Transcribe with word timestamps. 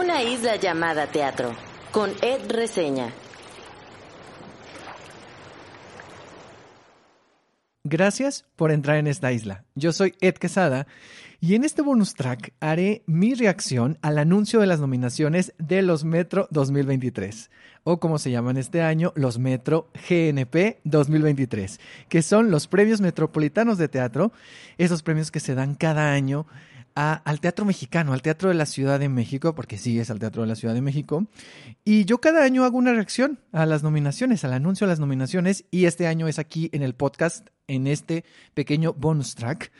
Una 0.00 0.22
isla 0.22 0.56
llamada 0.56 1.08
teatro, 1.08 1.54
con 1.92 2.08
Ed 2.22 2.50
Reseña. 2.50 3.12
Gracias 7.84 8.46
por 8.56 8.70
entrar 8.70 8.96
en 8.96 9.06
esta 9.06 9.30
isla. 9.30 9.64
Yo 9.74 9.92
soy 9.92 10.14
Ed 10.22 10.36
Quesada 10.36 10.86
y 11.38 11.54
en 11.54 11.64
este 11.64 11.82
bonus 11.82 12.14
track 12.14 12.54
haré 12.60 13.02
mi 13.04 13.34
reacción 13.34 13.98
al 14.00 14.16
anuncio 14.16 14.60
de 14.60 14.66
las 14.66 14.80
nominaciones 14.80 15.52
de 15.58 15.82
los 15.82 16.04
Metro 16.04 16.48
2023, 16.50 17.50
o 17.84 18.00
como 18.00 18.18
se 18.18 18.30
llaman 18.30 18.56
este 18.56 18.80
año, 18.80 19.12
los 19.16 19.38
Metro 19.38 19.90
GNP 20.08 20.80
2023, 20.84 21.78
que 22.08 22.22
son 22.22 22.50
los 22.50 22.68
premios 22.68 23.02
metropolitanos 23.02 23.76
de 23.76 23.88
teatro, 23.88 24.32
esos 24.78 25.02
premios 25.02 25.30
que 25.30 25.40
se 25.40 25.54
dan 25.54 25.74
cada 25.74 26.12
año 26.12 26.46
al 26.94 27.40
teatro 27.40 27.64
mexicano, 27.64 28.12
al 28.12 28.22
teatro 28.22 28.48
de 28.48 28.54
la 28.54 28.66
Ciudad 28.66 28.98
de 28.98 29.08
México, 29.08 29.54
porque 29.54 29.78
sí 29.78 29.98
es 29.98 30.10
al 30.10 30.18
teatro 30.18 30.42
de 30.42 30.48
la 30.48 30.54
Ciudad 30.54 30.74
de 30.74 30.82
México. 30.82 31.26
Y 31.84 32.04
yo 32.04 32.18
cada 32.18 32.44
año 32.44 32.64
hago 32.64 32.78
una 32.78 32.92
reacción 32.92 33.38
a 33.52 33.66
las 33.66 33.82
nominaciones, 33.82 34.44
al 34.44 34.52
anuncio 34.52 34.86
de 34.86 34.92
las 34.92 35.00
nominaciones, 35.00 35.64
y 35.70 35.84
este 35.86 36.06
año 36.06 36.28
es 36.28 36.38
aquí 36.38 36.70
en 36.72 36.82
el 36.82 36.94
podcast, 36.94 37.48
en 37.66 37.86
este 37.86 38.24
pequeño 38.54 38.92
bonus 38.92 39.34
track. 39.34 39.72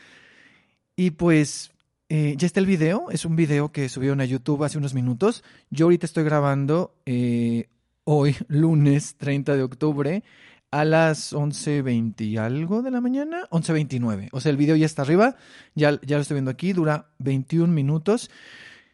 Y 0.95 1.11
pues 1.11 1.71
eh, 2.09 2.35
ya 2.37 2.45
está 2.45 2.59
el 2.59 2.65
video, 2.65 3.09
es 3.09 3.23
un 3.23 3.37
video 3.37 3.71
que 3.71 3.87
subieron 3.87 4.19
a 4.19 4.25
YouTube 4.25 4.63
hace 4.65 4.77
unos 4.77 4.93
minutos. 4.93 5.43
Yo 5.69 5.85
ahorita 5.85 6.05
estoy 6.05 6.25
grabando 6.25 6.93
eh, 7.05 7.69
hoy, 8.03 8.35
lunes 8.49 9.15
30 9.15 9.55
de 9.55 9.63
octubre, 9.63 10.23
a 10.71 10.85
las 10.85 11.33
11.20 11.33 12.21
y 12.21 12.37
algo 12.37 12.81
de 12.81 12.91
la 12.91 13.01
mañana, 13.01 13.47
11.29. 13.51 14.29
O 14.31 14.39
sea, 14.39 14.49
el 14.49 14.57
video 14.57 14.75
ya 14.75 14.85
está 14.85 15.01
arriba, 15.03 15.35
ya, 15.75 15.99
ya 16.01 16.15
lo 16.15 16.21
estoy 16.21 16.35
viendo 16.35 16.51
aquí, 16.51 16.73
dura 16.73 17.09
21 17.19 17.71
minutos. 17.71 18.31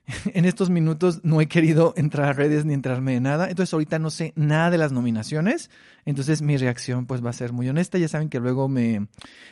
en 0.33 0.45
estos 0.45 0.70
minutos 0.70 1.22
no 1.23 1.42
he 1.42 1.48
querido 1.48 1.94
entrar 1.98 2.30
a 2.30 2.33
redes 2.33 2.66
ni 2.66 2.73
entrarme 2.73 3.14
de 3.14 3.20
nada, 3.20 3.50
entonces 3.50 3.73
ahorita 3.73 4.00
no 4.00 4.09
sé 4.09 4.33
nada 4.36 4.70
de 4.70 4.78
las 4.78 4.92
nominaciones, 4.92 5.70
entonces 6.05 6.42
mi 6.42 6.55
reacción 6.58 7.05
pues 7.05 7.23
va 7.23 7.30
a 7.30 7.33
ser 7.33 7.52
muy 7.52 7.67
honesta, 7.67 7.98
ya 7.98 8.08
saben 8.08 8.30
que 8.30 8.39
luego 8.39 8.70
me, 8.70 9.08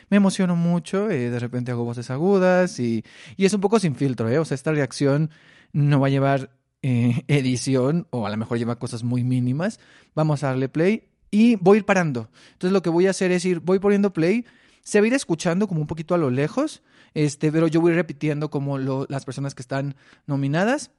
me 0.08 0.16
emociono 0.16 0.56
mucho, 0.56 1.10
eh, 1.10 1.30
de 1.30 1.38
repente 1.38 1.72
hago 1.72 1.84
voces 1.84 2.10
agudas 2.10 2.80
y, 2.80 3.04
y, 3.36 3.44
es 3.44 3.52
un 3.52 3.60
poco 3.60 3.78
sin 3.78 3.96
filtro, 3.96 4.30
¿eh? 4.30 4.38
o 4.38 4.44
sea, 4.44 4.54
esta 4.54 4.72
reacción 4.72 5.30
no 5.72 6.00
va 6.00 6.06
a 6.06 6.10
llevar 6.10 6.56
eh, 6.82 7.24
edición 7.28 8.06
o 8.10 8.26
a 8.26 8.30
lo 8.30 8.36
mejor 8.38 8.58
lleva 8.58 8.78
cosas 8.78 9.02
muy 9.02 9.24
mínimas, 9.24 9.78
vamos 10.14 10.42
a 10.42 10.48
darle 10.48 10.68
play 10.68 11.08
y 11.30 11.56
voy 11.56 11.76
a 11.76 11.78
ir 11.78 11.84
parando, 11.84 12.30
entonces 12.52 12.72
lo 12.72 12.82
que 12.82 12.90
voy 12.90 13.06
a 13.06 13.10
hacer 13.10 13.32
es 13.32 13.44
ir, 13.44 13.60
voy 13.60 13.78
poniendo 13.78 14.12
play, 14.12 14.44
se 14.82 15.00
va 15.00 15.04
a 15.04 15.06
ir 15.08 15.14
escuchando 15.14 15.66
como 15.66 15.80
un 15.80 15.86
poquito 15.86 16.14
a 16.14 16.18
lo 16.18 16.30
lejos, 16.30 16.82
este, 17.12 17.50
pero 17.50 17.66
yo 17.66 17.80
voy 17.80 17.92
repitiendo 17.92 18.50
como 18.50 18.78
las 18.78 19.24
personas 19.24 19.54
que 19.54 19.62
están 19.62 19.96
nominadas. 20.26 20.92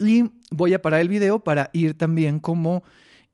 Y 0.00 0.24
voy 0.50 0.74
a 0.74 0.82
parar 0.82 1.00
el 1.00 1.08
video 1.08 1.38
para 1.38 1.70
ir 1.72 1.96
también 1.96 2.40
como 2.40 2.82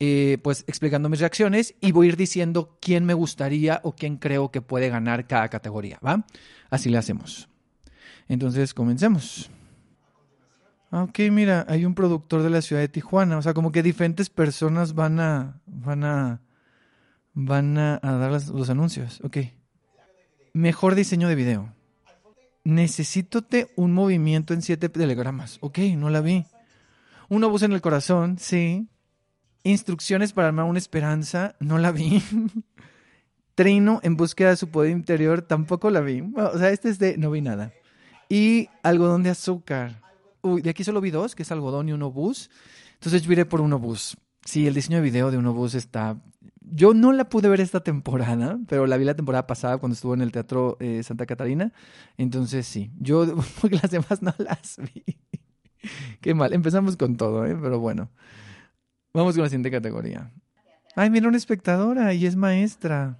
eh, 0.00 0.38
pues 0.42 0.64
explicando 0.66 1.08
mis 1.08 1.20
reacciones 1.20 1.77
y 1.80 1.92
voy 1.92 2.06
a 2.06 2.10
ir 2.10 2.16
diciendo 2.16 2.77
quién 2.80 3.06
me 3.06 3.14
gustaría 3.14 3.80
o 3.84 3.94
quién 3.94 4.16
creo 4.16 4.50
que 4.50 4.60
puede 4.60 4.91
ganar 4.91 5.27
cada 5.27 5.48
categoría, 5.48 5.98
¿va? 6.05 6.27
Así 6.69 6.91
le 6.91 6.98
hacemos. 6.98 7.48
Entonces, 8.28 8.75
comencemos. 8.75 9.50
Ah, 10.95 11.03
ok, 11.03 11.19
mira, 11.33 11.67
hay 11.69 11.84
un 11.87 11.97
productor 11.97 12.45
de 12.45 12.50
la 12.50 12.62
ciudad 12.62 12.81
de 12.81 12.87
Tijuana, 12.87 13.37
o 13.37 13.42
sea, 13.42 13.53
como 13.53 13.73
que 13.73 13.83
diferentes 13.83 14.31
personas 14.31 14.95
van 14.95 15.19
a, 15.19 15.61
van 15.67 16.05
a, 16.05 16.41
van 17.33 17.77
a, 17.77 17.98
dar 18.00 18.31
los 18.31 18.70
anuncios. 18.70 19.20
Ok. 19.25 19.39
Mejor 20.53 20.94
diseño 20.94 21.27
de 21.27 21.34
video 21.34 21.75
necesitote 22.62 23.72
un 23.75 23.93
movimiento 23.93 24.54
en 24.54 24.62
siete 24.62 24.88
telegramas. 24.88 25.59
Ok, 25.62 25.78
no 25.97 26.10
la 26.10 26.21
vi. 26.21 26.47
Una 27.28 27.49
voz 27.49 27.65
en 27.65 27.72
el 27.72 27.81
corazón, 27.81 28.38
sí. 28.38 28.87
Instrucciones 29.65 30.33
para 30.33 30.47
armar 30.47 30.66
una 30.66 30.78
esperanza, 30.78 31.56
no 31.59 31.78
la 31.78 31.91
vi. 31.91 32.22
Trino 33.56 33.99
en 34.04 34.16
búsqueda 34.16 34.50
de 34.50 34.56
su 34.56 34.69
poder 34.69 34.93
interior, 34.93 35.43
tampoco 35.43 35.91
la 35.91 36.03
vi. 36.03 36.22
O 36.37 36.56
sea, 36.56 36.71
este 36.71 36.88
es 36.88 37.00
de 37.00 37.19
no 37.19 37.33
vi 37.33 37.41
nada. 37.41 37.72
Y 38.28 38.69
algodón 38.84 39.25
de 39.25 39.31
azúcar. 39.31 40.03
Uy, 40.44 40.62
de 40.62 40.71
aquí 40.71 40.84
solo 40.84 41.00
vi 41.00 41.10
dos, 41.10 41.34
que 41.34 41.43
es 41.43 41.50
algodón 41.50 41.88
y 41.88 41.93
un 41.93 42.03
obús. 42.03 42.50
Entonces 42.94 43.22
yo 43.22 43.32
iré 43.32 43.44
por 43.44 43.60
un 43.60 43.72
obús. 43.72 44.16
Sí, 44.44 44.66
el 44.66 44.75
diseño 44.75 44.99
de 44.99 45.03
video 45.03 45.31
de 45.31 45.38
un 45.38 45.47
obús 45.47 45.75
está 45.75 46.21
yo 46.71 46.94
no 46.94 47.12
la 47.12 47.28
pude 47.28 47.49
ver 47.49 47.60
esta 47.60 47.81
temporada, 47.81 48.59
pero 48.69 48.87
la 48.87 48.97
vi 48.97 49.04
la 49.04 49.15
temporada 49.15 49.47
pasada 49.47 49.78
cuando 49.78 49.94
estuvo 49.94 50.15
en 50.15 50.22
el 50.22 50.33
Teatro 50.33 50.77
eh, 50.81 51.03
Santa 51.03 51.27
Catarina. 51.27 51.72
Entonces 52.16 52.66
sí, 52.66 52.91
yo, 52.99 53.27
porque 53.60 53.77
las 53.77 53.91
demás 53.91 54.22
no 54.22 54.34
las 54.38 54.78
vi. 54.78 55.04
Qué 56.21 56.34
mal, 56.34 56.53
empezamos 56.53 56.97
con 56.97 57.16
todo, 57.16 57.44
¿eh? 57.47 57.56
pero 57.60 57.78
bueno. 57.78 58.10
Vamos 59.12 59.34
con 59.34 59.43
la 59.43 59.49
siguiente 59.49 59.71
categoría. 59.71 60.33
Ay, 60.97 61.10
mira 61.10 61.28
una 61.28 61.37
espectadora 61.37 62.15
y 62.15 62.27
es 62.27 62.34
maestra. 62.34 63.19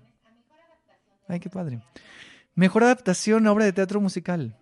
Ay, 1.29 1.39
qué 1.39 1.51
padre. 1.51 1.81
Mejor 2.55 2.85
adaptación 2.85 3.47
a 3.47 3.53
obra 3.53 3.65
de 3.67 3.73
teatro 3.73 4.01
musical. 4.01 4.57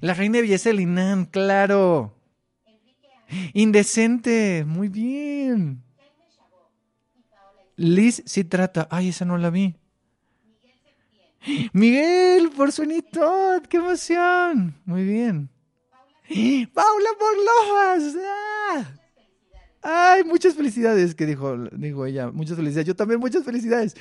La 0.00 0.14
Reina 0.14 0.36
de 0.36 0.42
Belleza 0.42 0.70
de 0.70 0.74
claro. 1.30 2.14
Indecente, 3.52 4.64
muy 4.66 4.88
bien. 4.88 5.82
Liz 7.76 8.22
sí 8.26 8.44
trata. 8.44 8.86
Ay, 8.90 9.08
esa 9.08 9.24
no 9.24 9.36
la 9.36 9.50
vi. 9.50 9.74
Miguel, 11.72 12.50
por 12.50 12.72
su 12.72 12.84
¡Qué 13.68 13.76
emoción! 13.76 14.74
Muy 14.84 15.04
bien. 15.04 15.50
Paula 16.72 17.08
por 17.18 17.36
Lojas. 17.36 18.16
¡Ah! 18.24 18.94
Ay, 19.82 20.24
muchas 20.24 20.54
felicidades, 20.54 21.14
que 21.14 21.26
dijo, 21.26 21.56
dijo 21.72 22.06
ella. 22.06 22.30
Muchas 22.30 22.56
felicidades. 22.56 22.86
Yo 22.86 22.96
también, 22.96 23.20
muchas 23.20 23.44
felicidades. 23.44 23.94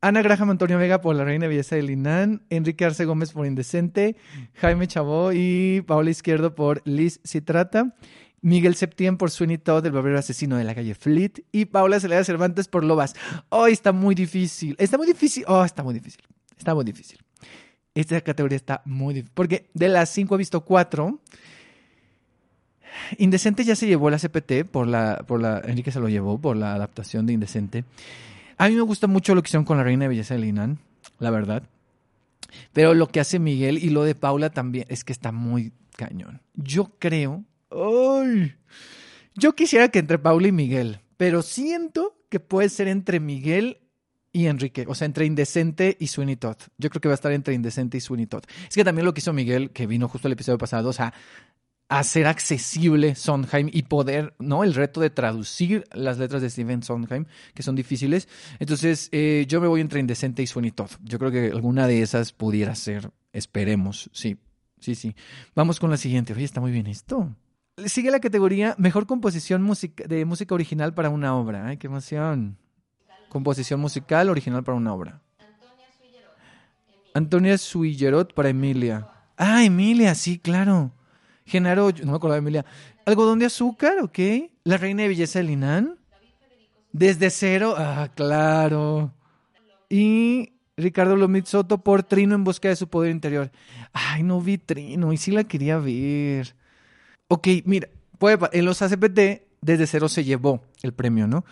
Ana 0.00 0.22
Graham 0.22 0.50
Antonio 0.50 0.78
Vega 0.78 1.00
por 1.00 1.16
La 1.16 1.24
Reina 1.24 1.48
Belleza 1.48 1.76
de 1.76 1.82
Linan, 1.82 2.42
Enrique 2.50 2.84
Arce 2.84 3.04
Gómez 3.04 3.32
por 3.32 3.46
Indecente, 3.46 4.16
Jaime 4.54 4.86
Chabó 4.86 5.32
y 5.32 5.82
Paula 5.86 6.10
Izquierdo 6.10 6.54
por 6.54 6.82
Liz 6.84 7.20
Citrata. 7.24 7.94
Miguel 8.42 8.76
Septién 8.76 9.16
por 9.16 9.32
Sweeney 9.32 9.58
Todd, 9.58 9.84
el 9.86 9.92
barbero 9.92 10.18
asesino 10.18 10.56
de 10.56 10.62
la 10.62 10.74
calle 10.74 10.94
Fleet, 10.94 11.42
y 11.50 11.64
Paula 11.64 11.98
Celeda 11.98 12.22
Cervantes 12.22 12.68
por 12.68 12.84
Lobas. 12.84 13.14
Oh, 13.48 13.66
está 13.66 13.90
muy 13.90 14.14
difícil. 14.14 14.76
Está 14.78 14.96
muy 14.98 15.06
difícil. 15.08 15.44
Oh, 15.48 15.64
está 15.64 15.82
muy 15.82 15.94
difícil. 15.94 16.22
Está 16.56 16.72
muy 16.72 16.84
difícil. 16.84 17.18
Esta 17.94 18.20
categoría 18.20 18.54
está 18.54 18.82
muy 18.84 19.14
difícil. 19.14 19.32
Porque 19.34 19.68
de 19.74 19.88
las 19.88 20.10
cinco 20.10 20.36
he 20.36 20.38
visto 20.38 20.60
cuatro. 20.64 21.18
Indecente 23.18 23.64
ya 23.64 23.74
se 23.74 23.86
llevó 23.86 24.10
la 24.10 24.18
CPT 24.18 24.64
por 24.70 24.86
la, 24.86 25.24
por 25.26 25.40
la. 25.40 25.60
Enrique 25.64 25.90
se 25.90 25.98
lo 25.98 26.08
llevó 26.08 26.38
por 26.38 26.56
la 26.56 26.74
adaptación 26.74 27.26
de 27.26 27.32
Indecente. 27.32 27.84
A 28.58 28.68
mí 28.68 28.74
me 28.74 28.82
gusta 28.82 29.06
mucho 29.06 29.34
lo 29.34 29.42
que 29.42 29.48
hicieron 29.48 29.64
con 29.64 29.76
la 29.76 29.84
Reina 29.84 30.04
de 30.04 30.08
Belleza 30.08 30.34
de 30.34 30.40
Linan, 30.40 30.78
la 31.18 31.30
verdad. 31.30 31.62
Pero 32.72 32.94
lo 32.94 33.08
que 33.08 33.20
hace 33.20 33.38
Miguel 33.38 33.78
y 33.78 33.90
lo 33.90 34.04
de 34.04 34.14
Paula 34.14 34.50
también 34.50 34.86
es 34.88 35.04
que 35.04 35.12
está 35.12 35.32
muy 35.32 35.72
cañón. 35.96 36.40
Yo 36.54 36.92
creo 36.98 37.44
¡Ay! 37.70 38.54
Yo 39.34 39.54
quisiera 39.54 39.88
que 39.88 39.98
entre 39.98 40.18
Paula 40.18 40.48
y 40.48 40.52
Miguel, 40.52 41.00
pero 41.16 41.42
siento 41.42 42.16
que 42.28 42.40
puede 42.40 42.68
ser 42.68 42.88
entre 42.88 43.20
Miguel 43.20 43.78
y 44.32 44.46
Enrique, 44.46 44.84
o 44.88 44.94
sea, 44.94 45.06
entre 45.06 45.26
Indecente 45.26 45.96
y 45.98 46.06
Sweeney 46.08 46.36
Todd. 46.36 46.56
Yo 46.78 46.90
creo 46.90 47.00
que 47.00 47.08
va 47.08 47.14
a 47.14 47.16
estar 47.16 47.32
entre 47.32 47.54
Indecente 47.54 47.96
y 47.98 48.00
Sweeney 48.00 48.26
Todd. 48.26 48.44
Es 48.68 48.74
que 48.74 48.84
también 48.84 49.04
lo 49.04 49.14
que 49.14 49.20
hizo 49.20 49.32
Miguel, 49.32 49.70
que 49.70 49.86
vino 49.86 50.08
justo 50.08 50.28
el 50.28 50.32
episodio 50.32 50.58
pasado, 50.58 50.88
o 50.88 50.92
sea, 50.92 51.12
hacer 51.88 52.26
accesible 52.26 53.14
Sondheim 53.14 53.70
y 53.72 53.82
poder, 53.84 54.34
¿no? 54.38 54.64
El 54.64 54.74
reto 54.74 55.00
de 55.00 55.10
traducir 55.10 55.84
las 55.92 56.18
letras 56.18 56.42
de 56.42 56.50
Steven 56.50 56.82
Sondheim, 56.82 57.26
que 57.54 57.62
son 57.62 57.76
difíciles. 57.76 58.28
Entonces, 58.58 59.08
eh, 59.12 59.44
yo 59.48 59.60
me 59.60 59.68
voy 59.68 59.80
entre 59.80 60.00
Indecente 60.00 60.42
y 60.42 60.46
Sweeney 60.46 60.72
Todd. 60.72 60.90
Yo 61.02 61.18
creo 61.18 61.30
que 61.30 61.46
alguna 61.46 61.86
de 61.86 62.02
esas 62.02 62.32
pudiera 62.32 62.74
ser, 62.74 63.10
esperemos, 63.32 64.10
sí, 64.12 64.36
sí, 64.80 64.94
sí. 64.94 65.14
Vamos 65.54 65.78
con 65.78 65.90
la 65.90 65.96
siguiente. 65.96 66.32
Oye, 66.32 66.44
está 66.44 66.60
muy 66.60 66.72
bien 66.72 66.86
esto. 66.86 67.34
Sigue 67.84 68.10
la 68.10 68.20
categoría 68.20 68.74
Mejor 68.78 69.06
composición 69.06 69.70
de 70.08 70.24
música 70.24 70.54
original 70.54 70.94
para 70.94 71.10
una 71.10 71.36
obra. 71.36 71.66
¡Ay, 71.66 71.76
qué 71.76 71.88
emoción! 71.88 72.56
Composición 73.28 73.80
musical 73.80 74.30
original 74.30 74.64
para 74.64 74.78
una 74.78 74.94
obra. 74.94 75.20
Antonia 77.12 77.56
Suillerot 77.58 78.34
para 78.34 78.48
Emilia. 78.48 79.08
Ah, 79.36 79.64
Emilia, 79.64 80.14
sí, 80.14 80.38
claro. 80.38 80.92
Genaro, 81.46 81.90
no 82.04 82.18
me 82.18 82.30
de 82.30 82.36
Emilia. 82.38 82.66
Algodón 83.04 83.38
de 83.38 83.46
azúcar, 83.46 83.98
ok. 84.02 84.18
La 84.64 84.76
reina 84.76 85.02
de 85.02 85.08
belleza 85.08 85.38
de 85.38 85.44
Linan. 85.44 85.96
Desde 86.92 87.30
cero, 87.30 87.74
ah, 87.76 88.08
claro. 88.14 89.12
Y 89.88 90.52
Ricardo 90.76 91.16
Lomit 91.16 91.46
Soto 91.46 91.78
por 91.78 92.02
Trino 92.02 92.34
en 92.34 92.44
búsqueda 92.44 92.70
de 92.70 92.76
su 92.76 92.88
poder 92.88 93.12
interior. 93.12 93.50
Ay, 93.92 94.22
no 94.22 94.40
vi 94.40 94.58
Trino 94.58 95.12
y 95.12 95.16
sí 95.16 95.30
la 95.30 95.44
quería 95.44 95.78
ver. 95.78 96.56
Ok, 97.28 97.48
mira, 97.64 97.88
en 98.52 98.64
los 98.64 98.82
ACPT 98.82 99.46
desde 99.60 99.86
cero 99.86 100.08
se 100.08 100.24
llevó 100.24 100.62
el 100.82 100.92
premio, 100.92 101.26
¿no? 101.26 101.44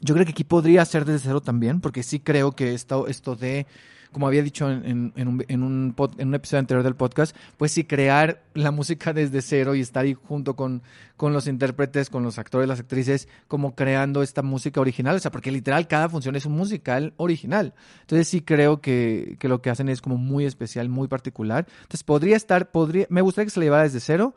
Yo 0.00 0.14
creo 0.14 0.24
que 0.24 0.32
aquí 0.32 0.44
podría 0.44 0.84
ser 0.84 1.04
desde 1.04 1.26
cero 1.26 1.40
también, 1.40 1.80
porque 1.80 2.02
sí 2.02 2.20
creo 2.20 2.52
que 2.52 2.74
esto, 2.74 3.08
esto 3.08 3.34
de 3.34 3.66
como 4.12 4.26
había 4.26 4.42
dicho 4.42 4.70
en, 4.70 5.12
en, 5.16 5.28
un, 5.28 5.44
en, 5.48 5.62
un 5.62 5.94
en 6.18 6.28
un 6.28 6.34
episodio 6.34 6.60
anterior 6.60 6.84
del 6.84 6.96
podcast, 6.96 7.36
pues 7.56 7.72
sí, 7.72 7.84
crear 7.84 8.42
la 8.54 8.70
música 8.70 9.12
desde 9.12 9.42
cero 9.42 9.74
y 9.74 9.80
estar 9.80 10.04
ahí 10.04 10.14
junto 10.14 10.56
con, 10.56 10.82
con 11.16 11.32
los 11.32 11.46
intérpretes, 11.46 12.10
con 12.10 12.22
los 12.22 12.38
actores, 12.38 12.68
las 12.68 12.80
actrices, 12.80 13.28
como 13.46 13.74
creando 13.74 14.22
esta 14.22 14.42
música 14.42 14.80
original, 14.80 15.16
o 15.16 15.18
sea, 15.18 15.30
porque 15.30 15.50
literal 15.50 15.88
cada 15.88 16.08
función 16.08 16.36
es 16.36 16.46
un 16.46 16.52
musical 16.52 17.14
original. 17.16 17.74
Entonces 18.00 18.28
sí 18.28 18.40
creo 18.40 18.80
que, 18.80 19.36
que 19.38 19.48
lo 19.48 19.60
que 19.60 19.70
hacen 19.70 19.88
es 19.88 20.00
como 20.00 20.16
muy 20.16 20.44
especial, 20.44 20.88
muy 20.88 21.08
particular. 21.08 21.66
Entonces 21.82 22.04
podría 22.04 22.36
estar, 22.36 22.70
podría, 22.70 23.06
me 23.10 23.20
gustaría 23.20 23.46
que 23.46 23.50
se 23.50 23.60
le 23.60 23.66
llevara 23.66 23.84
desde 23.84 24.00
cero, 24.00 24.34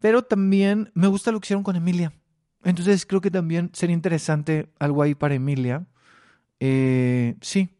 pero 0.00 0.22
también 0.22 0.90
me 0.94 1.06
gusta 1.06 1.32
lo 1.32 1.40
que 1.40 1.46
hicieron 1.46 1.64
con 1.64 1.76
Emilia. 1.76 2.12
Entonces 2.64 3.06
creo 3.06 3.20
que 3.20 3.30
también 3.30 3.70
sería 3.72 3.94
interesante 3.94 4.68
algo 4.78 5.02
ahí 5.02 5.14
para 5.14 5.34
Emilia. 5.34 5.86
Eh, 6.58 7.36
sí. 7.40 7.75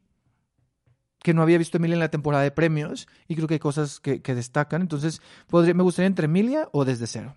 Que 1.26 1.34
no 1.34 1.42
había 1.42 1.58
visto 1.58 1.78
Emilia 1.78 1.94
en 1.94 1.98
la 1.98 2.08
temporada 2.08 2.44
de 2.44 2.52
premios 2.52 3.08
y 3.26 3.34
creo 3.34 3.48
que 3.48 3.54
hay 3.54 3.58
cosas 3.58 3.98
que, 3.98 4.20
destacan. 4.20 4.80
Entonces 4.80 5.20
me 5.50 5.82
gustaría 5.82 6.06
entre 6.06 6.26
Emilia 6.26 6.68
o 6.70 6.84
desde 6.84 7.08
cero. 7.08 7.36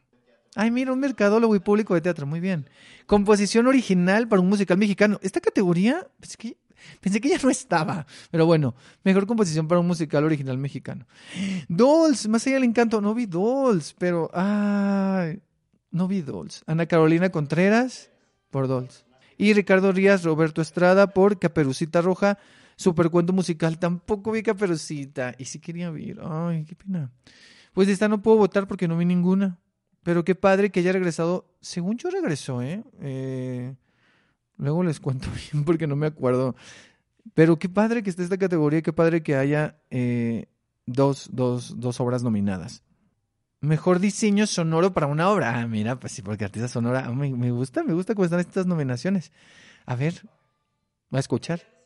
Ay, 0.55 0.69
mira, 0.69 0.93
un 0.93 0.99
mercadólogo 0.99 1.55
y 1.55 1.59
público 1.59 1.95
de 1.95 2.01
teatro. 2.01 2.27
Muy 2.27 2.39
bien. 2.39 2.69
Composición 3.07 3.65
original 3.65 4.27
para 4.27 4.43
un 4.43 4.47
musical 4.47 4.77
mexicano. 4.77 5.17
Esta 5.23 5.41
categoría, 5.41 6.07
pensé 6.19 6.37
que, 6.37 6.57
pensé 7.01 7.19
que 7.19 7.29
ya 7.29 7.39
no 7.41 7.49
estaba. 7.49 8.05
Pero 8.29 8.45
bueno, 8.45 8.75
mejor 9.03 9.25
composición 9.25 9.67
para 9.67 9.81
un 9.81 9.87
musical 9.87 10.23
original 10.23 10.59
mexicano. 10.59 11.07
Dolls, 11.67 12.27
más 12.27 12.45
allá 12.45 12.57
del 12.57 12.65
encanto. 12.65 13.01
No 13.01 13.15
vi 13.15 13.25
Dolls, 13.25 13.95
pero. 13.97 14.29
Ay, 14.35 15.41
no 15.89 16.07
vi 16.07 16.21
Dolls. 16.21 16.61
Ana 16.67 16.85
Carolina 16.85 17.31
Contreras 17.31 18.11
por 18.51 18.67
Dolls. 18.67 19.03
Y 19.35 19.53
Ricardo 19.53 19.91
Rías, 19.91 20.23
Roberto 20.23 20.61
Estrada 20.61 21.07
por 21.07 21.39
Caperucita 21.39 22.03
Roja. 22.03 22.37
Supercuento 22.79 23.33
musical. 23.33 23.77
Tampoco 23.77 24.31
vi 24.31 24.41
Caperucita. 24.41 25.35
Y 25.37 25.43
sí 25.43 25.59
quería 25.59 25.91
ver. 25.91 26.21
Ay, 26.23 26.63
qué 26.63 26.77
pena. 26.77 27.11
Pues 27.73 27.89
esta 27.89 28.07
no 28.07 28.21
puedo 28.21 28.37
votar 28.37 28.69
porque 28.69 28.87
no 28.87 28.97
vi 28.97 29.03
ninguna. 29.03 29.59
Pero 30.01 30.23
qué 30.23 30.33
padre 30.33 30.69
que 30.69 30.79
haya 30.79 30.93
regresado. 30.93 31.53
Según 31.59 31.97
yo 31.97 32.09
regresó, 32.09 32.61
¿eh? 32.61 32.81
eh 33.01 33.75
luego 34.55 34.81
les 34.83 35.01
cuento 35.01 35.27
bien 35.51 35.65
porque 35.65 35.87
no 35.87 35.97
me 35.97 36.07
acuerdo. 36.07 36.55
Pero 37.33 37.59
qué 37.59 37.67
padre 37.67 38.01
que 38.01 38.11
esté 38.11 38.23
esta 38.23 38.37
categoría. 38.37 38.81
Qué 38.81 38.93
padre 38.93 39.23
que 39.23 39.35
haya 39.35 39.77
eh, 39.89 40.45
dos, 40.85 41.31
dos, 41.33 41.81
dos 41.81 41.99
obras 41.99 42.23
nominadas. 42.23 42.83
Mejor 43.59 43.99
diseño 43.99 44.47
sonoro 44.47 44.93
para 44.93 45.07
una 45.07 45.29
obra. 45.29 45.59
Ah, 45.59 45.67
mira, 45.67 45.99
pues 45.99 46.13
sí, 46.13 46.21
porque 46.21 46.45
artista 46.45 46.69
sonora. 46.69 47.03
Ah, 47.07 47.11
me, 47.11 47.29
me 47.29 47.51
gusta, 47.51 47.83
me 47.83 47.91
gusta 47.91 48.15
cómo 48.15 48.23
están 48.23 48.39
estas 48.39 48.67
nominaciones. 48.67 49.33
A 49.85 49.97
ver, 49.97 50.13
va 51.13 51.17
a 51.17 51.19
escuchar. 51.19 51.78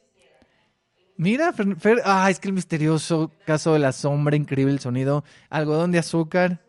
Mira, 1.18 1.54
Fer, 1.54 2.02
ah, 2.06 2.30
es 2.30 2.40
que 2.40 2.48
el 2.48 2.54
misterioso 2.54 3.32
caso 3.46 3.74
de 3.74 3.80
la 3.80 3.92
sombra, 3.92 4.36
increíble 4.36 4.74
el 4.74 4.80
sonido. 4.80 5.24
Algodón 5.50 5.92
de 5.92 6.00
azúcar. 6.00 6.62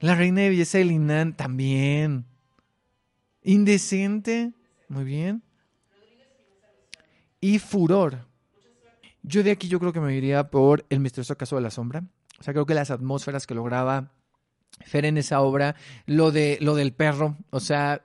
La 0.00 0.14
reina 0.14 0.42
de 0.42 0.50
belleza 0.50 0.78
de 0.78 0.84
Linan 0.84 1.36
también. 1.36 2.24
Indecente. 3.42 4.52
Muy 4.88 5.04
bien. 5.04 5.42
Y 7.40 7.58
furor. 7.58 8.26
Yo 9.22 9.42
de 9.42 9.50
aquí 9.50 9.68
yo 9.68 9.78
creo 9.80 9.92
que 9.92 10.00
me 10.00 10.14
iría 10.14 10.50
por 10.50 10.84
el 10.88 11.00
misterioso 11.00 11.36
caso 11.36 11.56
de 11.56 11.62
la 11.62 11.70
sombra. 11.70 12.04
O 12.38 12.42
sea, 12.42 12.52
creo 12.52 12.66
que 12.66 12.74
las 12.74 12.90
atmósferas 12.90 13.46
que 13.46 13.54
lograba 13.54 14.12
Fer 14.84 15.06
en 15.06 15.16
esa 15.16 15.40
obra, 15.40 15.74
lo 16.04 16.30
de 16.30 16.58
lo 16.60 16.74
del 16.74 16.92
perro, 16.92 17.36
o 17.50 17.60
sea, 17.60 18.02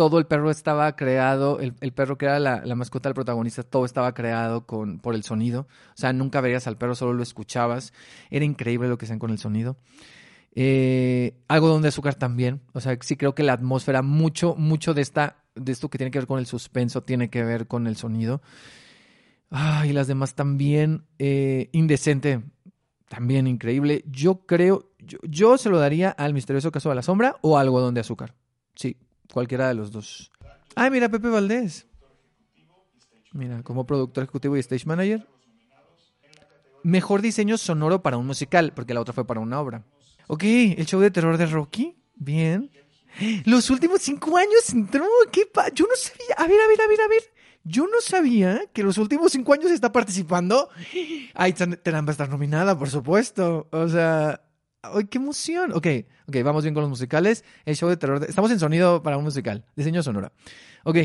todo 0.00 0.18
el 0.18 0.24
perro 0.24 0.50
estaba 0.50 0.96
creado, 0.96 1.60
el, 1.60 1.92
perro 1.92 2.16
que 2.16 2.24
era 2.24 2.38
la, 2.38 2.74
mascota 2.74 3.10
del 3.10 3.14
protagonista, 3.14 3.62
todo 3.62 3.84
estaba 3.84 4.14
creado 4.14 4.64
con, 4.64 4.98
por 4.98 5.14
el 5.14 5.24
sonido. 5.24 5.68
O 5.90 5.96
sea, 6.00 6.14
nunca 6.14 6.40
veías 6.40 6.66
al 6.66 6.78
perro, 6.78 6.94
solo 6.94 7.12
lo 7.12 7.22
escuchabas. 7.22 7.92
Era 8.30 8.46
increíble 8.46 8.88
lo 8.88 8.96
que 8.96 9.04
hacían 9.04 9.18
con 9.18 9.30
el 9.30 9.36
sonido. 9.36 9.76
Eh, 10.54 11.34
algodón 11.48 11.82
de 11.82 11.88
azúcar 11.88 12.14
también. 12.14 12.62
O 12.72 12.80
sea, 12.80 12.96
sí 13.02 13.16
creo 13.16 13.34
que 13.34 13.42
la 13.42 13.52
atmósfera, 13.52 14.00
mucho, 14.00 14.54
mucho 14.56 14.94
de 14.94 15.02
esta, 15.02 15.44
de 15.54 15.70
esto 15.70 15.90
que 15.90 15.98
tiene 15.98 16.10
que 16.10 16.20
ver 16.20 16.26
con 16.26 16.38
el 16.38 16.46
suspenso, 16.46 17.02
tiene 17.02 17.28
que 17.28 17.44
ver 17.44 17.66
con 17.66 17.86
el 17.86 17.96
sonido. 17.96 18.40
Ah, 19.50 19.84
y 19.86 19.92
las 19.92 20.06
demás 20.06 20.34
también. 20.34 21.04
Eh, 21.18 21.68
indecente 21.72 22.40
también 23.10 23.46
increíble. 23.46 24.02
Yo 24.06 24.46
creo, 24.46 24.92
yo, 24.98 25.58
se 25.58 25.68
lo 25.68 25.78
daría 25.78 26.08
al 26.08 26.32
misterioso 26.32 26.72
caso 26.72 26.88
de 26.88 26.94
la 26.94 27.02
sombra 27.02 27.36
o 27.42 27.58
algodón 27.58 27.92
de 27.92 28.00
azúcar. 28.00 28.34
Sí, 28.74 28.96
cualquiera 29.32 29.68
de 29.68 29.74
los 29.74 29.90
dos. 29.90 30.30
Ay, 30.74 30.90
mira, 30.90 31.08
Pepe 31.08 31.28
Valdés. 31.28 31.86
Mira, 33.32 33.62
como 33.62 33.86
productor 33.86 34.24
ejecutivo 34.24 34.56
y 34.56 34.60
stage 34.60 34.86
manager. 34.86 35.26
Mejor 36.82 37.20
diseño 37.22 37.58
sonoro 37.58 38.02
para 38.02 38.16
un 38.16 38.26
musical, 38.26 38.72
porque 38.74 38.94
la 38.94 39.00
otra 39.00 39.12
fue 39.12 39.26
para 39.26 39.40
una 39.40 39.60
obra. 39.60 39.84
Ok, 40.26 40.44
el 40.44 40.86
show 40.86 41.00
de 41.00 41.10
terror 41.10 41.36
de 41.36 41.46
Rocky. 41.46 41.96
Bien. 42.14 42.70
Los 43.44 43.70
últimos 43.70 44.00
cinco 44.02 44.36
años 44.36 44.70
entró. 44.72 45.04
¿Qué 45.32 45.46
pa 45.46 45.68
Yo 45.70 45.86
no 45.86 45.96
sabía. 45.96 46.34
A 46.36 46.46
ver, 46.46 46.60
a 46.60 46.68
ver, 46.68 46.80
a 46.80 46.88
ver, 46.88 47.00
a 47.00 47.08
ver. 47.08 47.22
Yo 47.64 47.86
no 47.86 48.00
sabía 48.00 48.62
que 48.72 48.82
los 48.82 48.96
últimos 48.96 49.32
cinco 49.32 49.52
años 49.52 49.70
está 49.70 49.92
participando. 49.92 50.70
Ay, 51.34 51.52
Terán 51.52 52.06
va 52.06 52.10
a 52.10 52.12
estar 52.12 52.28
nominada, 52.28 52.78
por 52.78 52.88
supuesto. 52.88 53.68
O 53.70 53.88
sea, 53.88 54.40
¡ay, 54.82 55.04
qué 55.06 55.18
emoción! 55.18 55.72
Ok, 55.72 55.86
ok, 56.28 56.36
vamos 56.44 56.64
bien 56.64 56.74
con 56.74 56.82
los 56.82 56.90
musicales. 56.90 57.44
El 57.64 57.76
show 57.76 57.88
de 57.88 57.96
terror. 57.96 58.24
Estamos 58.28 58.50
en 58.50 58.58
sonido 58.58 59.02
para 59.02 59.16
un 59.16 59.24
musical, 59.24 59.64
diseño 59.76 60.02
sonora. 60.02 60.32
Ok, 60.84 60.96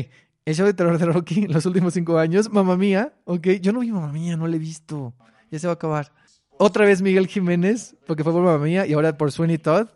el 0.44 0.54
show 0.54 0.66
de 0.66 0.74
terror 0.74 0.98
de 0.98 1.06
Rocky, 1.06 1.46
los 1.48 1.66
últimos 1.66 1.94
cinco 1.94 2.18
años. 2.18 2.50
Mamá 2.50 2.76
mía, 2.76 3.14
ok. 3.24 3.48
Yo 3.60 3.72
no 3.72 3.80
vi 3.80 3.92
Mamá 3.92 4.12
mía, 4.12 4.36
no 4.36 4.46
la 4.46 4.56
he 4.56 4.58
visto. 4.58 5.14
Ya 5.50 5.58
se 5.58 5.66
va 5.66 5.72
a 5.72 5.74
acabar. 5.74 6.12
Otra 6.58 6.86
vez 6.86 7.02
Miguel 7.02 7.26
Jiménez, 7.26 7.96
porque 8.06 8.24
fue 8.24 8.32
por 8.32 8.42
Mamá 8.42 8.64
mía 8.64 8.86
y 8.86 8.92
ahora 8.94 9.16
por 9.16 9.32
Sweeney 9.32 9.58
Todd. 9.58 9.88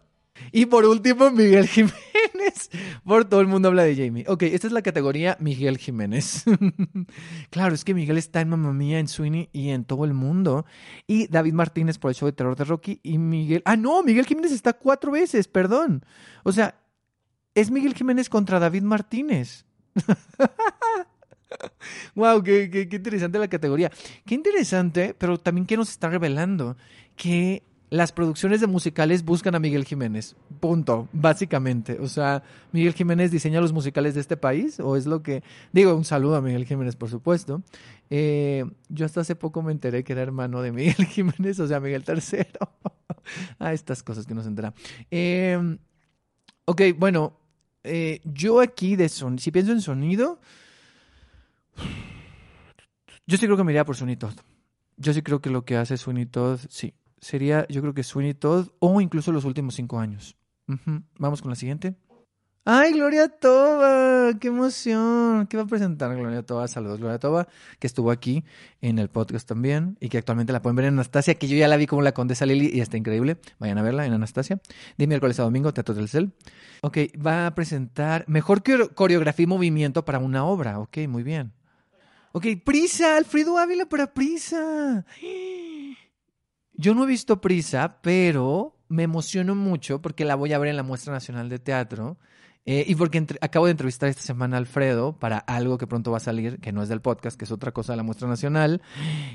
Y 0.52 0.66
por 0.66 0.84
último, 0.84 1.30
Miguel 1.30 1.68
Jiménez. 1.68 2.00
Por 3.04 3.24
todo 3.24 3.40
el 3.40 3.46
mundo 3.46 3.68
habla 3.68 3.84
de 3.84 3.96
Jamie. 3.96 4.24
Ok, 4.26 4.44
esta 4.44 4.66
es 4.66 4.72
la 4.72 4.82
categoría 4.82 5.36
Miguel 5.40 5.78
Jiménez. 5.78 6.44
claro, 7.50 7.74
es 7.74 7.84
que 7.84 7.94
Miguel 7.94 8.18
está 8.18 8.40
en 8.40 8.48
Mamma 8.48 8.72
Mía, 8.72 8.98
en 8.98 9.08
Sweeney 9.08 9.48
y 9.52 9.70
en 9.70 9.84
todo 9.84 10.04
el 10.04 10.14
mundo. 10.14 10.66
Y 11.06 11.26
David 11.28 11.52
Martínez 11.52 11.98
por 11.98 12.10
el 12.10 12.14
show 12.14 12.26
de 12.26 12.32
terror 12.32 12.56
de 12.56 12.64
Rocky. 12.64 13.00
Y 13.02 13.18
Miguel. 13.18 13.62
Ah, 13.64 13.76
no, 13.76 14.02
Miguel 14.02 14.26
Jiménez 14.26 14.52
está 14.52 14.72
cuatro 14.72 15.12
veces, 15.12 15.48
perdón. 15.48 16.04
O 16.42 16.52
sea, 16.52 16.80
es 17.54 17.70
Miguel 17.70 17.94
Jiménez 17.94 18.28
contra 18.28 18.58
David 18.58 18.82
Martínez. 18.82 19.64
wow, 22.14 22.42
qué, 22.42 22.70
qué, 22.70 22.88
qué, 22.88 22.96
interesante 22.96 23.38
la 23.38 23.48
categoría. 23.48 23.90
Qué 24.24 24.34
interesante, 24.34 25.14
pero 25.18 25.38
también 25.38 25.66
que 25.66 25.76
nos 25.76 25.90
está 25.90 26.08
revelando 26.08 26.76
que 27.16 27.64
las 27.90 28.12
producciones 28.12 28.60
de 28.60 28.68
musicales 28.68 29.24
buscan 29.24 29.54
a 29.54 29.58
Miguel 29.58 29.84
Jiménez. 29.84 30.36
Punto, 30.60 31.08
básicamente. 31.12 31.98
O 32.00 32.08
sea, 32.08 32.42
Miguel 32.72 32.94
Jiménez 32.94 33.30
diseña 33.30 33.60
los 33.60 33.72
musicales 33.72 34.14
de 34.14 34.20
este 34.20 34.36
país, 34.36 34.80
o 34.80 34.96
es 34.96 35.06
lo 35.06 35.22
que. 35.22 35.42
Digo, 35.72 35.94
un 35.94 36.04
saludo 36.04 36.36
a 36.36 36.40
Miguel 36.40 36.66
Jiménez, 36.66 36.96
por 36.96 37.10
supuesto. 37.10 37.62
Eh, 38.08 38.64
yo 38.88 39.06
hasta 39.06 39.20
hace 39.20 39.36
poco 39.36 39.62
me 39.62 39.72
enteré 39.72 40.04
que 40.04 40.12
era 40.12 40.22
hermano 40.22 40.62
de 40.62 40.72
Miguel 40.72 41.06
Jiménez, 41.10 41.58
o 41.60 41.66
sea, 41.66 41.80
Miguel 41.80 42.04
III. 42.06 42.46
ah, 43.58 43.72
estas 43.72 44.02
cosas 44.02 44.26
que 44.26 44.34
nos 44.34 44.46
enteran. 44.46 44.72
Eh, 45.10 45.78
ok, 46.64 46.82
bueno, 46.96 47.36
eh, 47.82 48.20
yo 48.24 48.60
aquí 48.60 48.96
de 48.96 49.08
son, 49.08 49.38
si 49.38 49.50
pienso 49.50 49.72
en 49.72 49.80
sonido, 49.80 50.38
yo 53.26 53.36
sí 53.36 53.46
creo 53.46 53.56
que 53.56 53.64
me 53.64 53.72
iría 53.72 53.84
por 53.84 53.96
Sonido. 53.96 54.30
Yo 54.96 55.14
sí 55.14 55.22
creo 55.22 55.40
que 55.40 55.50
lo 55.50 55.64
que 55.64 55.76
hace 55.76 55.96
Sonido, 55.96 56.58
sí, 56.68 56.94
sería, 57.20 57.66
yo 57.68 57.80
creo 57.80 57.94
que 57.94 58.02
Sweeney 58.02 58.34
Todd 58.34 58.68
o 58.78 59.00
incluso 59.00 59.32
los 59.32 59.44
últimos 59.44 59.74
cinco 59.74 59.98
años. 59.98 60.36
Vamos 61.18 61.42
con 61.42 61.50
la 61.50 61.56
siguiente. 61.56 61.96
¡Ay, 62.66 62.92
Gloria 62.92 63.28
Toba! 63.28 64.38
¡Qué 64.38 64.48
emoción! 64.48 65.46
¿Qué 65.46 65.56
va 65.56 65.62
a 65.62 65.66
presentar 65.66 66.14
Gloria 66.14 66.42
Toba? 66.42 66.68
Saludos, 66.68 67.00
Gloria 67.00 67.18
Toba, 67.18 67.48
que 67.78 67.86
estuvo 67.86 68.10
aquí 68.10 68.44
en 68.82 68.98
el 68.98 69.08
podcast 69.08 69.48
también 69.48 69.96
y 69.98 70.10
que 70.10 70.18
actualmente 70.18 70.52
la 70.52 70.60
pueden 70.60 70.76
ver 70.76 70.84
en 70.84 70.94
Anastasia, 70.94 71.34
que 71.34 71.48
yo 71.48 71.56
ya 71.56 71.68
la 71.68 71.78
vi 71.78 71.86
como 71.86 72.02
la 72.02 72.12
condesa 72.12 72.44
Lili 72.44 72.70
y 72.72 72.80
está 72.80 72.98
increíble. 72.98 73.38
Vayan 73.58 73.78
a 73.78 73.82
verla 73.82 74.04
en 74.04 74.12
Anastasia. 74.12 74.60
De 74.98 75.06
miércoles 75.06 75.40
a 75.40 75.42
domingo, 75.42 75.72
Teatro 75.72 75.94
del 75.94 76.08
Cel. 76.08 76.32
Ok, 76.82 76.98
va 77.26 77.46
a 77.46 77.54
presentar 77.54 78.24
mejor 78.28 78.62
coreografía 78.94 79.44
y 79.44 79.46
movimiento 79.46 80.04
para 80.04 80.18
una 80.18 80.44
obra. 80.44 80.78
Ok, 80.78 80.98
muy 81.08 81.22
bien. 81.22 81.52
Ok, 82.32 82.46
Prisa, 82.64 83.16
Alfredo 83.16 83.58
Ávila 83.58 83.86
para 83.86 84.12
Prisa. 84.12 85.04
Yo 86.80 86.94
no 86.94 87.04
he 87.04 87.06
visto 87.06 87.42
Prisa, 87.42 87.98
pero 88.00 88.74
me 88.88 89.02
emociono 89.02 89.54
mucho 89.54 90.00
porque 90.00 90.24
la 90.24 90.34
voy 90.34 90.54
a 90.54 90.58
ver 90.58 90.70
en 90.70 90.76
la 90.76 90.82
Muestra 90.82 91.12
Nacional 91.12 91.50
de 91.50 91.58
Teatro. 91.58 92.16
Eh, 92.64 92.84
y 92.88 92.94
porque 92.94 93.26
acabo 93.42 93.66
de 93.66 93.72
entrevistar 93.72 94.08
esta 94.08 94.22
semana 94.22 94.56
a 94.56 94.60
Alfredo 94.60 95.18
para 95.18 95.36
algo 95.36 95.76
que 95.76 95.86
pronto 95.86 96.10
va 96.10 96.16
a 96.16 96.20
salir, 96.20 96.58
que 96.58 96.72
no 96.72 96.82
es 96.82 96.88
del 96.88 97.02
podcast, 97.02 97.38
que 97.38 97.44
es 97.44 97.52
otra 97.52 97.72
cosa 97.72 97.92
de 97.92 97.98
la 97.98 98.02
muestra 98.02 98.28
nacional. 98.28 98.80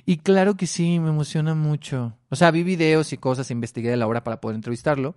Y 0.08 0.18
claro 0.18 0.58
que 0.58 0.66
sí, 0.66 1.00
me 1.00 1.10
emociona 1.10 1.54
mucho. 1.54 2.18
O 2.30 2.36
sea, 2.36 2.50
vi 2.50 2.64
videos 2.64 3.14
y 3.14 3.18
cosas, 3.18 3.52
investigué 3.52 3.92
de 3.92 3.98
la 3.98 4.08
obra 4.08 4.24
para 4.24 4.42
poder 4.42 4.56
entrevistarlo, 4.56 5.16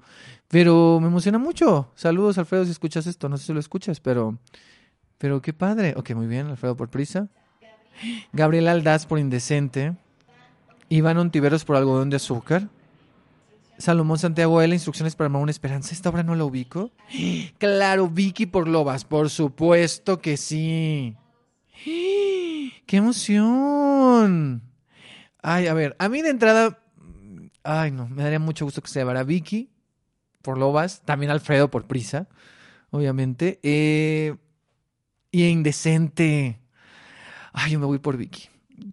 pero 0.48 1.00
me 1.00 1.06
emociona 1.06 1.38
mucho. 1.38 1.92
Saludos, 1.94 2.36
Alfredo, 2.36 2.66
si 2.66 2.72
escuchas 2.72 3.06
esto. 3.06 3.30
No 3.30 3.38
sé 3.38 3.46
si 3.46 3.52
lo 3.54 3.60
escuchas, 3.60 4.00
pero, 4.00 4.38
pero 5.16 5.40
qué 5.40 5.54
padre. 5.54 5.94
Ok, 5.96 6.10
muy 6.10 6.26
bien, 6.26 6.48
Alfredo 6.48 6.76
por 6.76 6.90
prisa. 6.90 7.28
Gabriel 8.34 8.68
Aldaz 8.68 9.06
por 9.06 9.18
Indecente. 9.18 9.96
Iván 10.88 11.18
Ontiveros 11.18 11.64
por 11.64 11.76
algodón 11.76 12.10
de 12.10 12.16
azúcar. 12.16 12.68
Salomón 13.78 14.18
Santiago 14.18 14.60
L, 14.60 14.74
instrucciones 14.74 15.14
para 15.14 15.26
armar 15.26 15.42
una 15.42 15.50
esperanza. 15.50 15.94
¿Esta 15.94 16.08
obra 16.08 16.22
no 16.22 16.34
la 16.34 16.44
ubico? 16.44 16.90
Claro, 17.58 18.08
Vicky 18.08 18.46
por 18.46 18.68
Lobas, 18.68 19.04
por 19.04 19.30
supuesto 19.30 20.20
que 20.20 20.36
sí. 20.36 21.16
¡Qué 21.84 22.96
emoción! 22.96 24.62
Ay, 25.42 25.66
a 25.68 25.74
ver, 25.74 25.94
a 25.98 26.08
mí 26.08 26.22
de 26.22 26.30
entrada, 26.30 26.82
ay 27.62 27.92
no, 27.92 28.08
me 28.08 28.24
daría 28.24 28.40
mucho 28.40 28.64
gusto 28.64 28.82
que 28.82 28.88
se 28.88 28.98
llamara 28.98 29.22
Vicky 29.22 29.70
por 30.42 30.58
Lobas, 30.58 31.02
también 31.04 31.30
Alfredo 31.30 31.70
por 31.70 31.86
Prisa, 31.86 32.28
obviamente. 32.90 33.60
Eh, 33.62 34.34
y 35.30 35.44
Indecente. 35.44 36.58
Ay, 37.52 37.72
yo 37.72 37.78
me 37.78 37.86
voy 37.86 37.98
por 37.98 38.16
Vicky 38.16 38.48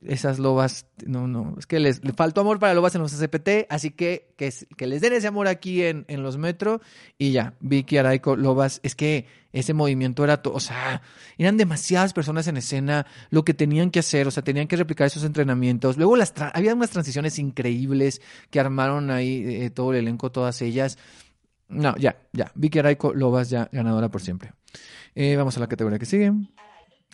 esas 0.06 0.39
lobas, 0.39 0.88
no, 1.06 1.27
no, 1.27 1.56
es 1.58 1.68
que 1.68 1.80
les, 1.80 2.04
le 2.04 2.13
faltó 2.13 2.42
amor 2.42 2.60
para 2.60 2.74
lobas 2.74 2.96
en 2.96 3.01
los 3.01 3.12
SPT, 3.12 3.68
así 3.70 3.92
que 3.92 4.34
que, 4.38 4.54
que 4.77 4.88
les 4.88 5.01
den 5.01 5.13
ese 5.13 5.27
amor 5.27 5.48
aquí 5.48 5.84
en, 5.84 6.06
en, 6.08 6.24
los 6.24 6.38
metro 6.38 6.82
y 7.18 7.32
ya, 7.32 7.54
Vicky, 7.60 7.98
Araico, 7.98 8.36
lobas, 8.36 8.80
es 8.84 8.96
que 8.96 9.25
ese 9.54 9.74
movimiento 9.74 10.24
era, 10.24 10.42
todo, 10.42 10.54
o 10.54 10.60
sea, 10.60 11.01
eran 11.38 11.58
demasiadas 11.58 12.13
personas 12.13 12.48
en 12.48 12.58
escena, 12.58 13.06
lo 13.30 13.46
que 13.46 13.54
tenían 13.54 13.92
que 13.92 14.00
hacer, 14.00 14.27
o 14.27 14.32
sea, 14.32 14.44
tenían 14.44 14.68
que 14.68 14.75
replicar 14.75 15.08
esos 15.08 15.24
entrenamientos, 15.24 15.98
luego 15.98 16.15
las 16.15 16.34
había 16.54 16.74
unas 16.74 16.89
transiciones 16.89 17.39
increíbles 17.39 18.22
que 18.50 18.60
armaron 18.60 19.12
ahí 19.12 19.44
eh, 19.46 19.70
todo 19.70 19.92
el 19.92 20.00
elenco, 20.00 20.32
todas 20.32 20.62
ellas, 20.62 20.98
no, 21.68 21.96
ya, 21.98 22.18
ya, 22.34 22.51
Vicky 22.56 22.80
Araico, 22.80 23.13
lobas 23.13 23.50
ya 23.50 23.70
ganadora 23.72 24.10
por 24.10 24.22
siempre. 24.22 24.54
Eh, 25.15 25.36
vamos 25.36 25.56
a 25.58 25.60
la 25.60 25.68
categoría 25.68 25.98
que 25.98 26.06
sigue. 26.06 26.32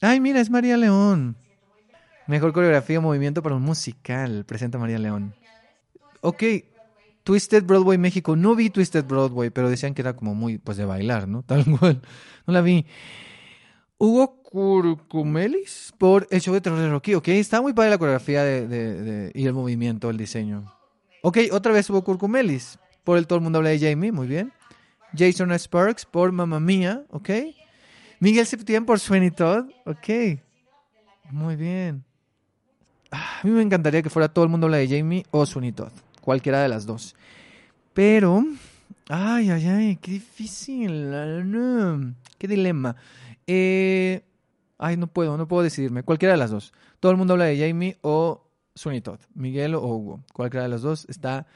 Ay, 0.02 0.20
mira, 0.20 0.42
es 0.42 0.50
María 0.50 0.78
León. 0.78 1.38
Mejor 2.28 2.54
coreografía 2.54 3.00
o 3.00 3.02
movimiento 3.02 3.42
para 3.42 3.56
un 3.56 3.64
musical. 3.64 4.46
Presenta 4.46 4.78
María 4.78 5.00
León. 5.00 5.34
Ok, 6.22 6.44
Twisted 7.24 7.64
Broadway 7.64 7.98
México. 7.98 8.36
No 8.36 8.56
vi 8.56 8.70
Twisted 8.70 9.06
Broadway, 9.06 9.50
pero 9.50 9.70
decían 9.70 9.94
que 9.94 10.02
era 10.02 10.16
como 10.16 10.36
muy, 10.36 10.58
pues 10.58 10.78
de 10.78 10.86
bailar, 10.86 11.28
¿no? 11.28 11.44
Tal 11.48 11.66
cual. 11.78 12.02
No 12.48 12.54
la 12.54 12.62
vi. 12.62 12.86
Hugo 13.98 14.42
Curcumelis 14.44 15.94
por 15.98 16.28
el 16.32 16.42
show 16.42 16.54
de 16.54 16.62
terror 16.62 16.80
de 16.80 16.90
Rocky. 16.90 17.14
Ok, 17.14 17.28
está 17.30 17.62
muy 17.62 17.74
padre 17.74 17.92
la 17.92 17.98
coreografía 17.98 18.44
de, 18.44 19.32
y 19.36 19.46
el 19.46 19.54
movimiento, 19.54 20.10
el 20.10 20.18
diseño. 20.18 20.66
Ok, 21.22 21.38
otra 21.52 21.72
vez 21.72 21.90
Hugo 21.90 22.04
Curcumelis 22.04 22.80
por 23.04 23.18
el 23.18 23.28
Todo 23.28 23.38
el 23.38 23.44
Mundo 23.44 23.60
Habla 23.60 23.70
de 23.70 23.80
Jamie. 23.80 24.12
Muy 24.12 24.28
bien. 24.28 24.52
Jason 25.16 25.52
Sparks 25.58 26.06
por 26.06 26.32
Mamma 26.32 26.60
Mía. 26.60 27.04
Ok. 27.10 27.30
Miguel 28.20 28.46
Septién 28.46 28.86
por 28.86 29.00
Sweeney 29.00 29.32
Todd. 29.32 29.70
Ok. 29.86 30.40
Muy 31.30 31.56
bien. 31.56 32.04
A 33.12 33.42
mí 33.44 33.52
me 33.52 33.62
encantaría 33.62 34.02
que 34.02 34.10
fuera 34.10 34.30
todo 34.30 34.46
el 34.46 34.50
mundo 34.50 34.68
habla 34.68 34.78
de 34.78 34.88
Jamie 34.88 35.26
o 35.32 35.46
Sunny 35.46 35.74
Todd. 35.74 35.92
Cualquiera 36.22 36.62
de 36.62 36.70
las 36.70 36.86
dos. 36.86 37.16
Pero. 37.94 38.46
Ay, 39.10 39.50
ay, 39.50 39.68
ay, 39.68 39.96
qué 39.98 40.12
difícil. 40.12 41.12
Qué 42.38 42.48
dilema. 42.48 42.96
Eh, 43.46 44.24
ay, 44.78 44.96
no 44.96 45.08
puedo, 45.08 45.36
no 45.36 45.48
puedo 45.48 45.64
decidirme. 45.64 46.04
Cualquiera 46.04 46.34
de 46.34 46.38
las 46.40 46.52
dos. 46.52 46.72
Todo 47.02 47.12
el 47.12 47.18
mundo 47.18 47.34
habla 47.34 47.46
de 47.46 47.60
Jamie 47.60 47.98
o 48.02 48.48
Sunny 48.76 49.02
Todd. 49.02 49.20
Miguel 49.34 49.76
o 49.76 49.82
Hugo. 49.86 50.24
Cualquiera 50.34 50.64
de 50.64 50.70
las 50.70 50.82
dos 50.82 51.06
está. 51.10 51.48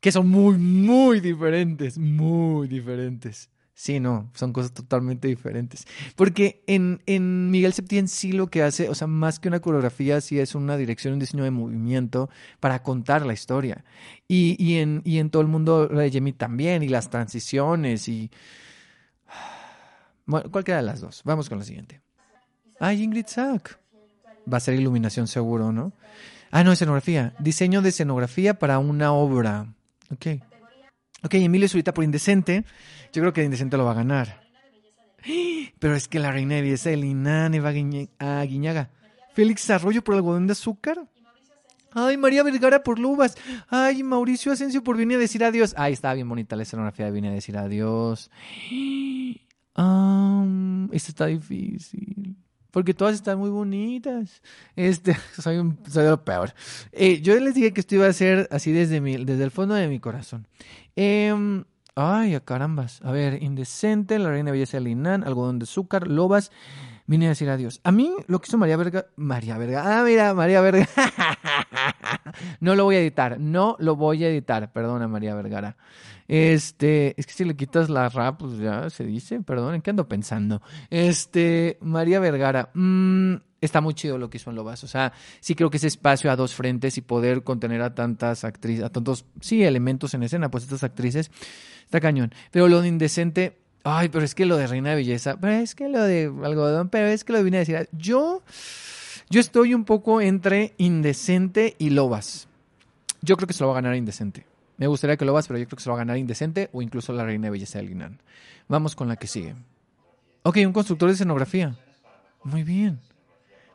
Que 0.00 0.12
son 0.12 0.28
muy, 0.28 0.58
muy 0.58 1.20
diferentes. 1.20 1.96
Muy 1.96 2.68
diferentes. 2.68 3.48
Sí, 3.74 4.00
no, 4.00 4.30
son 4.34 4.52
cosas 4.52 4.72
totalmente 4.72 5.28
diferentes. 5.28 5.86
Porque 6.14 6.62
en, 6.66 7.02
en 7.06 7.50
Miguel 7.50 7.72
Septién 7.72 8.06
sí 8.06 8.32
lo 8.32 8.48
que 8.48 8.62
hace, 8.62 8.88
o 8.88 8.94
sea, 8.94 9.06
más 9.06 9.38
que 9.38 9.48
una 9.48 9.60
coreografía, 9.60 10.20
sí 10.20 10.38
es 10.38 10.54
una 10.54 10.76
dirección, 10.76 11.14
un 11.14 11.20
diseño 11.20 11.44
de 11.44 11.50
movimiento 11.50 12.28
para 12.60 12.82
contar 12.82 13.24
la 13.24 13.32
historia. 13.32 13.84
Y, 14.28 14.62
y, 14.62 14.76
en, 14.76 15.00
y 15.04 15.18
en 15.18 15.30
todo 15.30 15.42
el 15.42 15.48
mundo 15.48 15.88
de 15.88 16.10
Jamie 16.12 16.34
también, 16.34 16.82
y 16.82 16.88
las 16.88 17.10
transiciones, 17.10 18.08
y... 18.08 18.30
Cualquiera 20.26 20.80
de 20.80 20.86
las 20.86 21.00
dos. 21.00 21.22
Vamos 21.24 21.48
con 21.48 21.58
la 21.58 21.64
siguiente. 21.64 22.00
Ay, 22.78 23.02
Ingrid 23.02 23.26
Sack. 23.26 23.78
Va 24.50 24.58
a 24.58 24.60
ser 24.60 24.74
iluminación 24.74 25.26
seguro, 25.26 25.72
¿no? 25.72 25.92
Ah, 26.50 26.62
no, 26.62 26.72
escenografía. 26.72 27.34
Diseño 27.38 27.82
de 27.82 27.88
escenografía 27.88 28.58
para 28.58 28.78
una 28.78 29.12
obra. 29.12 29.74
Ok. 30.10 30.42
Ok, 31.24 31.34
Emilio 31.34 31.68
Zurita 31.68 31.94
por 31.94 32.04
Indecente. 32.04 32.64
Yo 33.12 33.22
creo 33.22 33.32
que 33.32 33.44
Indecente 33.44 33.76
lo 33.76 33.84
va 33.84 33.92
a 33.92 33.94
ganar. 33.94 34.42
Pero 35.78 35.94
es 35.94 36.08
que 36.08 36.18
la 36.18 36.32
reina 36.32 36.56
de 36.56 36.62
belleza 36.62 36.90
de 36.90 36.96
Linane 36.96 37.60
va 37.60 37.70
a 38.18 38.44
Guiñaga. 38.44 38.90
Félix 39.34 39.70
Arroyo 39.70 40.02
por 40.02 40.14
algodón 40.14 40.46
de 40.46 40.52
azúcar. 40.52 41.06
Ay, 41.92 42.16
María 42.16 42.42
Vergara 42.42 42.82
por 42.82 42.98
Lubas. 42.98 43.36
Ay, 43.68 44.02
Mauricio 44.02 44.52
Asensio 44.52 44.82
por 44.82 44.96
Vine 44.96 45.14
a 45.14 45.18
decir 45.18 45.44
adiós. 45.44 45.74
Ay, 45.76 45.92
estaba 45.92 46.14
bien 46.14 46.28
bonita 46.28 46.56
la 46.56 46.62
escenografía 46.62 47.06
de 47.06 47.12
Vine 47.12 47.28
a 47.28 47.32
decir 47.32 47.56
adiós. 47.56 48.30
Um, 49.74 50.92
esto 50.92 51.12
está 51.12 51.24
difícil 51.24 52.36
porque 52.72 52.94
todas 52.94 53.14
están 53.14 53.38
muy 53.38 53.50
bonitas. 53.50 54.42
Este, 54.74 55.16
soy, 55.40 55.58
un, 55.58 55.78
soy 55.88 56.06
lo 56.06 56.24
peor. 56.24 56.52
Eh, 56.90 57.20
yo 57.20 57.38
les 57.38 57.54
dije 57.54 57.72
que 57.72 57.80
esto 57.80 57.94
iba 57.94 58.08
a 58.08 58.12
ser 58.12 58.48
así 58.50 58.72
desde, 58.72 59.00
mi, 59.00 59.24
desde 59.24 59.44
el 59.44 59.52
fondo 59.52 59.74
de 59.74 59.86
mi 59.86 60.00
corazón. 60.00 60.48
Eh, 60.96 61.32
ay, 61.94 62.34
a 62.34 62.40
carambas. 62.40 63.00
A 63.02 63.12
ver, 63.12 63.40
Indecente, 63.42 64.18
La 64.18 64.30
Reina 64.30 64.50
Belleza 64.50 64.78
de 64.78 64.84
Linan, 64.84 65.22
Algodón 65.22 65.60
de 65.60 65.64
Azúcar, 65.64 66.08
Lobas. 66.08 66.50
Vine 67.06 67.26
a 67.26 67.30
decir 67.30 67.50
adiós. 67.50 67.80
A 67.84 67.92
mí 67.92 68.14
lo 68.26 68.40
que 68.40 68.46
hizo 68.48 68.58
María 68.58 68.76
Verga. 68.76 69.06
María 69.16 69.58
Verga. 69.58 70.00
Ah, 70.00 70.04
mira, 70.04 70.34
María 70.34 70.60
Verga. 70.60 70.88
no 72.60 72.74
lo 72.74 72.84
voy 72.84 72.96
a 72.96 73.00
editar. 73.00 73.38
No 73.38 73.76
lo 73.80 73.96
voy 73.96 74.24
a 74.24 74.28
editar. 74.28 74.72
Perdona, 74.72 75.08
María 75.08 75.34
Vergara. 75.34 75.76
Este, 76.32 77.14
es 77.20 77.26
que 77.26 77.34
si 77.34 77.44
le 77.44 77.54
quitas 77.54 77.90
la 77.90 78.08
rap, 78.08 78.38
pues 78.38 78.56
ya 78.56 78.88
se 78.88 79.04
dice, 79.04 79.42
perdón, 79.42 79.74
¿en 79.74 79.82
qué 79.82 79.90
ando 79.90 80.08
pensando? 80.08 80.62
Este, 80.88 81.76
María 81.82 82.20
Vergara, 82.20 82.70
mmm, 82.72 83.34
está 83.60 83.82
muy 83.82 83.92
chido 83.92 84.16
lo 84.16 84.30
que 84.30 84.38
hizo 84.38 84.48
en 84.48 84.56
Lobas. 84.56 84.82
O 84.82 84.86
sea, 84.88 85.12
sí 85.40 85.54
creo 85.54 85.68
que 85.68 85.76
ese 85.76 85.88
espacio 85.88 86.30
a 86.30 86.36
dos 86.36 86.54
frentes 86.54 86.96
y 86.96 87.02
poder 87.02 87.44
contener 87.44 87.82
a 87.82 87.94
tantas 87.94 88.44
actrices, 88.44 88.82
a 88.82 88.88
tantos, 88.88 89.26
sí, 89.42 89.62
elementos 89.62 90.14
en 90.14 90.22
escena, 90.22 90.50
pues 90.50 90.64
estas 90.64 90.82
actrices, 90.84 91.30
está 91.84 92.00
cañón. 92.00 92.32
Pero 92.50 92.66
lo 92.66 92.80
de 92.80 92.88
indecente, 92.88 93.58
ay, 93.84 94.08
pero 94.08 94.24
es 94.24 94.34
que 94.34 94.46
lo 94.46 94.56
de 94.56 94.66
Reina 94.66 94.88
de 94.88 94.96
Belleza, 94.96 95.36
pero 95.38 95.52
es 95.52 95.74
que 95.74 95.90
lo 95.90 96.02
de 96.02 96.32
algodón, 96.44 96.88
pero 96.88 97.08
es 97.08 97.24
que 97.24 97.34
lo 97.34 97.44
vine 97.44 97.58
a 97.58 97.60
decir, 97.60 97.90
yo, 97.92 98.42
yo 99.28 99.38
estoy 99.38 99.74
un 99.74 99.84
poco 99.84 100.22
entre 100.22 100.72
indecente 100.78 101.76
y 101.78 101.90
Lobas. 101.90 102.48
Yo 103.20 103.36
creo 103.36 103.46
que 103.46 103.52
se 103.52 103.62
lo 103.62 103.68
va 103.68 103.74
a 103.74 103.82
ganar 103.82 103.96
indecente. 103.96 104.46
Me 104.82 104.88
gustaría 104.88 105.16
que 105.16 105.24
lo 105.24 105.32
vas, 105.32 105.46
pero 105.46 105.60
yo 105.60 105.66
creo 105.66 105.76
que 105.76 105.82
se 105.84 105.88
lo 105.88 105.92
va 105.92 106.00
a 106.00 106.04
ganar 106.04 106.18
Indecente 106.18 106.68
o 106.72 106.82
incluso 106.82 107.12
la 107.12 107.24
Reina 107.24 107.46
de 107.46 107.50
Belleza 107.52 107.78
de 107.78 107.84
Linan. 107.84 108.20
Vamos 108.66 108.96
con 108.96 109.06
la 109.06 109.14
que 109.14 109.28
sigue. 109.28 109.54
Ok, 110.42 110.56
un 110.66 110.72
constructor 110.72 111.08
de 111.08 111.14
escenografía. 111.14 111.76
Muy 112.42 112.64
bien. 112.64 112.98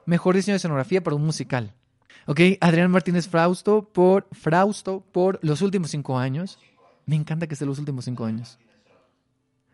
Mejor 0.06 0.36
diseño 0.36 0.56
de 0.56 0.58
escenografía 0.58 1.02
para 1.02 1.16
un 1.16 1.26
musical. 1.26 1.74
Ok, 2.26 2.42
Adrián 2.60 2.92
Martínez 2.92 3.30
Frausto 3.30 3.88
por 3.88 4.28
Frausto 4.34 5.00
por 5.14 5.40
los 5.44 5.62
últimos 5.62 5.92
cinco 5.92 6.20
años. 6.20 6.60
Me 7.06 7.16
encanta 7.16 7.48
que 7.48 7.56
sea 7.56 7.68
los 7.68 7.80
últimos 7.80 8.04
cinco 8.04 8.26
años. 8.26 8.60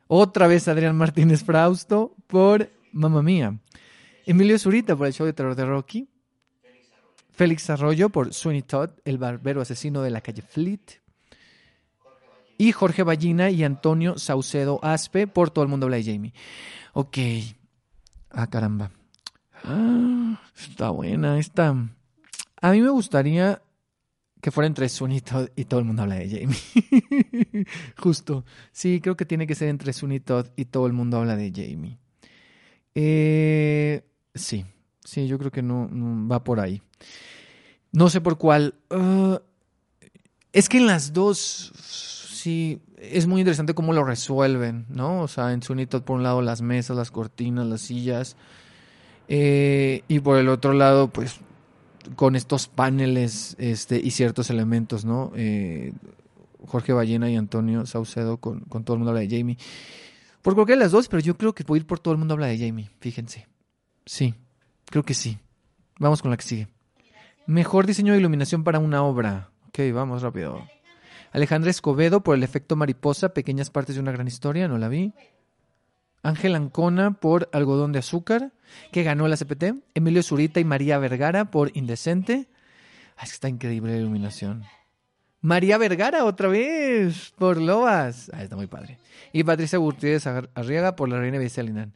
Otra 0.05 0.45
vez 0.45 0.67
Adrián 0.67 0.95
Martínez 0.95 1.43
Frausto 1.43 2.13
por 2.27 2.69
Mamma 2.91 3.23
Mía. 3.23 3.57
Emilio 4.27 4.59
Zurita 4.59 4.95
por 4.95 5.07
el 5.07 5.13
show 5.13 5.25
de 5.25 5.33
terror 5.33 5.55
de 5.55 5.65
Rocky. 5.65 6.07
Félix 7.31 7.71
Arroyo 7.71 8.09
por 8.09 8.35
Sweeney 8.35 8.61
Todd, 8.61 8.91
el 9.03 9.17
barbero 9.17 9.61
asesino 9.61 10.03
de 10.03 10.11
la 10.11 10.21
calle 10.21 10.43
Fleet 10.43 11.01
y 12.63 12.71
Jorge 12.71 13.03
Ballina 13.03 13.49
y 13.49 13.65
Antonio 13.65 14.17
Saucedo 14.17 14.79
Aspe 14.81 15.27
por 15.27 15.49
Todo 15.49 15.65
el 15.65 15.69
Mundo 15.69 15.85
Habla 15.85 15.97
de 15.97 16.05
Jamie. 16.05 16.33
Ok. 16.93 17.17
Ah, 18.29 18.47
caramba. 18.47 18.89
Ah, 19.65 20.41
está 20.55 20.89
buena 20.91 21.37
esta. 21.39 21.75
A 22.61 22.71
mí 22.71 22.79
me 22.79 22.89
gustaría 22.89 23.61
que 24.39 24.49
fuera 24.49 24.67
entre 24.67 24.87
Sunito 24.87 25.49
y 25.57 25.65
Todo 25.65 25.81
el 25.81 25.85
Mundo 25.85 26.03
Habla 26.03 26.15
de 26.15 26.29
Jamie. 26.29 27.65
Justo. 27.97 28.45
Sí, 28.71 29.01
creo 29.01 29.17
que 29.17 29.25
tiene 29.25 29.45
que 29.45 29.55
ser 29.55 29.67
entre 29.67 29.91
Sunito 29.91 30.45
y 30.55 30.63
Todo 30.63 30.87
el 30.87 30.93
Mundo 30.93 31.17
Habla 31.17 31.35
de 31.35 31.51
Jamie. 31.53 31.97
Eh, 32.95 34.05
sí, 34.33 34.63
sí, 35.03 35.27
yo 35.27 35.37
creo 35.37 35.51
que 35.51 35.61
no, 35.61 35.89
va 36.31 36.45
por 36.45 36.61
ahí. 36.61 36.81
No 37.91 38.09
sé 38.09 38.21
por 38.21 38.37
cuál. 38.37 38.75
Ah, 38.89 39.41
es 40.53 40.69
que 40.69 40.77
en 40.77 40.87
las 40.87 41.11
dos 41.11 42.22
sí, 42.43 42.81
es 42.97 43.25
muy 43.25 43.39
interesante 43.41 43.73
cómo 43.73 43.93
lo 43.93 44.03
resuelven, 44.03 44.85
¿no? 44.89 45.21
O 45.21 45.27
sea, 45.29 45.53
en 45.53 45.63
Sunito 45.63 46.03
por 46.03 46.17
un 46.17 46.23
lado 46.23 46.41
las 46.41 46.61
mesas, 46.61 46.97
las 46.97 47.09
cortinas, 47.09 47.65
las 47.65 47.81
sillas. 47.81 48.35
Eh, 49.29 50.03
y 50.09 50.19
por 50.19 50.37
el 50.37 50.49
otro 50.49 50.73
lado, 50.73 51.07
pues, 51.07 51.39
con 52.17 52.35
estos 52.35 52.67
paneles 52.67 53.55
este, 53.59 53.97
y 54.03 54.11
ciertos 54.11 54.49
elementos, 54.49 55.05
¿no? 55.05 55.31
Eh, 55.35 55.93
Jorge 56.67 56.91
Ballena 56.91 57.29
y 57.29 57.37
Antonio 57.37 57.85
Saucedo 57.85 58.37
con, 58.37 58.59
con, 58.61 58.83
todo 58.83 58.95
el 58.95 58.99
mundo 58.99 59.11
habla 59.11 59.21
de 59.21 59.37
Jamie. 59.37 59.57
Por 60.41 60.55
cualquiera 60.55 60.79
de 60.79 60.85
las 60.85 60.91
dos, 60.91 61.07
pero 61.07 61.21
yo 61.21 61.37
creo 61.37 61.53
que 61.55 61.63
puedo 61.63 61.77
ir 61.77 61.87
por 61.87 61.99
todo 61.99 62.13
el 62.13 62.17
mundo 62.17 62.33
habla 62.33 62.47
de 62.47 62.57
Jamie, 62.57 62.89
fíjense. 62.99 63.47
Sí, 64.05 64.35
creo 64.87 65.03
que 65.03 65.13
sí. 65.13 65.37
Vamos 65.97 66.21
con 66.21 66.29
la 66.31 66.35
que 66.35 66.43
sigue. 66.43 66.67
Mejor 67.47 67.87
diseño 67.87 68.11
de 68.11 68.19
iluminación 68.19 68.65
para 68.65 68.79
una 68.79 69.01
obra. 69.03 69.49
Ok, 69.69 69.79
vamos 69.93 70.21
rápido. 70.21 70.61
Alejandra 71.33 71.71
Escobedo 71.71 72.21
por 72.21 72.35
el 72.35 72.43
efecto 72.43 72.75
mariposa, 72.75 73.33
pequeñas 73.33 73.71
partes 73.71 73.95
de 73.95 74.01
una 74.01 74.11
gran 74.11 74.27
historia, 74.27 74.67
no 74.67 74.77
la 74.77 74.87
vi. 74.87 75.13
Ángel 76.21 76.53
Ancona 76.53 77.19
por 77.19 77.49
Algodón 77.51 77.91
de 77.91 77.99
Azúcar, 77.99 78.53
que 78.91 79.01
ganó 79.01 79.27
la 79.27 79.35
CPT. 79.35 79.83
Emilio 79.95 80.21
Zurita 80.21 80.59
y 80.59 80.63
María 80.63 80.99
Vergara 80.99 81.49
por 81.49 81.75
Indecente. 81.75 82.47
es 83.21 83.29
que 83.29 83.33
está 83.33 83.49
increíble 83.49 83.93
la 83.93 83.97
iluminación. 83.97 84.63
María 85.41 85.79
Vergara 85.79 86.23
otra 86.23 86.49
vez 86.49 87.33
por 87.35 87.59
Lobas. 87.59 88.29
Ah, 88.31 88.43
está 88.43 88.55
muy 88.55 88.67
padre. 88.67 88.99
Y 89.33 89.43
Patricia 89.43 89.79
Gutiérrez 89.79 90.27
Arriaga 90.27 90.95
por 90.95 91.09
La 91.09 91.19
Reina 91.19 91.39
Belleza 91.39 91.61
de 91.61 91.67
Linan. 91.67 91.93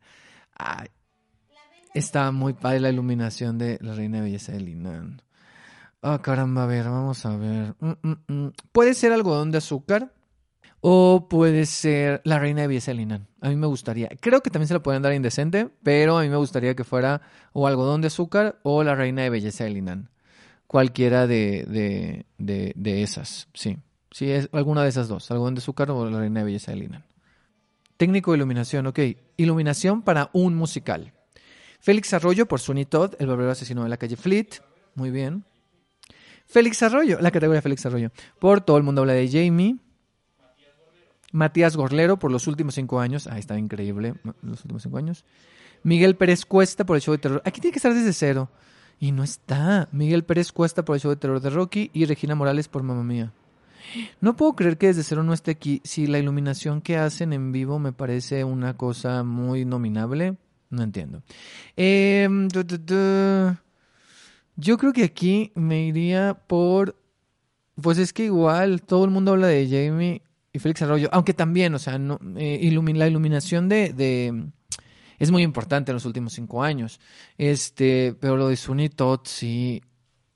está 1.94 2.32
muy 2.32 2.54
padre 2.54 2.80
la 2.80 2.90
iluminación 2.90 3.60
de 3.60 3.78
La 3.82 3.94
Reina 3.94 4.20
Belleza 4.20 4.52
de 4.52 4.62
Linan. 4.62 5.22
Ah, 6.02 6.22
caramba, 6.22 6.64
a 6.64 6.68
ver, 6.68 6.86
vamos 6.86 7.26
a 7.26 7.36
ver. 7.38 7.76
Mm, 7.80 7.92
mm, 8.02 8.16
mm. 8.28 8.54
Puede 8.72 8.94
ser 8.94 9.12
algodón 9.12 9.52
de 9.52 9.58
azúcar 9.58 10.14
o 10.80 11.28
puede 11.30 11.66
ser 11.66 12.22
La 12.24 12.40
Reina 12.40 12.68
de 12.68 12.94
Linan. 12.94 13.28
A 13.42 13.50
mí 13.50 13.56
me 13.56 13.68
gustaría. 13.68 14.10
Creo 14.22 14.42
que 14.42 14.50
también 14.50 14.68
se 14.68 14.74
la 14.74 14.84
pueden 14.84 15.02
dar 15.02 15.14
indecente, 15.14 15.70
pero 15.84 16.18
a 16.18 16.22
mí 16.22 16.30
me 16.30 16.38
gustaría 16.38 16.76
que 16.76 16.84
fuera 16.84 17.22
o 17.54 17.68
algodón 17.68 18.02
de 18.02 18.08
azúcar 18.08 18.60
o 18.64 18.84
La 18.84 18.96
Reina 18.96 19.24
de 19.24 19.30
Belleza 19.30 19.64
de 19.64 19.72
Linan 19.72 20.10
cualquiera 20.68 21.26
de, 21.28 22.26
de, 22.38 22.74
de, 22.76 23.02
esas, 23.02 23.48
sí. 23.54 23.78
Sí, 24.12 24.30
es 24.30 24.50
alguna 24.52 24.84
de 24.84 24.90
esas 24.90 25.08
dos, 25.08 25.32
algodón 25.32 25.56
de 25.56 25.60
azúcar 25.60 25.92
o 25.92 26.10
la 26.10 26.20
reina 26.20 26.42
de 26.42 26.46
belleza 26.46 26.72
de 26.72 26.78
Linan. 26.78 27.06
Técnico 27.98 28.32
de 28.32 28.38
iluminación, 28.38 28.88
ok. 28.88 29.00
Iluminación 29.38 30.02
para 30.02 30.30
un 30.34 30.56
musical. 30.56 31.14
Félix 31.80 32.14
Arroyo 32.14 32.48
por 32.48 32.60
Sunny 32.60 32.86
Todd, 32.86 33.16
el 33.20 33.28
verdadero 33.28 33.52
asesino 33.52 33.84
de 33.84 33.90
la 33.90 33.98
calle 33.98 34.16
Fleet. 34.16 34.62
Muy 34.96 35.12
bien. 35.12 35.46
Félix 36.48 36.82
Arroyo, 36.82 37.20
la 37.20 37.32
categoría 37.32 37.62
Félix 37.62 37.86
Arroyo. 37.86 38.12
Por 38.40 38.62
Todo 38.62 38.78
el 38.78 38.84
mundo 38.84 39.02
habla 39.02 39.14
de 39.14 39.30
Jamie. 39.30 39.78
Matías 41.34 41.76
Gorlero 41.76 42.18
por 42.18 42.32
los 42.32 42.48
últimos 42.48 42.76
cinco 42.76 43.00
años. 43.00 43.28
Ah, 43.28 43.38
está 43.38 43.60
increíble. 43.60 44.16
Los 44.42 44.62
últimos 44.62 44.84
cinco 44.84 44.98
años. 44.98 45.26
Miguel 45.84 46.16
Pérez 46.16 46.46
Cuesta 46.46 46.86
por 46.86 46.96
el 46.96 47.02
show 47.02 47.14
de 47.14 47.20
terror. 47.20 47.42
Aquí 47.46 47.62
tiene 47.62 47.74
que 47.74 47.80
estar 47.80 47.94
desde 47.94 48.14
cero. 48.14 48.50
Y 49.00 49.12
no 49.12 49.24
está. 49.24 49.90
Miguel 49.92 50.24
Pérez 50.24 50.52
Cuesta 50.52 50.84
por 50.86 50.96
el 50.96 51.02
show 51.02 51.12
de 51.12 51.18
terror 51.18 51.42
de 51.42 51.50
Rocky 51.50 51.92
y 51.94 52.06
Regina 52.06 52.34
Morales 52.34 52.68
por 52.68 52.82
Mamma 52.82 53.04
Mía. 53.04 53.34
No 54.22 54.36
puedo 54.36 54.54
creer 54.56 54.78
que 54.78 54.88
desde 54.88 55.04
cero 55.04 55.24
no 55.24 55.34
esté 55.34 55.52
aquí. 55.52 55.82
Si 55.84 56.08
la 56.08 56.20
iluminación 56.20 56.82
que 56.82 56.98
hacen 56.98 57.34
en 57.34 57.52
vivo 57.52 57.78
me 57.80 57.92
parece 57.92 58.44
una 58.44 58.76
cosa 58.76 59.24
muy 59.24 59.66
nominable, 59.66 60.38
no 60.70 60.84
entiendo. 60.84 61.24
Em, 61.76 62.48
yo 64.58 64.78
creo 64.78 64.92
que 64.92 65.04
aquí 65.04 65.52
me 65.56 65.86
iría 65.86 66.34
por. 66.48 66.96
Pues 67.82 68.00
es 68.00 68.12
que 68.12 68.26
igual 68.26 68.82
todo 68.82 69.06
el 69.06 69.12
mundo 69.12 69.32
habla 69.34 69.48
de 69.48 69.68
Jamie 69.68 70.24
y 70.52 70.60
Félix 70.60 70.82
Arroyo, 70.82 71.10
aunque 71.12 71.36
también, 71.36 71.76
o 71.76 71.80
sea, 71.80 72.00
no, 72.00 72.20
eh, 72.36 72.70
la 72.96 73.08
iluminación 73.08 73.70
de, 73.70 74.50
es 75.20 75.32
muy 75.32 75.44
importante 75.44 75.92
en 75.92 75.96
los 75.96 76.06
últimos 76.06 76.34
cinco 76.34 76.64
años. 76.64 77.00
Este, 77.38 78.16
pero 78.20 78.36
lo 78.36 78.48
de 78.50 78.58
Sunitot, 78.58 79.28
sí. 79.28 79.82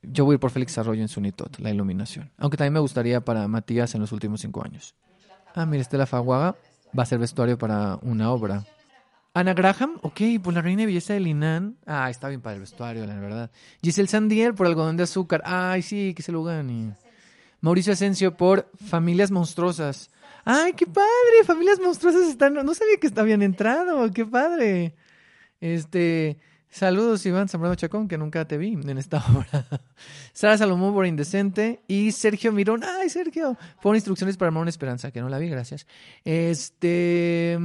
Yo 0.03 0.25
voy 0.25 0.37
por 0.37 0.49
Félix 0.49 0.77
Arroyo 0.77 1.01
en 1.01 1.07
Sunitot, 1.07 1.59
la 1.59 1.69
iluminación. 1.69 2.31
Aunque 2.37 2.57
también 2.57 2.73
me 2.73 2.79
gustaría 2.79 3.21
para 3.21 3.47
Matías 3.47 3.93
en 3.95 4.01
los 4.01 4.11
últimos 4.11 4.41
cinco 4.41 4.63
años. 4.63 4.95
Ah, 5.53 5.65
mira, 5.65 5.81
Estela 5.81 6.05
Faguaga 6.05 6.55
va 6.97 7.03
a 7.03 7.05
ser 7.05 7.19
vestuario 7.19 7.57
para 7.57 7.97
una 8.01 8.31
obra. 8.31 8.63
Ana 9.33 9.53
Graham, 9.53 9.97
ok, 10.01 10.21
por 10.43 10.53
la 10.53 10.61
reina 10.61 10.81
de 10.81 10.87
belleza 10.87 11.13
de 11.13 11.21
Linan. 11.21 11.77
Ah, 11.85 12.09
está 12.09 12.27
bien 12.27 12.41
para 12.41 12.55
el 12.55 12.59
vestuario, 12.61 13.05
la 13.05 13.17
verdad. 13.17 13.49
Giselle 13.81 14.09
Sandier 14.09 14.53
por 14.53 14.67
algodón 14.67 14.97
de 14.97 15.03
azúcar. 15.03 15.41
Ay, 15.45 15.81
sí, 15.81 16.13
que 16.13 16.21
se 16.21 16.33
lo 16.33 16.43
gane. 16.43 16.95
Mauricio 17.61 17.93
Asensio 17.93 18.35
por 18.35 18.69
familias 18.85 19.31
monstruosas. 19.31 20.09
¡Ay, 20.43 20.73
qué 20.73 20.85
padre! 20.85 21.45
Familias 21.45 21.79
monstruosas 21.79 22.27
están. 22.27 22.55
No 22.55 22.73
sabía 22.73 22.97
que 22.99 23.09
habían 23.15 23.41
entrado. 23.41 24.11
¡Qué 24.11 24.25
padre! 24.25 24.95
Este. 25.61 26.39
Saludos, 26.69 27.25
Iván 27.25 27.49
Zambrano 27.49 27.75
Chacón, 27.75 28.07
que 28.07 28.17
nunca 28.17 28.47
te 28.47 28.57
vi 28.57 28.73
en 28.73 28.97
esta 28.97 29.17
obra. 29.31 29.65
Sara 30.33 30.57
Salomón 30.57 30.93
por 30.93 31.05
Indecente. 31.05 31.83
Y 31.87 32.11
Sergio 32.11 32.51
Mirón. 32.51 32.83
¡Ay, 32.83 33.09
Sergio! 33.09 33.57
Por 33.81 33.95
instrucciones 33.95 34.35
para 34.35 34.49
Amor 34.49 34.67
Esperanza, 34.67 35.11
que 35.11 35.21
no 35.21 35.29
la 35.29 35.37
vi, 35.37 35.47
gracias. 35.47 35.85
Este. 36.25 37.57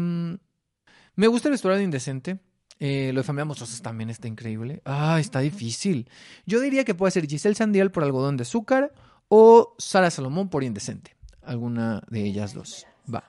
Me 1.17 1.27
gusta 1.27 1.49
el 1.49 1.53
vestuario 1.53 1.79
de 1.79 1.85
Indecente. 1.85 2.39
Eh, 2.79 3.11
lo 3.13 3.21
de 3.21 3.25
Familias 3.25 3.47
Monstruosas 3.49 3.83
también 3.83 4.11
está 4.11 4.29
increíble. 4.29 4.83
¡Ah, 4.85 5.19
está 5.19 5.41
difícil! 5.41 6.09
Yo 6.45 6.61
diría 6.61 6.85
que 6.85 6.95
puede 6.95 7.11
ser 7.11 7.27
Giselle 7.27 7.55
Sandial 7.55 7.91
por 7.91 8.05
Algodón 8.05 8.37
de 8.37 8.43
Azúcar 8.43 8.93
o 9.29 9.75
Sara 9.79 10.11
Salomón 10.11 10.51
por 10.51 10.63
Indecente 10.63 11.17
alguna 11.47 12.03
de 12.09 12.25
ellas 12.25 12.53
dos. 12.53 12.87
Va. 13.13 13.25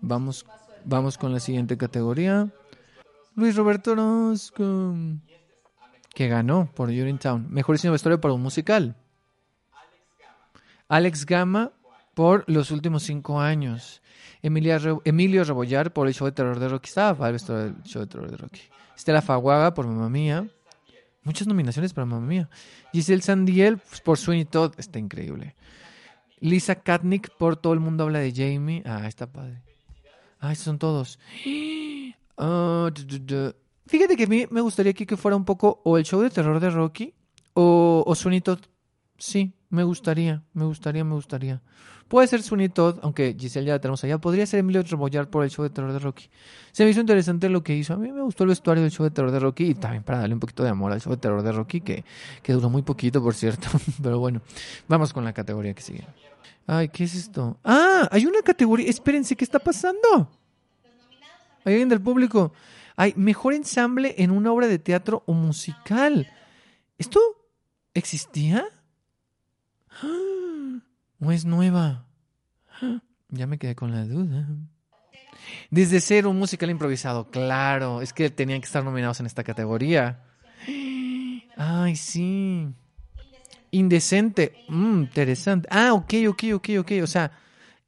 Vamos, 0.00 0.46
vamos 0.84 1.18
con 1.18 1.32
la 1.32 1.40
siguiente 1.40 1.76
categoría. 1.76 2.48
Luis 3.34 3.54
Roberto 3.56 3.92
Orozco, 3.92 4.94
que 6.14 6.28
ganó 6.28 6.70
por 6.74 6.90
Town. 7.18 7.46
Mejor 7.50 7.74
diseño 7.74 7.92
vestuario 7.92 8.20
para 8.20 8.32
un 8.32 8.42
musical. 8.42 8.96
Alex 10.88 11.26
Gama 11.26 11.72
por 12.16 12.44
los 12.46 12.70
últimos 12.70 13.02
cinco 13.02 13.38
años. 13.38 14.00
Emilia 14.40 14.80
Emilio 15.04 15.44
Rebollar 15.44 15.92
por 15.92 16.08
el 16.08 16.14
show 16.14 16.24
de 16.24 16.32
terror 16.32 16.58
de 16.58 16.66
Rocky. 16.66 16.88
Estaba 16.88 17.26
el 17.26 17.34
vestuario 17.34 17.64
del 17.66 17.82
show 17.82 18.00
de 18.00 18.06
terror 18.06 18.30
de 18.30 18.38
Rocky. 18.38 18.62
Estela 18.96 19.20
Faguaga 19.20 19.74
por 19.74 19.86
Mamma 19.86 20.08
Mía. 20.08 20.48
Muchas 21.24 21.46
nominaciones 21.46 21.92
para 21.92 22.06
Mamma 22.06 22.26
Mía. 22.26 22.48
Giselle 22.90 23.20
Sandiel 23.20 23.76
pues, 23.76 24.00
por 24.00 24.16
Sweeney 24.16 24.46
Todd. 24.46 24.72
Está 24.78 24.98
increíble. 24.98 25.56
Lisa 26.40 26.76
Katnick 26.76 27.36
por 27.36 27.58
Todo 27.58 27.74
el 27.74 27.80
mundo 27.80 28.04
habla 28.04 28.20
de 28.20 28.32
Jamie. 28.32 28.82
Ah, 28.86 29.06
está 29.06 29.30
padre. 29.30 29.60
Ah, 30.40 30.52
esos 30.52 30.64
son 30.64 30.78
todos. 30.78 31.18
Ah, 32.38 32.90
Fíjate 33.86 34.14
que 34.14 34.24
a 34.24 34.26
mí 34.26 34.46
me 34.50 34.60
gustaría 34.60 34.92
que 34.92 35.16
fuera 35.16 35.36
un 35.36 35.46
poco 35.46 35.80
o 35.84 35.96
el 35.96 36.04
show 36.04 36.20
de 36.20 36.28
terror 36.28 36.60
de 36.60 36.68
Rocky 36.68 37.14
o, 37.54 38.04
o 38.06 38.14
Sí, 39.18 39.54
me 39.70 39.82
gustaría, 39.84 40.42
me 40.52 40.64
gustaría, 40.64 41.04
me 41.04 41.14
gustaría. 41.14 41.62
Puede 42.08 42.28
ser 42.28 42.42
Sunny 42.42 42.68
Todd, 42.68 42.98
aunque 43.02 43.34
Giselle 43.38 43.66
ya 43.66 43.72
la 43.74 43.80
tenemos 43.80 44.02
allá. 44.04 44.18
Podría 44.18 44.46
ser 44.46 44.60
Emilio 44.60 44.82
Rebollar 44.82 45.28
por 45.28 45.42
el 45.42 45.50
show 45.50 45.64
de 45.64 45.70
terror 45.70 45.92
de 45.92 45.98
Rocky. 45.98 46.30
Se 46.70 46.84
me 46.84 46.90
hizo 46.90 47.00
interesante 47.00 47.48
lo 47.48 47.64
que 47.64 47.74
hizo. 47.74 47.94
A 47.94 47.96
mí 47.96 48.12
me 48.12 48.22
gustó 48.22 48.44
el 48.44 48.50
vestuario 48.50 48.82
del 48.82 48.92
show 48.92 49.02
de 49.04 49.10
terror 49.10 49.32
de 49.32 49.40
Rocky 49.40 49.64
y 49.70 49.74
también 49.74 50.04
para 50.04 50.20
darle 50.20 50.34
un 50.34 50.40
poquito 50.40 50.62
de 50.62 50.68
amor 50.68 50.92
al 50.92 51.00
show 51.00 51.12
de 51.12 51.16
terror 51.16 51.42
de 51.42 51.50
Rocky, 51.50 51.80
que, 51.80 52.04
que 52.42 52.52
duró 52.52 52.70
muy 52.70 52.82
poquito, 52.82 53.20
por 53.20 53.34
cierto. 53.34 53.66
Pero 54.02 54.20
bueno, 54.20 54.40
vamos 54.86 55.12
con 55.12 55.24
la 55.24 55.32
categoría 55.32 55.74
que 55.74 55.82
sigue. 55.82 56.06
Ay, 56.66 56.88
¿qué 56.90 57.04
es 57.04 57.14
esto? 57.16 57.58
Ah, 57.64 58.08
hay 58.12 58.26
una 58.26 58.42
categoría. 58.42 58.88
Espérense, 58.88 59.34
¿qué 59.34 59.44
está 59.44 59.58
pasando? 59.58 60.30
Hay 61.64 61.72
alguien 61.72 61.88
del 61.88 62.00
público. 62.00 62.52
Hay 62.94 63.14
mejor 63.16 63.52
ensamble 63.52 64.14
en 64.18 64.30
una 64.30 64.52
obra 64.52 64.68
de 64.68 64.78
teatro 64.78 65.24
o 65.26 65.32
musical. 65.32 66.28
¿Esto 66.98 67.20
existía? 67.94 68.64
¿O 71.20 71.32
es 71.32 71.44
nueva? 71.44 72.06
Ya 73.28 73.46
me 73.46 73.58
quedé 73.58 73.74
con 73.74 73.90
la 73.92 74.04
duda. 74.04 74.46
Desde 75.70 76.00
cero, 76.00 76.30
un 76.30 76.38
musical 76.38 76.70
improvisado. 76.70 77.30
Claro, 77.30 78.02
es 78.02 78.12
que 78.12 78.30
tenían 78.30 78.60
que 78.60 78.66
estar 78.66 78.84
nominados 78.84 79.20
en 79.20 79.26
esta 79.26 79.44
categoría. 79.44 80.24
Ay, 81.56 81.96
sí. 81.96 82.68
Indecente. 83.70 84.54
Mm, 84.68 85.02
interesante. 85.02 85.68
Ah, 85.70 85.92
ok, 85.92 86.14
ok, 86.28 86.44
ok, 86.54 86.68
ok. 86.80 86.92
O 87.02 87.06
sea, 87.06 87.32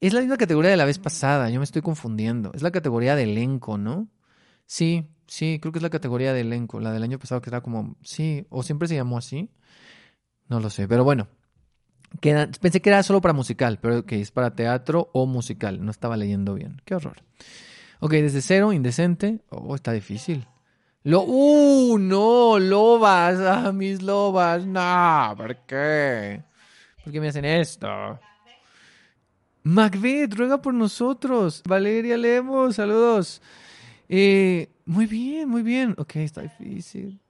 es 0.01 0.13
la 0.13 0.21
misma 0.21 0.37
categoría 0.37 0.71
de 0.71 0.77
la 0.77 0.85
vez 0.85 0.99
pasada. 0.99 1.51
Yo 1.51 1.61
me 1.61 1.65
estoy 1.65 1.83
confundiendo. 1.83 2.53
Es 2.55 2.63
la 2.63 2.71
categoría 2.71 3.15
de 3.17 3.25
elenco, 3.25 3.79
¿no? 3.79 4.09
Sí, 4.67 5.09
sí, 5.27 5.59
creo 5.61 5.73
que 5.73 5.79
es 5.79 5.83
la 5.83 5.91
categoría 5.91 6.33
de 6.33 6.41
elenco. 6.41 6.81
La 6.81 6.93
del 6.93 7.03
año 7.03 7.19
pasado 7.19 7.41
que 7.41 7.51
era 7.51 7.61
como. 7.61 7.97
Sí, 8.03 8.47
o 8.51 8.63
siempre 8.63 8.89
se 8.89 8.95
llamó 8.97 9.19
así. 9.19 9.51
No 10.49 10.61
lo 10.61 10.71
sé. 10.71 10.89
Pero 10.89 11.05
bueno, 11.05 11.29
pensé 12.61 12.81
que 12.81 12.91
era 12.91 13.03
solo 13.03 13.21
para 13.21 13.35
musical, 13.35 13.79
pero 13.81 14.05
que 14.05 14.21
es 14.21 14.31
para 14.31 14.55
teatro 14.55 15.11
o 15.13 15.27
musical. 15.27 15.85
No 15.85 15.91
estaba 15.91 16.17
leyendo 16.17 16.55
bien. 16.55 16.81
Qué 16.85 16.95
horror. 16.95 17.17
Ok, 18.01 18.13
desde 18.13 18.43
cero, 18.43 18.73
indecente. 18.73 19.41
Oh, 19.51 19.75
está 19.75 19.93
difícil. 19.93 20.47
Lo, 21.05 21.23
¡Uh! 21.23 21.99
No, 21.99 22.59
lobas. 22.59 23.39
Ah, 23.41 23.73
mis 23.73 24.03
lobas. 24.03 24.67
No, 24.67 25.35
¿por 25.37 25.57
qué? 25.67 26.43
¿Por 27.03 27.13
qué 27.13 27.21
me 27.21 27.29
hacen 27.29 27.45
esto? 27.45 27.89
Macbeth, 29.63 30.35
ruega 30.35 30.63
por 30.63 30.75
nosotros. 30.75 31.63
Valeria 31.67 32.17
Lemos, 32.17 32.77
saludos. 32.77 33.43
Eh, 34.09 34.71
muy 34.87 35.07
bien, 35.07 35.49
muy 35.49 35.63
bien. 35.63 35.95
Ok, 35.99 36.17
está 36.17 36.43
difícil. 36.43 37.21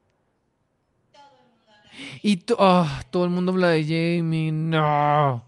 Y 2.23 2.43
ah, 2.59 3.03
todo 3.11 3.25
el 3.25 3.31
mundo 3.31 3.53
habla 3.53 3.71
de 3.71 3.83
Jamie. 3.85 4.53
No. 4.53 5.45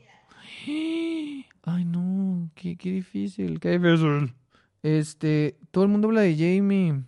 Ay, 0.67 1.85
no. 1.85 2.51
Qué, 2.55 2.77
qué 2.77 2.91
difícil. 2.93 3.61
Qué 3.61 3.79
difícil. 3.79 4.35
Este, 4.83 5.59
todo 5.71 5.85
el 5.85 5.91
mundo 5.91 6.09
habla 6.09 6.23
de 6.23 6.35
Jamie. 6.35 7.03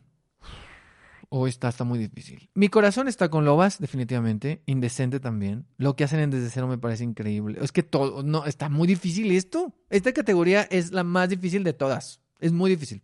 O 1.35 1.47
está, 1.47 1.69
está 1.69 1.85
muy 1.85 1.99
difícil. 1.99 2.51
Mi 2.55 2.69
corazón 2.69 3.09
está 3.09 3.31
con 3.31 3.47
Lobas, 3.47 3.79
definitivamente. 3.79 4.63
Indecente 4.67 5.19
también. 5.19 5.65
Lo 5.79 5.97
que 5.97 6.05
hacen 6.05 6.21
en 6.21 6.29
Desde 6.29 6.51
Cero 6.51 6.69
me 6.69 6.77
parece 6.77 7.05
increíble. 7.05 7.59
Es 7.63 7.73
que 7.73 7.83
todo, 7.83 8.23
no, 8.23 8.45
está 8.45 8.69
muy 8.69 8.87
difícil 8.87 9.31
esto. 9.31 9.75
Esta 9.89 10.13
categoría 10.13 10.63
es 10.71 10.93
la 10.93 11.05
más 11.05 11.31
difícil 11.31 11.65
de 11.65 11.73
todas. 11.73 12.21
Es 12.39 12.53
muy 12.53 12.71
difícil. 12.71 13.03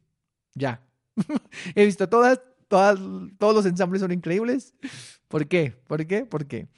Ya. 0.55 0.83
He 1.75 1.87
visto 1.87 2.07
todas, 2.11 2.43
todos 2.69 3.01
los 3.55 3.67
ensambles 3.67 4.01
son 4.03 4.13
increíbles. 4.13 4.75
¿Por 5.27 5.49
qué? 5.49 5.73
¿Por 5.87 6.07
qué? 6.07 6.25
¿Por 6.27 6.47
qué? 6.47 6.69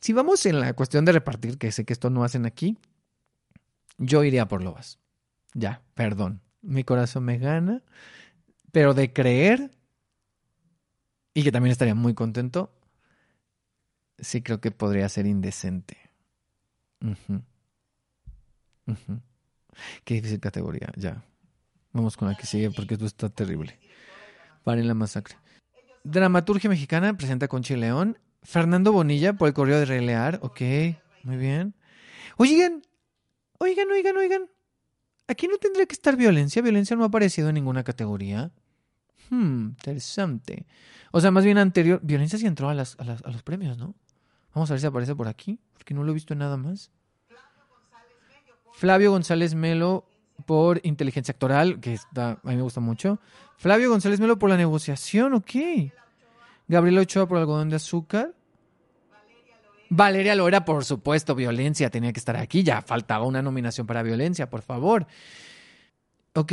Si 0.00 0.12
vamos 0.12 0.46
en 0.46 0.60
la 0.60 0.72
cuestión 0.74 1.04
de 1.04 1.12
repartir, 1.12 1.58
que 1.58 1.72
sé 1.72 1.84
que 1.84 1.92
esto 1.92 2.10
no 2.10 2.22
hacen 2.24 2.46
aquí, 2.46 2.78
yo 3.98 4.22
iría 4.22 4.46
por 4.46 4.62
Lobas. 4.62 4.98
Ya, 5.54 5.82
perdón. 5.94 6.40
Mi 6.62 6.84
corazón 6.84 7.24
me 7.24 7.38
gana. 7.38 7.82
Pero 8.70 8.94
de 8.94 9.12
creer, 9.12 9.70
y 11.34 11.42
que 11.42 11.50
también 11.52 11.72
estaría 11.72 11.94
muy 11.94 12.14
contento, 12.14 12.72
sí 14.18 14.42
creo 14.42 14.60
que 14.60 14.70
podría 14.70 15.08
ser 15.08 15.26
indecente. 15.26 15.96
Qué 20.04 20.14
difícil 20.14 20.40
categoría, 20.40 20.92
ya. 20.96 21.24
Vamos 21.92 22.16
con 22.16 22.28
la 22.28 22.36
que 22.36 22.46
sigue 22.46 22.70
porque 22.70 22.94
esto 22.94 23.06
está 23.06 23.28
terrible. 23.28 23.78
Paren 24.64 24.86
la 24.86 24.94
masacre. 24.94 25.36
Dramaturgia 26.04 26.70
mexicana 26.70 27.16
presenta 27.16 27.48
con 27.48 27.62
León. 27.62 28.18
Fernando 28.42 28.92
Bonilla 28.92 29.32
por 29.32 29.48
el 29.48 29.54
correo 29.54 29.78
de 29.78 29.84
Relear. 29.84 30.38
Ok, 30.42 30.60
muy 31.24 31.36
bien. 31.36 31.74
Oigan, 32.36 32.82
oigan, 33.58 33.90
oigan, 33.90 34.16
oigan. 34.16 34.50
Aquí 35.26 35.48
no 35.48 35.58
tendría 35.58 35.86
que 35.86 35.94
estar 35.94 36.16
violencia. 36.16 36.62
Violencia 36.62 36.96
no 36.96 37.02
ha 37.04 37.08
aparecido 37.08 37.48
en 37.48 37.56
ninguna 37.56 37.84
categoría. 37.84 38.50
Hmm, 39.30 39.68
interesante. 39.70 40.66
O 41.10 41.20
sea, 41.20 41.30
más 41.30 41.44
bien 41.44 41.58
anterior. 41.58 42.00
Violencia 42.02 42.38
sí 42.38 42.46
entró 42.46 42.68
a, 42.68 42.74
las, 42.74 42.96
a, 42.98 43.02
a 43.02 43.30
los 43.30 43.42
premios, 43.42 43.76
¿no? 43.76 43.94
Vamos 44.54 44.70
a 44.70 44.74
ver 44.74 44.80
si 44.80 44.86
aparece 44.86 45.14
por 45.14 45.28
aquí, 45.28 45.58
porque 45.74 45.94
no 45.94 46.02
lo 46.04 46.12
he 46.12 46.14
visto 46.14 46.34
nada 46.34 46.56
más. 46.56 46.90
Flavio 48.72 49.10
González 49.10 49.54
Melo 49.54 50.08
por 50.46 50.80
inteligencia 50.84 51.32
actoral, 51.32 51.80
que 51.80 51.94
está, 51.94 52.38
a 52.42 52.48
mí 52.48 52.56
me 52.56 52.62
gusta 52.62 52.80
mucho. 52.80 53.20
Flavio 53.56 53.90
González 53.90 54.20
Melo 54.20 54.38
por 54.38 54.50
la 54.50 54.56
negociación, 54.56 55.34
ok. 55.34 55.50
Gabriela 56.68 57.00
Ochoa 57.00 57.26
por 57.26 57.38
algodón 57.38 57.70
de 57.70 57.76
azúcar. 57.76 58.34
Valeria 59.90 60.34
Loera, 60.34 60.64
por 60.64 60.84
supuesto, 60.84 61.34
violencia, 61.34 61.90
tenía 61.90 62.12
que 62.12 62.18
estar 62.18 62.36
aquí, 62.36 62.62
ya 62.62 62.82
faltaba 62.82 63.24
una 63.24 63.40
nominación 63.40 63.86
para 63.86 64.02
violencia, 64.02 64.50
por 64.50 64.62
favor. 64.62 65.06
Ok, 66.34 66.52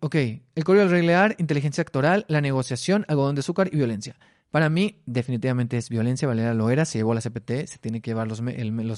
ok. 0.00 0.14
El 0.54 0.64
código 0.64 0.82
del 0.82 0.90
reglear, 0.90 1.36
inteligencia 1.38 1.82
actoral, 1.82 2.24
la 2.28 2.40
negociación, 2.40 3.04
algodón 3.08 3.36
de 3.36 3.40
azúcar 3.40 3.68
y 3.72 3.76
violencia. 3.76 4.16
Para 4.52 4.68
mí, 4.68 5.00
definitivamente 5.06 5.78
es 5.78 5.88
violencia. 5.88 6.28
Valeria 6.28 6.52
Loera 6.52 6.84
se 6.84 6.98
llevó 6.98 7.14
la 7.14 7.22
CPT, 7.22 7.66
se 7.66 7.78
tiene 7.80 8.02
que 8.02 8.10
llevar 8.10 8.28
los, 8.28 8.42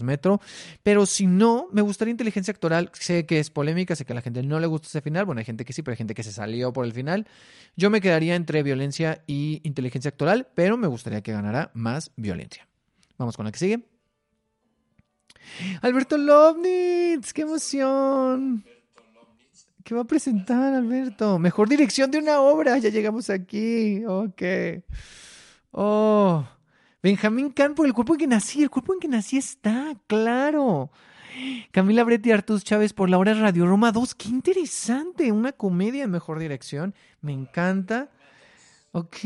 metro. 0.03 0.40
Pero 0.83 1.07
si 1.07 1.29
no, 1.29 1.69
me 1.71 1.81
gustaría 1.81 2.11
inteligencia 2.11 2.51
actoral. 2.51 2.90
Sé 2.93 3.25
que 3.25 3.38
es 3.38 3.51
polémica, 3.51 3.95
sé 3.95 4.05
que 4.05 4.12
a 4.12 4.17
la 4.17 4.21
gente 4.21 4.43
no 4.43 4.59
le 4.59 4.67
gusta 4.67 4.88
ese 4.88 5.01
final. 5.01 5.27
Bueno, 5.27 5.38
hay 5.38 5.45
gente 5.45 5.64
que 5.64 5.73
sí, 5.73 5.83
pero 5.83 5.93
hay 5.93 5.97
gente 5.97 6.12
que 6.12 6.25
se 6.25 6.33
salió 6.33 6.73
por 6.73 6.85
el 6.85 6.93
final. 6.93 7.29
Yo 7.77 7.88
me 7.88 8.01
quedaría 8.01 8.35
entre 8.35 8.64
violencia 8.64 9.23
y 9.29 9.61
inteligencia 9.62 10.09
actoral, 10.09 10.49
pero 10.57 10.77
me 10.77 10.88
gustaría 10.88 11.23
que 11.23 11.31
ganara 11.31 11.71
más 11.73 12.11
violencia. 12.17 12.67
Vamos 13.17 13.37
con 13.37 13.47
la 13.47 13.53
que 13.53 13.59
sigue. 13.61 13.85
Alberto 15.83 16.19
Lovnitz, 16.19 17.33
qué 17.33 17.43
emoción. 17.43 18.64
¿Qué 19.85 19.95
va 19.95 20.01
a 20.01 20.05
presentar 20.05 20.75
Alberto? 20.75 21.38
Mejor 21.38 21.69
dirección 21.69 22.11
de 22.11 22.19
una 22.19 22.40
obra, 22.40 22.77
ya 22.79 22.88
llegamos 22.88 23.31
aquí. 23.31 24.05
Ok. 24.05 24.43
Oh, 25.77 26.45
Benjamín 27.03 27.51
Campo, 27.51 27.85
el 27.85 27.93
cuerpo 27.93 28.15
en 28.15 28.21
que 28.21 28.27
nací, 28.29 28.63
el 28.63 28.71
cuerpo 28.71 28.95
en 28.95 29.01
que 29.01 29.09
nací 29.09 29.37
está, 29.37 29.97
claro. 30.07 30.93
Camila 31.73 32.05
Bretti 32.05 32.31
Artus 32.31 32.63
Chávez 32.63 32.93
por 32.93 33.11
la 33.11 33.19
obra 33.19 33.35
Radio 33.35 33.67
Roma 33.67 33.91
2, 33.91 34.15
qué 34.15 34.29
interesante, 34.29 35.33
una 35.33 35.51
comedia 35.51 36.05
en 36.05 36.13
mejor 36.13 36.39
dirección, 36.39 36.95
me 37.21 37.33
encanta. 37.33 38.09
Ok. 38.93 39.17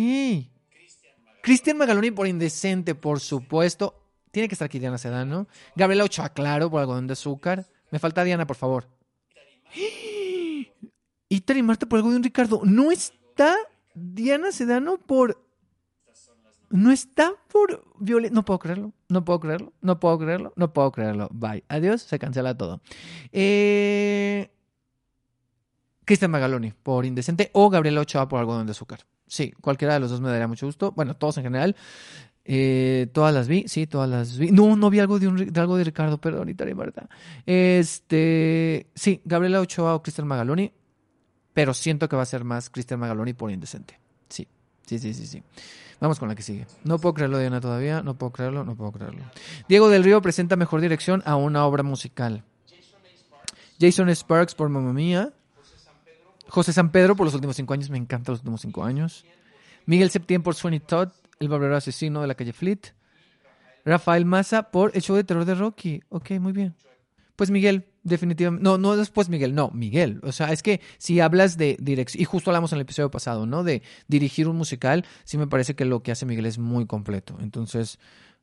Cristian 1.42 1.76
Magaloni 1.76 2.12
por 2.12 2.26
Indecente, 2.26 2.94
por 2.94 3.20
supuesto. 3.20 4.02
Tiene 4.30 4.48
que 4.48 4.54
estar 4.54 4.66
aquí 4.66 4.78
Diana 4.78 4.96
Sedano. 4.96 5.48
Gabriela 5.76 6.04
Ochoa, 6.04 6.30
claro, 6.30 6.70
por 6.70 6.80
Algodón 6.80 7.08
de 7.08 7.12
Azúcar. 7.12 7.66
Me 7.90 7.98
falta 7.98 8.24
Diana, 8.24 8.46
por 8.46 8.56
favor. 8.56 8.88
Y 11.28 11.42
Marta 11.62 11.86
por 11.86 11.98
Algodón 11.98 12.22
Ricardo. 12.22 12.62
No 12.64 12.90
está 12.90 13.54
Diana 13.94 14.50
Sedano 14.50 14.96
por... 14.96 15.46
No 16.70 16.90
está 16.90 17.32
por 17.50 17.84
violencia. 17.98 18.34
No 18.34 18.44
puedo 18.44 18.58
creerlo. 18.58 18.92
No 19.08 19.24
puedo 19.24 19.40
creerlo. 19.40 19.72
No 19.80 19.98
puedo 20.00 20.18
creerlo. 20.18 20.52
No 20.56 20.72
puedo 20.72 20.92
creerlo. 20.92 21.28
Bye. 21.32 21.64
Adiós. 21.68 22.02
Se 22.02 22.18
cancela 22.18 22.56
todo. 22.56 22.80
Eh... 23.32 24.50
Cristian 26.04 26.30
Magaloni 26.30 26.72
por 26.72 27.04
Indecente 27.04 27.50
o 27.52 27.68
Gabriela 27.68 28.00
Ochoa 28.00 28.28
por 28.28 28.40
Algodón 28.40 28.66
de 28.66 28.70
Azúcar. 28.70 29.00
Sí, 29.26 29.52
cualquiera 29.60 29.92
de 29.92 30.00
los 30.00 30.10
dos 30.10 30.22
me 30.22 30.30
daría 30.30 30.48
mucho 30.48 30.64
gusto. 30.64 30.92
Bueno, 30.92 31.14
todos 31.14 31.36
en 31.36 31.44
general. 31.44 31.76
Eh, 32.50 33.08
todas 33.12 33.34
las 33.34 33.46
vi, 33.46 33.68
sí, 33.68 33.86
todas 33.86 34.08
las 34.08 34.38
vi. 34.38 34.50
No, 34.50 34.74
no 34.74 34.88
vi 34.88 35.00
algo 35.00 35.18
de, 35.18 35.28
un, 35.28 35.36
de 35.36 35.60
algo 35.60 35.76
de 35.76 35.84
Ricardo, 35.84 36.18
perdón, 36.18 36.48
y 36.48 36.74
Marta. 36.74 37.10
Este, 37.44 38.90
sí, 38.94 39.20
Gabriela 39.26 39.60
Ochoa 39.60 39.94
o 39.94 40.02
Cristian 40.02 40.26
Magaloni, 40.26 40.72
pero 41.52 41.74
siento 41.74 42.08
que 42.08 42.16
va 42.16 42.22
a 42.22 42.26
ser 42.26 42.44
más 42.44 42.70
Cristian 42.70 43.00
Magaloni 43.00 43.34
por 43.34 43.50
Indecente. 43.50 44.00
Sí, 44.88 44.98
sí, 44.98 45.12
sí, 45.12 45.26
sí. 45.26 45.42
Vamos 46.00 46.18
con 46.18 46.30
la 46.30 46.34
que 46.34 46.42
sigue. 46.42 46.66
No 46.82 46.98
puedo 46.98 47.12
creerlo, 47.12 47.38
Diana, 47.38 47.60
todavía. 47.60 48.02
No 48.02 48.14
puedo 48.14 48.32
creerlo, 48.32 48.64
no 48.64 48.74
puedo 48.74 48.90
creerlo. 48.90 49.22
Diego 49.68 49.90
del 49.90 50.02
Río 50.02 50.22
presenta 50.22 50.56
mejor 50.56 50.80
dirección 50.80 51.22
a 51.26 51.36
una 51.36 51.66
obra 51.66 51.82
musical. 51.82 52.42
Jason 53.78 54.08
Sparks 54.08 54.54
por 54.54 54.70
Mamma 54.70 54.94
Mía. 54.94 55.30
José 56.48 56.72
San 56.72 56.90
Pedro 56.90 57.16
por 57.16 57.26
los 57.26 57.34
últimos 57.34 57.56
cinco 57.56 57.74
años, 57.74 57.90
me 57.90 57.98
encanta 57.98 58.32
los 58.32 58.40
últimos 58.40 58.62
cinco 58.62 58.82
años. 58.82 59.26
Miguel 59.84 60.10
Septién 60.10 60.42
por 60.42 60.54
Sweeney 60.54 60.80
Todd, 60.80 61.10
el 61.38 61.48
barbero 61.50 61.76
asesino 61.76 62.22
de 62.22 62.26
la 62.26 62.34
calle 62.34 62.54
Fleet. 62.54 62.94
Rafael 63.84 64.24
Maza 64.24 64.70
por 64.70 64.92
el 64.94 65.02
show 65.02 65.16
de 65.16 65.24
terror 65.24 65.44
de 65.44 65.54
Rocky. 65.54 66.02
Ok, 66.08 66.30
muy 66.40 66.52
bien. 66.52 66.74
Pues 67.36 67.50
Miguel, 67.50 67.86
definitivamente. 68.08 68.64
No, 68.64 68.78
no 68.78 68.96
después 68.96 69.28
Miguel, 69.28 69.54
no, 69.54 69.70
Miguel. 69.70 70.20
O 70.22 70.32
sea, 70.32 70.52
es 70.52 70.62
que 70.62 70.80
si 70.98 71.20
hablas 71.20 71.56
de 71.56 71.76
dirección, 71.80 72.22
y 72.22 72.24
justo 72.24 72.50
hablamos 72.50 72.72
en 72.72 72.76
el 72.76 72.82
episodio 72.82 73.10
pasado, 73.10 73.46
¿no? 73.46 73.64
De 73.64 73.82
dirigir 74.08 74.48
un 74.48 74.56
musical, 74.56 75.04
sí 75.24 75.38
me 75.38 75.46
parece 75.46 75.74
que 75.74 75.84
lo 75.84 76.02
que 76.02 76.12
hace 76.12 76.26
Miguel 76.26 76.46
es 76.46 76.58
muy 76.58 76.86
completo. 76.86 77.36
Entonces, 77.40 77.98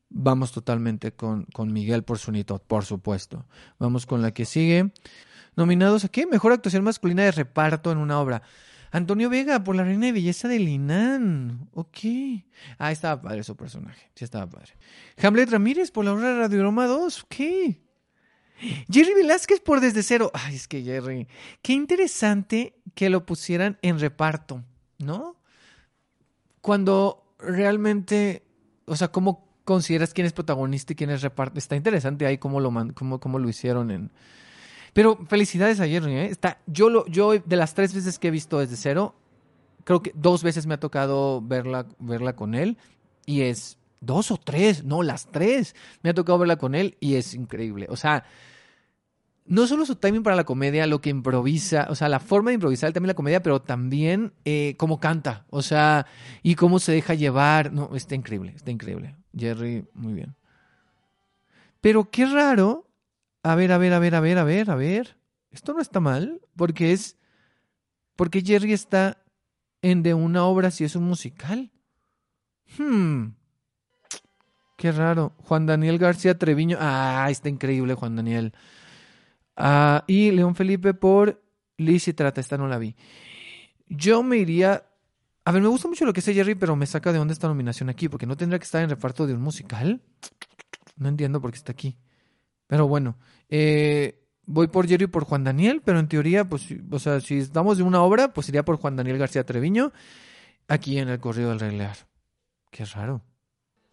vamos 0.09 0.51
totalmente 0.51 1.11
con, 1.11 1.45
con 1.45 1.73
Miguel 1.73 2.03
por 2.03 2.17
Sweeney 2.19 2.43
Todd, 2.43 2.61
por 2.61 2.85
supuesto. 2.85 3.45
Vamos 3.79 4.05
con 4.05 4.21
la 4.21 4.31
que 4.31 4.45
sigue. 4.45 4.91
Nominados 5.55 6.05
a 6.05 6.09
qué? 6.09 6.25
Mejor 6.25 6.51
actuación 6.51 6.83
masculina 6.83 7.23
de 7.23 7.31
reparto 7.31 7.91
en 7.91 7.97
una 7.97 8.19
obra. 8.19 8.41
Antonio 8.91 9.29
Vega 9.29 9.63
por 9.63 9.75
la 9.75 9.83
reina 9.83 10.05
de 10.05 10.11
belleza 10.13 10.47
de 10.47 10.59
Linan. 10.59 11.69
Ok. 11.73 11.99
Ah, 12.77 12.91
estaba 12.91 13.21
padre 13.21 13.43
su 13.43 13.55
personaje. 13.55 14.09
Sí, 14.15 14.23
estaba 14.23 14.49
padre. 14.49 14.73
Hamlet 15.21 15.49
Ramírez 15.49 15.91
por 15.91 16.05
la 16.05 16.13
obra 16.13 16.29
de 16.29 16.39
Radiorama 16.39 16.87
2. 16.87 17.23
Ok. 17.23 17.35
Jerry 18.89 19.13
Velázquez 19.13 19.59
por 19.59 19.81
Desde 19.81 20.03
Cero. 20.03 20.31
Ay, 20.33 20.55
es 20.55 20.67
que 20.67 20.83
Jerry. 20.83 21.27
Qué 21.61 21.73
interesante 21.73 22.75
que 22.93 23.09
lo 23.09 23.25
pusieran 23.25 23.77
en 23.81 23.99
reparto, 23.99 24.63
¿no? 24.97 25.35
Cuando 26.61 27.35
realmente. 27.39 28.43
O 28.85 28.95
sea, 28.95 29.09
¿cómo 29.09 29.47
consideras 29.63 30.13
quién 30.13 30.27
es 30.27 30.33
protagonista 30.33 30.93
y 30.93 30.95
quién 30.95 31.09
es 31.09 31.21
reparto? 31.21 31.59
Está 31.59 31.75
interesante 31.75 32.25
ahí 32.25 32.37
cómo 32.37 32.59
lo, 32.59 32.71
cómo, 32.93 33.19
cómo 33.19 33.39
lo 33.39 33.49
hicieron 33.49 33.91
en 33.91 34.11
pero 34.95 35.17
felicidades 35.27 35.81
a 35.81 35.87
Jerry, 35.87 36.13
¿eh? 36.13 36.25
Está, 36.27 36.61
yo, 36.67 36.89
lo, 36.89 37.05
yo 37.07 37.37
de 37.37 37.55
las 37.57 37.73
tres 37.73 37.93
veces 37.93 38.17
que 38.17 38.29
he 38.29 38.31
visto 38.31 38.59
desde 38.59 38.77
cero, 38.77 39.13
creo 39.83 40.01
que 40.01 40.13
dos 40.15 40.41
veces 40.41 40.67
me 40.67 40.75
ha 40.75 40.79
tocado 40.79 41.41
verla, 41.41 41.85
verla 41.99 42.37
con 42.37 42.55
él 42.55 42.77
y 43.25 43.41
es 43.41 43.77
dos 44.05 44.31
o 44.31 44.37
tres, 44.37 44.83
no, 44.83 45.03
las 45.03 45.31
tres. 45.31 45.75
Me 46.01 46.09
ha 46.09 46.13
tocado 46.13 46.39
verla 46.39 46.57
con 46.57 46.75
él 46.75 46.97
y 46.99 47.15
es 47.15 47.33
increíble. 47.33 47.87
O 47.89 47.95
sea, 47.95 48.23
no 49.45 49.67
solo 49.67 49.85
su 49.85 49.95
timing 49.95 50.23
para 50.23 50.35
la 50.35 50.43
comedia, 50.43 50.87
lo 50.87 51.01
que 51.01 51.09
improvisa, 51.09 51.87
o 51.89 51.95
sea, 51.95 52.09
la 52.09 52.19
forma 52.19 52.49
de 52.49 52.55
improvisar 52.55 52.91
también 52.93 53.09
la 53.09 53.15
comedia, 53.15 53.43
pero 53.43 53.61
también 53.61 54.33
eh, 54.43 54.75
cómo 54.77 54.99
canta, 54.99 55.45
o 55.49 55.61
sea, 55.61 56.07
y 56.41 56.55
cómo 56.55 56.79
se 56.79 56.91
deja 56.91 57.13
llevar. 57.13 57.71
No, 57.71 57.95
está 57.95 58.15
increíble, 58.15 58.53
está 58.55 58.71
increíble. 58.71 59.15
Jerry, 59.37 59.85
muy 59.93 60.13
bien. 60.13 60.35
Pero 61.81 62.09
qué 62.09 62.25
raro 62.25 62.85
a 63.45 63.53
ver, 63.53 63.71
a 63.71 63.77
ver, 63.77 63.93
a 63.93 63.99
ver, 63.99 64.15
a 64.15 64.19
ver, 64.21 64.39
a 64.39 64.43
ver, 64.43 64.71
a 64.71 64.75
ver. 64.75 65.19
Esto 65.51 65.75
no 65.75 65.79
está 65.79 65.99
mal, 65.99 66.41
porque 66.55 66.93
es. 66.93 67.15
Porque 68.15 68.41
Jerry 68.41 68.73
está 68.73 69.23
en 69.83 70.01
de 70.01 70.15
una 70.15 70.45
obra 70.45 70.71
si 70.71 70.83
es 70.83 70.95
un 70.95 71.03
musical. 71.03 71.71
Hmm. 72.75 73.35
Qué 74.75 74.91
raro. 74.91 75.33
Juan 75.37 75.65
Daniel 75.65 75.97
García 75.97 76.37
Treviño. 76.37 76.77
Ah, 76.79 77.27
está 77.29 77.49
increíble, 77.49 77.93
Juan 77.93 78.15
Daniel. 78.15 78.53
Ah, 79.55 80.03
y 80.07 80.31
León 80.31 80.55
Felipe 80.55 80.93
por 80.93 81.41
Liz 81.77 82.07
y 82.07 82.13
Trata. 82.13 82.41
Esta 82.41 82.57
no 82.57 82.67
la 82.67 82.77
vi. 82.77 82.95
Yo 83.87 84.23
me 84.23 84.37
iría. 84.37 84.83
A 85.45 85.51
ver, 85.51 85.61
me 85.61 85.67
gusta 85.67 85.87
mucho 85.87 86.05
lo 86.05 86.13
que 86.13 86.21
dice 86.21 86.33
Jerry, 86.33 86.55
pero 86.55 86.75
me 86.75 86.87
saca 86.87 87.11
de 87.11 87.19
dónde 87.19 87.33
esta 87.33 87.47
nominación 87.47 87.89
aquí, 87.89 88.09
porque 88.09 88.25
no 88.25 88.35
tendría 88.35 88.59
que 88.59 88.65
estar 88.65 88.83
en 88.83 88.89
reparto 88.89 89.27
de 89.27 89.33
un 89.33 89.41
musical. 89.41 90.01
No 90.97 91.07
entiendo 91.07 91.39
por 91.39 91.51
qué 91.51 91.57
está 91.57 91.71
aquí. 91.71 91.97
Pero 92.67 92.87
bueno, 92.87 93.17
eh, 93.47 94.25
voy 94.47 94.67
por 94.67 94.87
Jerry 94.87 95.05
y 95.05 95.07
por 95.07 95.23
Juan 95.23 95.43
Daniel, 95.43 95.81
pero 95.85 95.99
en 95.99 96.07
teoría, 96.07 96.45
pues, 96.45 96.67
o 96.89 96.99
sea, 96.99 97.21
si 97.21 97.37
estamos 97.37 97.77
de 97.77 97.83
una 97.83 98.01
obra, 98.01 98.33
pues 98.33 98.49
iría 98.49 98.65
por 98.65 98.77
Juan 98.77 98.95
Daniel 98.95 99.19
García 99.19 99.45
Treviño, 99.45 99.91
aquí 100.67 100.97
en 100.97 101.09
el 101.09 101.19
Corrido 101.19 101.49
del 101.49 101.59
Rey 101.59 101.77
Lear. 101.77 101.97
Qué 102.71 102.85
raro. 102.85 103.21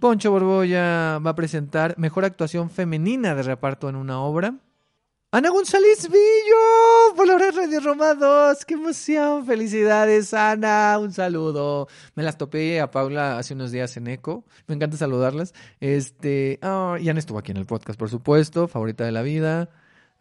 Poncho 0.03 0.33
Borbolla 0.33 1.21
va 1.21 1.31
a 1.31 1.35
presentar 1.37 1.95
mejor 1.97 2.25
actuación 2.25 2.71
femenina 2.71 3.37
de 3.37 3.45
reparto 3.45 3.89
en 3.89 3.95
una 3.95 4.21
obra. 4.21 4.57
Ana 5.31 5.51
González 5.51 6.09
Villo, 6.11 7.15
por 7.15 7.25
la 7.25 7.39
Radio 7.39 7.79
Roma 7.79 8.13
2, 8.15 8.65
qué 8.65 8.75
emoción, 8.75 9.47
felicidades 9.47 10.35
Ana, 10.35 10.99
un 10.99 11.13
saludo. 11.13 11.87
Me 12.17 12.25
las 12.25 12.37
topé 12.37 12.81
a 12.81 12.91
Paula 12.91 13.39
hace 13.39 13.55
unos 13.55 13.71
días 13.71 13.97
en 13.97 14.09
Eco, 14.09 14.45
me 14.67 14.75
encanta 14.75 14.97
saludarlas. 14.97 15.55
Este, 15.79 16.59
oh, 16.65 16.97
y 16.97 17.09
Ana 17.09 17.21
estuvo 17.21 17.39
aquí 17.39 17.53
en 17.53 17.59
el 17.59 17.67
podcast, 17.67 17.97
por 17.97 18.11
supuesto, 18.11 18.67
favorita 18.67 19.05
de 19.05 19.13
la 19.13 19.23
vida. 19.23 19.71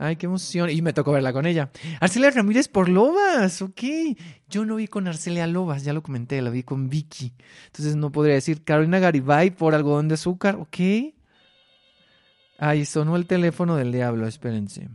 Ay, 0.02 0.16
qué 0.16 0.26
emoción. 0.26 0.72
Y 0.72 0.82
me 0.82 0.94
tocó 0.94 1.12
verla 1.12 1.32
con 1.32 1.46
ella. 1.46 1.70
Arcelia 2.00 2.32
Ramírez 2.32 2.68
por 2.68 2.90
Lobas, 2.90 3.62
ok. 3.62 3.82
Yo 4.50 4.66
no 4.66 4.78
vi 4.78 4.88
con 4.88 5.08
Arcelia 5.08 5.46
Lobas, 5.46 5.84
ya 5.84 5.94
lo 5.94 6.02
comenté, 6.02 6.42
la 6.42 6.50
vi 6.50 6.64
con 6.64 6.90
Vicky. 6.90 7.34
Entonces 7.68 7.96
no 7.96 8.12
podría 8.12 8.34
decir 8.34 8.64
Carolina 8.64 8.98
Garibay 8.98 9.52
por 9.52 9.76
algodón 9.76 10.08
de 10.08 10.16
azúcar, 10.16 10.56
ok. 10.56 11.14
Ay, 12.58 12.86
sonó 12.86 13.16
el 13.16 13.28
teléfono 13.28 13.76
del 13.76 13.92
diablo, 13.92 14.26
espérense. 14.26 14.90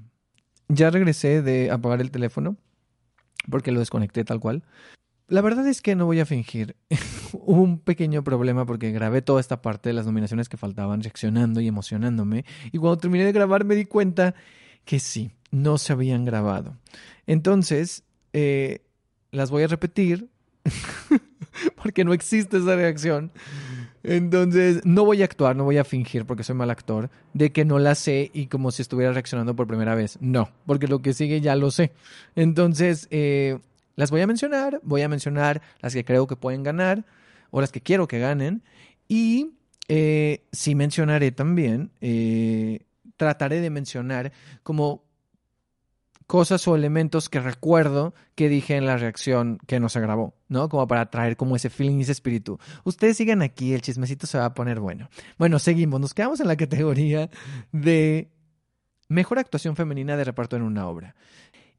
Ya 0.66 0.90
regresé 0.90 1.40
de 1.40 1.70
apagar 1.70 2.00
el 2.00 2.10
teléfono 2.10 2.56
porque 3.48 3.70
lo 3.70 3.78
desconecté 3.78 4.24
tal 4.24 4.40
cual. 4.40 4.64
La 5.28 5.40
verdad 5.40 5.68
es 5.68 5.82
que 5.82 5.94
no 5.94 6.06
voy 6.06 6.18
a 6.18 6.26
fingir. 6.26 6.74
Hubo 7.32 7.62
un 7.62 7.78
pequeño 7.78 8.24
problema 8.24 8.66
porque 8.66 8.90
grabé 8.90 9.22
toda 9.22 9.40
esta 9.40 9.62
parte 9.62 9.88
de 9.88 9.92
las 9.92 10.06
nominaciones 10.06 10.48
que 10.48 10.56
faltaban, 10.56 11.00
reaccionando 11.00 11.60
y 11.60 11.68
emocionándome. 11.68 12.44
Y 12.72 12.78
cuando 12.78 12.98
terminé 12.98 13.24
de 13.24 13.30
grabar 13.30 13.64
me 13.64 13.76
di 13.76 13.84
cuenta 13.84 14.34
que 14.86 14.98
sí, 14.98 15.32
no 15.50 15.76
se 15.76 15.92
habían 15.92 16.24
grabado. 16.24 16.78
Entonces, 17.26 18.04
eh, 18.32 18.80
las 19.32 19.50
voy 19.50 19.64
a 19.64 19.66
repetir 19.66 20.30
porque 21.82 22.04
no 22.04 22.14
existe 22.14 22.56
esa 22.56 22.76
reacción. 22.76 23.30
Entonces, 24.02 24.80
no 24.84 25.04
voy 25.04 25.22
a 25.22 25.24
actuar, 25.24 25.56
no 25.56 25.64
voy 25.64 25.78
a 25.78 25.84
fingir 25.84 26.24
porque 26.24 26.44
soy 26.44 26.54
mal 26.54 26.70
actor, 26.70 27.10
de 27.34 27.50
que 27.50 27.64
no 27.64 27.80
la 27.80 27.96
sé 27.96 28.30
y 28.32 28.46
como 28.46 28.70
si 28.70 28.82
estuviera 28.82 29.12
reaccionando 29.12 29.56
por 29.56 29.66
primera 29.66 29.96
vez. 29.96 30.16
No, 30.20 30.48
porque 30.64 30.86
lo 30.86 31.02
que 31.02 31.12
sigue 31.12 31.40
ya 31.40 31.56
lo 31.56 31.70
sé. 31.72 31.92
Entonces, 32.36 33.08
eh, 33.10 33.58
las 33.96 34.12
voy 34.12 34.20
a 34.20 34.26
mencionar, 34.28 34.80
voy 34.84 35.02
a 35.02 35.08
mencionar 35.08 35.60
las 35.80 35.92
que 35.92 36.04
creo 36.04 36.28
que 36.28 36.36
pueden 36.36 36.62
ganar 36.62 37.04
o 37.50 37.60
las 37.60 37.72
que 37.72 37.80
quiero 37.80 38.06
que 38.06 38.20
ganen. 38.20 38.62
Y 39.08 39.50
eh, 39.88 40.44
sí 40.52 40.76
mencionaré 40.76 41.32
también, 41.32 41.90
eh, 42.00 42.85
trataré 43.16 43.60
de 43.60 43.70
mencionar 43.70 44.32
como 44.62 45.06
cosas 46.26 46.66
o 46.66 46.74
elementos 46.74 47.28
que 47.28 47.40
recuerdo 47.40 48.14
que 48.34 48.48
dije 48.48 48.76
en 48.76 48.86
la 48.86 48.96
reacción 48.96 49.58
que 49.66 49.78
no 49.78 49.88
se 49.88 50.00
grabó, 50.00 50.34
¿no? 50.48 50.68
Como 50.68 50.86
para 50.88 51.08
traer 51.10 51.36
como 51.36 51.54
ese 51.56 51.70
feeling 51.70 51.98
y 51.98 52.02
ese 52.02 52.12
espíritu. 52.12 52.58
Ustedes 52.84 53.16
sigan 53.16 53.42
aquí, 53.42 53.74
el 53.74 53.82
chismecito 53.82 54.26
se 54.26 54.38
va 54.38 54.46
a 54.46 54.54
poner 54.54 54.80
bueno. 54.80 55.08
Bueno, 55.38 55.58
seguimos, 55.58 56.00
nos 56.00 56.14
quedamos 56.14 56.40
en 56.40 56.48
la 56.48 56.56
categoría 56.56 57.30
de 57.72 58.30
mejor 59.08 59.38
actuación 59.38 59.76
femenina 59.76 60.16
de 60.16 60.24
reparto 60.24 60.56
en 60.56 60.62
una 60.62 60.88
obra. 60.88 61.14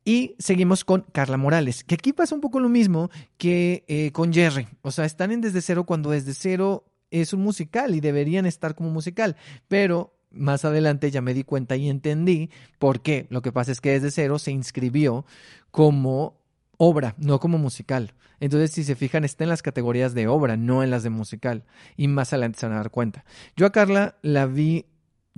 Y 0.06 0.36
seguimos 0.40 0.86
con 0.86 1.02
Carla 1.12 1.36
Morales, 1.36 1.84
que 1.84 1.96
aquí 1.96 2.14
pasa 2.14 2.34
un 2.34 2.40
poco 2.40 2.62
lo 2.62 2.70
mismo 2.70 3.10
que 3.38 3.84
eh, 3.90 4.14
con 4.14 4.32
Jerry. 4.32 4.66
O 4.82 4.92
sea, 4.92 5.04
están 5.04 5.34
en 5.34 5.42
Desde 5.42 5.62
Cero 5.62 5.84
cuando 5.84 6.12
Desde 6.12 6.34
Cero 6.34 6.86
es 7.12 7.34
un 7.34 7.42
musical 7.42 7.94
y 7.94 8.00
deberían 8.00 8.46
estar 8.46 8.76
como 8.76 8.90
musical, 8.90 9.36
pero 9.68 10.17
más 10.38 10.66
adelante 10.66 11.12
ya 11.12 11.22
me 11.22 11.34
di 11.34 11.44
cuenta 11.44 11.76
y 11.76 11.90
entendí 11.90 12.50
por 12.80 13.02
qué. 13.02 13.28
Lo 13.30 13.42
que 13.42 13.52
pasa 13.52 13.72
es 13.72 13.82
que 13.82 13.92
desde 13.92 14.12
cero 14.12 14.40
se 14.40 14.52
inscribió 14.52 15.26
como 15.72 16.38
obra, 16.78 17.16
no 17.18 17.40
como 17.40 17.58
musical. 17.58 18.14
Entonces, 18.40 18.72
si 18.72 18.84
se 18.84 18.96
fijan, 18.96 19.26
está 19.26 19.44
en 19.44 19.50
las 19.50 19.62
categorías 19.62 20.14
de 20.14 20.28
obra, 20.28 20.58
no 20.58 20.84
en 20.84 20.92
las 20.92 21.04
de 21.04 21.10
musical. 21.10 21.66
Y 21.96 22.08
más 22.08 22.34
adelante 22.34 22.60
se 22.60 22.68
van 22.68 22.76
a 22.76 22.80
dar 22.80 22.92
cuenta. 22.92 23.26
Yo 23.56 23.66
a 23.66 23.72
Carla 23.72 24.18
la 24.22 24.46
vi, 24.46 24.86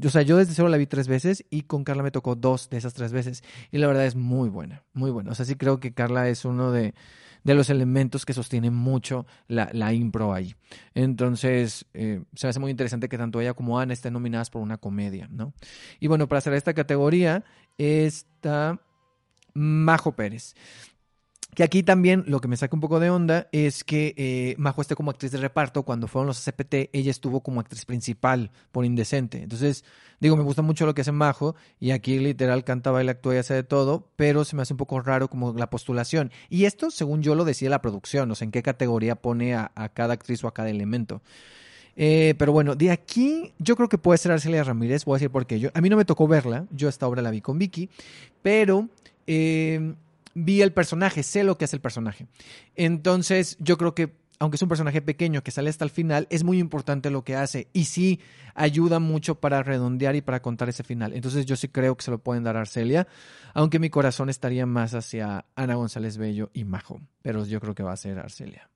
o 0.04 0.10
sea, 0.10 0.22
yo 0.22 0.38
desde 0.38 0.54
cero 0.54 0.68
la 0.68 0.78
vi 0.78 0.86
tres 0.86 1.08
veces 1.08 1.46
y 1.50 1.64
con 1.64 1.84
Carla 1.84 2.04
me 2.04 2.12
tocó 2.12 2.36
dos 2.36 2.70
de 2.70 2.78
esas 2.78 2.94
tres 2.94 3.14
veces. 3.14 3.44
Y 3.72 3.78
la 3.78 3.88
verdad 3.88 4.06
es 4.06 4.16
muy 4.16 4.50
buena, 4.50 4.84
muy 4.94 5.12
buena. 5.12 5.32
O 5.32 5.36
sea, 5.36 5.46
sí 5.46 5.56
creo 5.56 5.80
que 5.80 5.94
Carla 5.94 6.28
es 6.28 6.44
uno 6.44 6.72
de, 6.72 6.94
de 7.50 7.56
los 7.56 7.72
elementos 7.72 8.28
que 8.28 8.34
sostienen 8.34 8.76
mucho 8.76 9.26
la, 9.48 9.92
impro 9.92 10.36
ahí. 10.36 10.54
Entonces, 10.94 11.88
eh, 11.96 12.22
se 12.36 12.48
hace 12.48 12.60
muy 12.60 12.70
interesante 12.70 13.10
que 13.10 13.18
tanto 13.18 13.42
ella 13.42 13.56
como 13.56 13.80
Ana 13.80 13.92
estén 13.92 14.14
nominadas 14.14 14.52
por 14.52 14.62
una 14.62 14.78
comedia, 14.78 15.28
¿no? 15.32 15.54
Y 16.00 16.06
bueno, 16.06 16.28
para 16.28 16.38
hacer 16.38 16.54
esta 16.54 16.76
categoría 16.76 17.44
está 17.80 18.80
Majo 19.56 20.12
Pérez. 20.12 20.54
Que 21.56 21.64
aquí 21.64 21.82
también 21.82 22.24
lo 22.28 22.42
que 22.42 22.48
me 22.48 22.58
saca 22.58 22.76
un 22.76 22.80
poco 22.80 23.00
de 23.00 23.10
onda 23.10 23.48
es 23.52 23.84
que 23.84 24.14
eh, 24.18 24.56
Majo 24.58 24.82
esté 24.82 24.96
como 24.96 25.10
actriz 25.12 25.32
de 25.32 25.40
reparto. 25.40 25.84
Cuando 25.84 26.08
fueron 26.08 26.28
los 26.28 26.40
CPT, 26.44 26.90
ella 26.94 27.10
estuvo 27.10 27.42
como 27.42 27.60
actriz 27.60 27.86
principal 27.86 28.52
por 28.72 28.86
Indecente. 28.86 29.42
Entonces, 29.42 29.84
digo, 30.20 30.38
me 30.38 30.44
gusta 30.44 30.62
mucho 30.62 30.86
lo 30.86 30.94
que 30.94 31.02
hace 31.02 31.12
Majo. 31.12 31.56
Y 31.80 31.92
aquí 31.92 32.20
literal 32.20 32.64
canta, 32.64 32.92
baila, 32.92 33.14
actúa 33.14 33.36
y 33.36 33.38
hace 33.40 33.56
de 33.56 33.64
todo. 33.64 34.08
Pero 34.16 34.46
se 34.46 34.56
me 34.56 34.62
hace 34.62 34.74
un 34.74 34.78
poco 34.78 35.02
raro 35.02 35.28
como 35.28 35.54
la 35.54 35.70
postulación. 35.70 36.32
Y 36.50 36.66
esto, 36.66 36.92
según 36.92 37.24
yo 37.24 37.34
lo 37.34 37.46
decía 37.46 37.70
la 37.70 37.82
producción, 37.82 38.30
o 38.30 38.36
sea, 38.36 38.46
en 38.46 38.52
qué 38.52 38.62
categoría 38.62 39.16
pone 39.16 39.56
a, 39.56 39.72
cada 39.94 40.14
actriz 40.14 40.44
o 40.44 40.48
a 40.48 40.54
cada 40.54 40.70
elemento. 40.70 41.22
Eh, 41.96 42.36
pero 42.38 42.54
bueno, 42.54 42.76
de 42.76 42.92
aquí 42.92 43.54
yo 43.58 43.76
creo 43.76 43.90
que 43.90 43.98
puede 43.98 44.20
ser 44.20 44.32
Arcelia 44.32 44.64
Ramírez. 44.64 45.04
Voy 45.04 45.16
a 45.16 45.18
decir 45.18 45.32
por 45.32 45.48
qué. 45.48 45.60
Yo, 45.60 45.72
a 45.74 45.82
mí 45.82 45.90
no 45.90 45.98
me 45.98 46.06
tocó 46.06 46.28
verla. 46.28 46.68
Yo 46.72 46.88
esta 46.88 47.08
obra 47.08 47.24
la 47.24 47.32
vi 47.32 47.42
con 47.42 47.58
Vicky. 47.58 47.90
Pero. 48.44 48.88
Eh, 49.26 49.96
vi 50.34 50.62
el 50.62 50.74
personaje, 50.74 51.24
sé 51.24 51.44
lo 51.44 51.58
que 51.58 51.66
hace 51.66 51.76
el 51.76 51.82
personaje. 51.82 52.28
Entonces, 52.76 53.58
yo 53.60 53.78
creo 53.78 53.96
que, 53.96 54.18
aunque 54.40 54.56
es 54.56 54.62
un 54.62 54.70
personaje 54.70 55.02
pequeño 55.02 55.44
que 55.44 55.52
sale 55.52 55.70
hasta 55.70 55.84
el 55.84 55.92
final, 55.92 56.28
es 56.30 56.44
muy 56.44 56.60
importante 56.60 57.10
lo 57.10 57.24
que 57.24 57.36
hace 57.36 57.68
y 57.74 57.86
sí 57.86 58.20
ayuda 58.56 59.00
mucho 59.00 59.36
para 59.36 59.64
redondear 59.64 60.16
y 60.16 60.22
para 60.22 60.42
contar 60.42 60.70
ese 60.70 60.84
final. 60.84 61.14
Entonces, 61.14 61.46
yo 61.46 61.56
sí 61.56 61.68
creo 61.68 61.96
que 61.96 62.04
se 62.04 62.12
lo 62.12 62.20
pueden 62.20 62.44
dar 62.44 62.58
a 62.58 62.62
Arcelia, 62.62 63.08
aunque 63.54 63.80
mi 63.80 63.90
corazón 63.90 64.30
estaría 64.30 64.66
más 64.66 64.94
hacia 64.94 65.46
Ana 65.56 65.76
González 65.76 66.18
Bello 66.18 66.50
y 66.54 66.64
Majo, 66.64 67.02
pero 67.22 67.46
yo 67.46 67.60
creo 67.60 67.76
que 67.76 67.84
va 67.84 67.94
a 67.94 67.98
ser 67.98 68.20
Arcelia. 68.20 68.70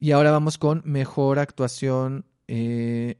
Y 0.00 0.12
ahora 0.12 0.30
vamos 0.30 0.58
con 0.58 0.82
mejor 0.84 1.38
actuación 1.38 2.24
eh, 2.46 3.18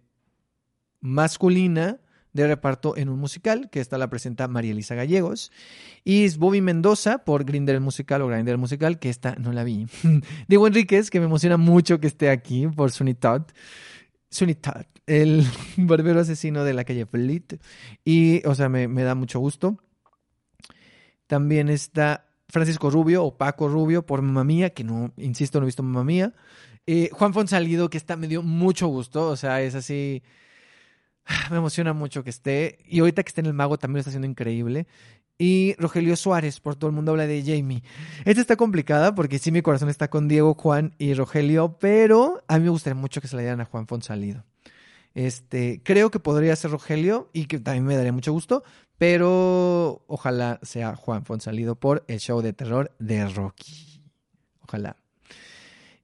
masculina 1.01 1.99
de 2.33 2.47
reparto 2.47 2.97
en 2.97 3.09
un 3.09 3.19
musical, 3.19 3.71
que 3.71 3.81
esta 3.81 3.99
la 3.99 4.11
presenta 4.11 4.49
María 4.49 4.73
Elisa 4.73 4.95
Gallegos. 4.95 5.51
Y 6.05 6.25
es 6.25 6.38
Bobby 6.38 6.61
Mendoza 6.61 7.19
por 7.19 7.45
Grinder 7.45 7.75
el 7.75 7.81
Musical 7.81 8.23
o 8.23 8.29
Grinder 8.29 8.53
el 8.53 8.59
Musical, 8.59 8.99
que 8.99 9.09
esta 9.09 9.35
no 9.37 9.53
la 9.53 9.64
vi. 9.64 9.87
Diego 10.49 10.67
Enríquez, 10.67 11.11
que 11.11 11.21
me 11.21 11.27
emociona 11.27 11.57
mucho 11.57 12.01
que 12.01 12.07
esté 12.07 12.31
aquí 12.31 12.67
por 12.67 12.91
Sunny 12.91 13.14
Todd. 13.14 13.43
Sunny 14.31 14.55
Todd, 14.55 14.85
el 15.07 15.45
barbero 15.77 16.21
asesino 16.21 16.64
de 16.64 16.75
la 16.75 16.85
calle 16.85 17.07
Fleet. 17.07 17.61
Y, 18.05 18.47
o 18.47 18.55
sea, 18.55 18.69
me, 18.69 18.88
da 18.88 19.14
mucho 19.14 19.41
gusto. 19.41 19.79
También 21.27 21.69
está 21.69 22.27
Francisco 22.49 22.91
Rubio 22.91 23.25
o 23.25 23.37
Paco 23.37 23.69
Rubio 23.69 24.07
por 24.07 24.23
Mamá 24.23 24.45
Mía, 24.45 24.71
que 24.71 24.85
no, 24.85 25.12
insisto, 25.17 25.59
no 25.59 25.64
he 25.64 25.69
visto 25.69 25.83
Mamá 25.83 26.05
Mía. 26.05 26.35
Eh, 26.87 27.11
Juan 27.12 27.35
Fonsalido, 27.35 27.91
que 27.91 27.99
está, 27.99 28.17
me 28.17 28.29
dio 28.29 28.43
mucho 28.43 28.87
gusto, 28.87 29.29
o 29.29 29.37
sea, 29.37 29.61
es 29.61 29.75
así 29.75 30.23
me 31.51 31.57
emociona 31.57 31.93
mucho 31.93 32.25
que 32.25 32.31
esté. 32.31 32.79
Y 32.87 33.01
ahorita 33.01 33.23
que 33.23 33.29
esté 33.29 33.41
en 33.41 33.47
el 33.47 33.55
mago 33.55 33.79
también 33.79 33.97
lo 33.97 34.01
está 34.01 34.11
haciendo 34.11 34.29
increíble. 34.29 34.87
Y 35.38 35.77
Rogelio 35.79 36.17
Suárez, 36.17 36.59
por 36.59 36.75
todo 36.75 36.91
el 36.91 36.97
mundo 36.97 37.12
habla 37.12 37.29
de 37.29 37.43
Jamie. 37.47 37.85
Esta 38.25 38.41
está 38.41 38.57
complicada 38.57 39.14
porque 39.14 39.38
sí 39.38 39.53
mi 39.53 39.62
corazón 39.62 39.88
está 39.88 40.11
con 40.11 40.27
Diego, 40.27 40.55
Juan 40.55 40.95
y 40.99 41.14
Rogelio, 41.14 41.79
pero 41.79 42.43
a 42.49 42.59
mí 42.59 42.64
me 42.64 42.71
gustaría 42.71 43.01
mucho 43.01 43.21
que 43.21 43.29
se 43.29 43.37
la 43.37 43.43
dieran 43.43 43.61
a 43.61 43.64
Juan 43.64 43.87
Fonsalido. 43.87 44.45
Este, 45.14 45.81
creo 45.85 46.11
que 46.11 46.19
podría 46.19 46.57
ser 46.57 46.73
Rogelio 46.73 47.31
y 47.33 47.47
que 47.47 47.61
también 47.61 47.85
me 47.85 47.97
daría 47.97 48.12
mucho 48.12 48.33
gusto, 48.33 48.64
pero 48.99 50.03
ojalá 50.09 50.59
sea 50.62 50.97
Juan 50.97 51.25
Fonsalido 51.25 51.77
por 51.77 52.05
el 52.09 52.19
show 52.19 52.43
de 52.43 52.53
terror 52.53 52.93
de 52.99 53.29
Rocky. 53.29 54.03
Ojalá. 54.61 54.97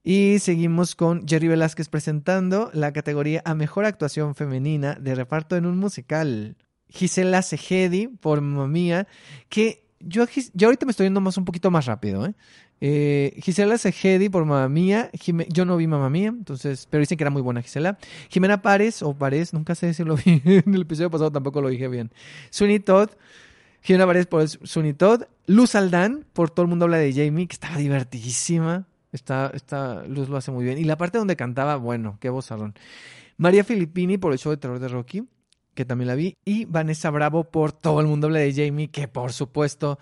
Y 0.07 0.38
seguimos 0.38 0.95
con 0.95 1.27
Jerry 1.27 1.49
Velázquez 1.49 1.88
presentando 1.88 2.71
la 2.75 2.93
categoría 2.93 3.40
a 3.47 3.55
mejor 3.55 3.87
actuación 3.87 4.35
femenina 4.35 4.97
de 5.01 5.14
reparto 5.14 5.57
en 5.57 5.64
un 5.64 5.79
musical. 5.79 6.57
Gisela 6.90 7.40
Segedi 7.40 8.09
por 8.09 8.43
Mamma 8.43 8.69
Mía, 8.69 9.09
que 9.49 9.87
yo, 10.01 10.27
ahorita 10.67 10.85
me 10.85 10.90
estoy 10.90 11.07
yendo 11.07 11.23
más 11.23 11.38
un 11.38 11.47
poquito 11.47 11.71
más 11.71 11.87
rápido. 11.87 12.27
¿eh? 12.27 12.35
Eh, 12.83 13.40
Gisela 13.43 13.79
Segedi 13.79 14.29
por 14.29 14.45
Mamma 14.45 14.69
Mía. 14.69 15.11
yo 15.49 15.64
no 15.64 15.79
vi 15.79 15.87
Mamma 15.87 16.11
Mía, 16.11 16.29
entonces, 16.29 16.87
pero 16.90 17.01
dicen 17.01 17.17
que 17.17 17.25
era 17.25 17.31
muy 17.31 17.40
buena 17.40 17.62
Gisela. 17.62 17.97
Jimena 18.29 18.61
Párez 18.61 19.03
o 19.03 19.14
Párez, 19.14 19.55
nunca 19.55 19.75
sé 19.75 19.95
si 19.95 20.05
lo 20.05 20.17
vi 20.17 20.43
en 20.45 20.75
el 20.75 20.83
episodio 20.83 21.11
pasado, 21.11 21.33
tampoco 21.33 21.62
lo 21.62 21.71
dije 21.71 21.88
bien. 21.88 22.12
Sweeney 22.51 22.81
Todd 22.81 23.09
Jimena 23.85 24.07
Vares 24.07 24.27
por 24.27 24.49
Sunny 24.49 24.95
Todd. 24.95 25.25
Luz 25.47 25.75
Aldán 25.75 26.25
por 26.33 26.51
Todo 26.51 26.64
el 26.64 26.71
mundo 26.71 26.87
habla 26.87 26.97
de 26.97 27.12
Jamie, 27.12 27.47
que 27.47 27.53
estaba 27.53 27.77
divertidísima. 27.77 28.87
Está, 29.14 29.53
está, 29.55 30.03
Luz 30.09 30.29
lo 30.29 30.37
hace 30.37 30.50
muy 30.50 30.64
bien. 30.64 30.77
Y 30.77 30.85
la 30.85 30.98
parte 30.98 31.18
donde 31.18 31.37
cantaba, 31.37 31.77
bueno, 31.77 32.18
qué 32.20 32.31
vozarrón. 32.31 32.74
María 33.37 33.62
Filippini 33.62 34.18
por 34.18 34.33
el 34.33 34.38
show 34.38 34.50
de 34.50 34.57
terror 34.57 34.81
de 34.81 34.88
Rocky, 34.88 35.29
que 35.74 35.85
también 35.85 36.09
la 36.09 36.16
vi. 36.16 36.37
Y 36.44 36.64
Vanessa 36.64 37.11
Bravo 37.11 37.44
por 37.44 37.70
Todo 37.70 38.00
el 38.00 38.09
mundo 38.09 38.27
habla 38.27 38.40
de 38.40 38.53
Jamie, 38.53 38.88
que 38.88 39.07
por 39.07 39.33
supuesto 39.33 40.00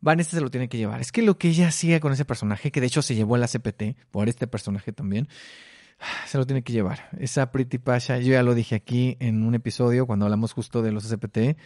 Vanessa 0.00 0.36
se 0.36 0.42
lo 0.42 0.50
tiene 0.50 0.68
que 0.68 0.76
llevar. 0.76 1.00
Es 1.00 1.10
que 1.10 1.22
lo 1.22 1.38
que 1.38 1.48
ella 1.48 1.68
hacía 1.68 2.00
con 2.00 2.12
ese 2.12 2.26
personaje, 2.26 2.70
que 2.70 2.82
de 2.82 2.88
hecho 2.88 3.00
se 3.00 3.14
llevó 3.14 3.36
a 3.36 3.38
la 3.38 3.48
CPT 3.48 3.96
por 4.10 4.28
este 4.28 4.46
personaje 4.46 4.92
también, 4.92 5.26
se 6.26 6.36
lo 6.36 6.46
tiene 6.46 6.62
que 6.62 6.74
llevar. 6.74 7.08
Esa 7.18 7.50
Pretty 7.50 7.78
Pasha, 7.78 8.18
yo 8.18 8.32
ya 8.32 8.42
lo 8.42 8.54
dije 8.54 8.74
aquí 8.74 9.16
en 9.20 9.42
un 9.42 9.54
episodio 9.54 10.06
cuando 10.06 10.26
hablamos 10.26 10.52
justo 10.52 10.82
de 10.82 10.92
los 10.92 11.08
CPT. 11.08 11.56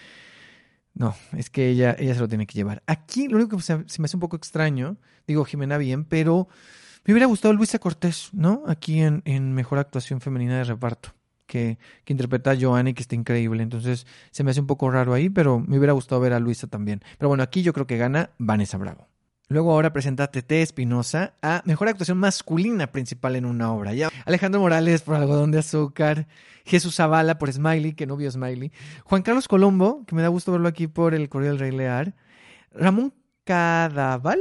No, 0.94 1.14
es 1.36 1.50
que 1.50 1.68
ella, 1.68 1.94
ella 1.98 2.14
se 2.14 2.20
lo 2.20 2.28
tiene 2.28 2.46
que 2.46 2.54
llevar. 2.54 2.82
Aquí 2.86 3.28
lo 3.28 3.36
único 3.36 3.56
que 3.56 3.62
se, 3.62 3.76
me 3.76 4.04
hace 4.04 4.16
un 4.16 4.20
poco 4.20 4.36
extraño, 4.36 4.96
digo 5.26 5.44
Jimena 5.44 5.78
bien, 5.78 6.04
pero 6.04 6.48
me 7.04 7.12
hubiera 7.12 7.26
gustado 7.26 7.54
Luisa 7.54 7.78
Cortés, 7.78 8.30
¿no? 8.32 8.64
Aquí 8.66 9.00
en, 9.00 9.22
en 9.24 9.52
Mejor 9.52 9.78
Actuación 9.78 10.20
Femenina 10.20 10.58
de 10.58 10.64
Reparto, 10.64 11.14
que, 11.46 11.78
que 12.04 12.12
interpreta 12.12 12.50
a 12.50 12.56
Joanny, 12.60 12.94
que 12.94 13.02
está 13.02 13.14
increíble. 13.14 13.62
Entonces 13.62 14.06
se 14.30 14.44
me 14.44 14.50
hace 14.50 14.60
un 14.60 14.66
poco 14.66 14.90
raro 14.90 15.14
ahí, 15.14 15.30
pero 15.30 15.60
me 15.60 15.78
hubiera 15.78 15.92
gustado 15.92 16.20
ver 16.20 16.32
a 16.32 16.40
Luisa 16.40 16.66
también. 16.66 17.00
Pero 17.18 17.28
bueno, 17.28 17.44
aquí 17.44 17.62
yo 17.62 17.72
creo 17.72 17.86
que 17.86 17.96
gana 17.96 18.30
Vanessa 18.38 18.76
Bravo. 18.76 19.08
Luego 19.50 19.72
ahora 19.72 19.94
presenta 19.94 20.24
a 20.24 20.30
Tete 20.30 20.60
Espinosa 20.60 21.32
a 21.40 21.62
Mejor 21.64 21.88
Actuación 21.88 22.18
Masculina 22.18 22.92
Principal 22.92 23.34
en 23.34 23.46
una 23.46 23.72
obra. 23.72 23.94
Ya 23.94 24.10
Alejandro 24.26 24.60
Morales 24.60 25.00
por 25.00 25.14
Algodón 25.14 25.52
de 25.52 25.60
Azúcar, 25.60 26.26
Jesús 26.66 26.96
Zavala 26.96 27.38
por 27.38 27.50
Smiley, 27.50 27.94
que 27.94 28.06
no 28.06 28.18
vio 28.18 28.30
Smiley, 28.30 28.72
Juan 29.04 29.22
Carlos 29.22 29.48
Colombo, 29.48 30.04
que 30.04 30.14
me 30.14 30.20
da 30.20 30.28
gusto 30.28 30.52
verlo 30.52 30.68
aquí 30.68 30.86
por 30.86 31.14
el 31.14 31.30
Correo 31.30 31.52
del 31.52 31.60
Rey 31.60 31.70
Lear, 31.70 32.14
Ramón 32.72 33.14
Cadaval, 33.44 34.38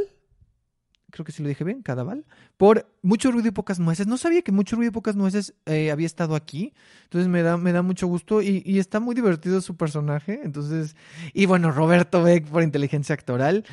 creo 1.10 1.24
que 1.24 1.32
sí 1.32 1.42
lo 1.42 1.48
dije 1.48 1.64
bien, 1.64 1.84
Cadaval, 1.84 2.26
por 2.58 2.92
Mucho 3.04 3.32
Ruido 3.32 3.48
y 3.48 3.52
Pocas 3.52 3.80
Nueces. 3.80 4.08
No 4.08 4.18
sabía 4.18 4.42
que 4.42 4.52
Mucho 4.52 4.76
Ruido 4.76 4.90
y 4.90 4.94
Pocas 4.94 5.16
Nueces 5.16 5.54
eh, 5.68 5.92
había 5.92 6.08
estado 6.08 6.36
aquí, 6.36 6.74
entonces 7.04 7.30
me 7.30 7.44
da, 7.44 7.56
me 7.56 7.72
da 7.72 7.84
mucho 7.84 8.08
gusto 8.08 8.42
y, 8.42 8.80
está 8.80 9.00
muy 9.00 9.16
divertido 9.16 9.62
su 9.62 9.78
personaje. 9.78 10.42
Entonces, 10.44 10.96
y 11.34 11.46
bueno, 11.46 11.72
Roberto 11.72 12.24
Beck 12.24 12.48
por 12.48 12.64
inteligencia 12.64 13.14
actoral. 13.14 13.64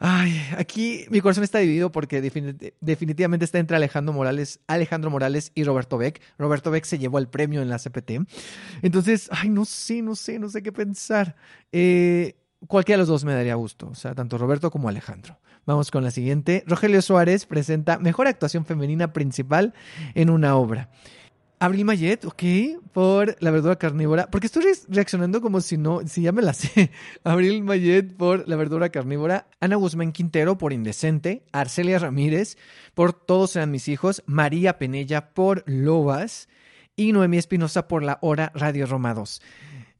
Ay, 0.00 0.42
aquí 0.58 1.06
mi 1.10 1.20
corazón 1.20 1.44
está 1.44 1.58
dividido 1.60 1.90
porque 1.92 2.20
definitivamente 2.20 3.44
está 3.44 3.58
entre 3.58 3.76
Alejandro 3.76 4.12
Morales, 4.12 4.60
Alejandro 4.66 5.10
Morales 5.10 5.52
y 5.54 5.64
Roberto 5.64 5.96
Beck. 5.96 6.20
Roberto 6.36 6.70
Beck 6.70 6.84
se 6.84 6.98
llevó 6.98 7.18
el 7.18 7.28
premio 7.28 7.62
en 7.62 7.70
la 7.70 7.78
CPT. 7.78 8.26
Entonces, 8.82 9.28
ay, 9.30 9.48
no 9.48 9.64
sé, 9.64 10.02
no 10.02 10.16
sé, 10.16 10.38
no 10.38 10.48
sé 10.48 10.62
qué 10.62 10.72
pensar. 10.72 11.36
Eh, 11.72 12.34
cualquiera 12.66 12.98
de 12.98 13.02
los 13.02 13.08
dos 13.08 13.24
me 13.24 13.34
daría 13.34 13.54
gusto, 13.54 13.88
o 13.88 13.94
sea, 13.94 14.14
tanto 14.14 14.38
Roberto 14.38 14.70
como 14.70 14.88
Alejandro. 14.88 15.38
Vamos 15.66 15.90
con 15.90 16.04
la 16.04 16.12
siguiente. 16.12 16.62
Rogelio 16.66 17.02
Suárez 17.02 17.44
presenta 17.44 17.98
Mejor 17.98 18.28
actuación 18.28 18.64
femenina 18.64 19.12
principal 19.12 19.74
en 20.14 20.30
una 20.30 20.56
obra. 20.56 20.90
Abril 21.58 21.86
Mayet, 21.86 22.24
ok, 22.26 22.42
por 22.92 23.36
La 23.40 23.50
verdura 23.50 23.76
carnívora. 23.76 24.30
Porque 24.30 24.46
estoy 24.46 24.64
reaccionando 24.88 25.40
como 25.40 25.60
si 25.60 25.76
no, 25.76 26.06
si 26.06 26.22
ya 26.22 26.32
me 26.32 26.42
la 26.42 26.52
sé. 26.52 26.90
Abril 27.24 27.64
Mayet 27.64 28.14
por 28.14 28.48
La 28.48 28.56
verdura 28.56 28.90
carnívora. 28.90 29.48
Ana 29.60 29.76
Guzmán 29.76 30.12
Quintero 30.12 30.58
por 30.58 30.72
Indecente. 30.72 31.42
Arcelia 31.52 31.98
Ramírez 31.98 32.58
por 32.94 33.12
Todos 33.12 33.56
eran 33.56 33.70
mis 33.70 33.88
hijos. 33.88 34.22
María 34.26 34.78
Penella 34.78 35.30
por 35.30 35.64
Lobas. 35.66 36.48
Y 36.94 37.12
Noemí 37.12 37.38
Espinosa 37.38 37.88
por 37.88 38.02
La 38.02 38.18
Hora 38.20 38.52
Radio 38.54 38.86
Roma 38.86 39.14
2. 39.14 39.42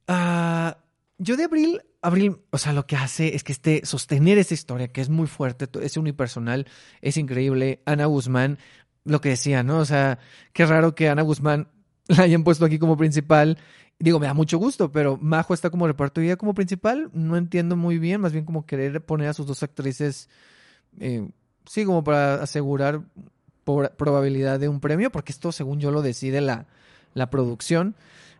Ah, 0.09 0.79
yo 1.19 1.37
de 1.37 1.45
Abril 1.45 1.81
Abril, 2.07 2.39
o 2.51 2.59
sea, 2.59 2.73
lo 2.73 2.87
que 2.87 2.95
hace 2.95 3.35
es 3.35 3.43
que 3.43 3.51
esté 3.51 3.85
sostener 3.85 4.39
esa 4.39 4.55
historia 4.55 4.87
que 4.87 5.01
es 5.01 5.09
muy 5.09 5.27
fuerte, 5.27 5.69
es 5.83 5.97
unipersonal, 5.97 6.69
es 7.01 7.17
increíble. 7.17 7.83
Ana 7.85 8.07
Guzmán, 8.07 8.59
lo 9.03 9.21
que 9.21 9.31
decía, 9.31 9.65
¿no? 9.65 9.79
O 9.79 9.85
sea, 9.85 10.21
qué 10.53 10.67
raro 10.67 10.95
que 10.95 11.09
Ana 11.09 11.23
Guzmán 11.23 11.67
la 12.07 12.23
hayan 12.23 12.45
puesto 12.45 12.65
aquí 12.65 12.79
como 12.79 12.97
principal. 12.97 13.59
Digo, 13.99 14.21
me 14.21 14.29
da 14.29 14.35
mucho 14.35 14.57
gusto, 14.57 14.93
pero 14.93 15.19
Majo 15.21 15.53
está 15.53 15.69
como 15.71 15.89
ella 15.89 16.37
como 16.37 16.55
principal, 16.55 17.11
no 17.13 17.37
entiendo 17.37 17.75
muy 17.75 17.99
bien, 17.99 18.21
más 18.21 18.33
bien 18.33 18.45
como 18.45 18.67
querer 18.67 19.05
poner 19.05 19.27
a 19.29 19.35
sus 19.35 19.49
dos 19.49 19.65
actrices, 19.65 20.29
eh, 21.01 21.29
sí, 21.65 21.85
como 21.85 22.05
para 22.05 22.35
asegurar 22.35 23.01
por 23.65 23.91
probabilidad 23.97 24.61
de 24.61 24.69
un 24.69 24.79
premio, 24.79 25.11
porque 25.11 25.33
esto, 25.33 25.51
según 25.51 25.81
yo, 25.81 25.91
lo 25.91 26.03
decide 26.03 26.41
la, 26.41 26.67
la 27.15 27.31
producción. 27.31 27.97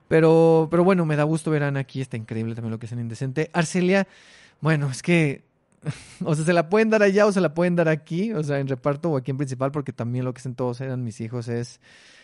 Pero, 0.09 0.69
pero 0.71 0.85
bueno, 0.85 1.05
me 1.05 1.17
da 1.17 1.25
gusto 1.25 1.51
ver 1.51 1.65
a 1.65 1.69
Ana 1.69 1.81
aquí, 1.81 2.01
está 2.01 2.17
increíble 2.17 2.55
también 2.55 2.71
lo 2.71 2.79
que 2.79 2.87
es 2.87 2.93
en 2.93 3.01
Indecente. 3.01 3.51
Arcelia, 3.53 4.07
bueno, 4.61 4.91
es 4.91 5.03
que, 5.03 5.45
o 6.25 6.35
sea, 6.35 6.45
se 6.45 6.53
la 6.53 6.69
pueden 6.69 6.91
dar 6.91 7.03
allá 7.03 7.27
o 7.27 7.33
se 7.33 7.41
la 7.41 7.55
pueden 7.55 7.77
dar 7.77 7.89
aquí, 7.89 8.33
o 8.33 8.43
sea, 8.43 8.61
en 8.61 8.69
reparto 8.69 9.11
o 9.11 9.17
aquí 9.17 9.31
en 9.31 9.37
principal, 9.37 9.73
porque 9.73 9.93
también 9.93 10.25
lo 10.25 10.33
que 10.33 10.41
hacen 10.41 10.55
todos 10.55 10.81
eran 10.81 11.03
mis 11.03 11.21
hijos 11.21 11.49
es 11.49 11.81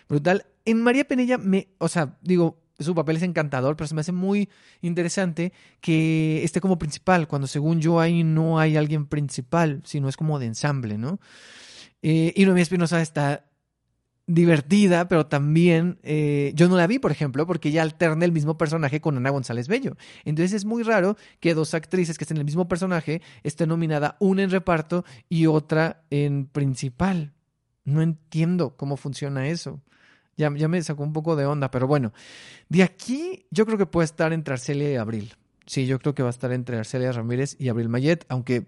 brutal. 0.09 0.47
En 0.65 0.81
María 0.83 1.05
Penella, 1.05 1.39
me, 1.39 1.69
o 1.79 1.89
sea, 1.89 2.17
digo, 2.23 2.59
su 2.79 2.95
papel 2.95 3.17
es 3.17 3.23
encantador, 3.23 3.77
pero 3.77 3.89
se 3.89 3.95
me 3.95 4.01
hace 4.01 4.13
muy 4.13 4.49
interesante 4.81 5.53
que 5.81 6.43
esté 6.45 6.61
como 6.61 6.79
principal, 6.79 7.29
cuando 7.29 7.47
según 7.47 7.81
yo 7.81 8.01
ahí 8.01 8.25
no 8.25 8.59
hay 8.59 8.77
alguien 8.77 9.07
principal, 9.07 9.83
sino 9.85 10.09
es 10.09 10.17
como 10.17 10.39
de 10.39 10.47
ensamble, 10.47 10.99
¿no? 10.99 11.19
Eh, 12.03 12.33
y 12.35 12.45
Noemí 12.45 12.61
Espinosa 12.61 13.01
está 13.01 13.45
divertida, 14.27 15.09
pero 15.09 15.27
también 15.27 15.99
eh, 16.03 16.53
yo 16.55 16.69
no 16.69 16.77
la 16.77 16.87
vi, 16.87 16.99
por 16.99 17.11
ejemplo, 17.11 17.47
porque 17.47 17.71
ella 17.71 17.83
alterna 17.83 18.25
el 18.25 18.33
mismo 18.33 18.57
personaje 18.57 19.01
con 19.01 19.17
Ana 19.17 19.31
González 19.31 19.69
Bello. 19.69 19.97
Entonces 20.25 20.53
es 20.53 20.65
muy 20.65 20.83
raro 20.83 21.17
que 21.41 21.55
dos 21.55 21.75
actrices 21.75 22.19
que 22.19 22.25
estén 22.25 22.37
en 22.37 22.43
el 22.43 22.47
mismo 22.47 22.69
personaje 22.69 23.21
estén 23.43 23.69
nominada 23.69 24.17
una 24.21 24.43
en 24.43 24.51
reparto 24.51 25.05
y 25.29 25.47
otra 25.47 26.05
en 26.11 26.47
principal. 26.47 27.33
No 27.85 28.01
entiendo 28.01 28.77
cómo 28.77 28.97
funciona 28.97 29.49
eso. 29.49 29.81
Ya, 30.37 30.51
ya 30.57 30.69
me 30.69 30.81
sacó 30.83 31.03
un 31.03 31.13
poco 31.13 31.37
de 31.37 31.47
onda, 31.47 31.71
pero 31.71 31.87
bueno. 31.87 32.13
De 32.69 32.83
aquí 32.83 33.47
yo 33.51 33.67
creo 33.67 33.77
que 33.77 33.87
puede 33.87 34.05
estar 34.05 34.33
entre 34.33 34.55
Arcelia 34.55 34.93
y 34.93 34.97
Abril. 34.97 35.35
Sí, 35.67 35.87
yo 35.87 35.99
creo 35.99 36.15
que 36.15 36.23
va 36.23 36.29
a 36.29 36.31
estar 36.31 36.53
entre 36.53 36.79
Arcelia 36.79 37.13
Ramírez 37.13 37.57
y 37.59 37.69
Abril 37.69 37.89
Mayet, 37.89 38.25
aunque 38.29 38.67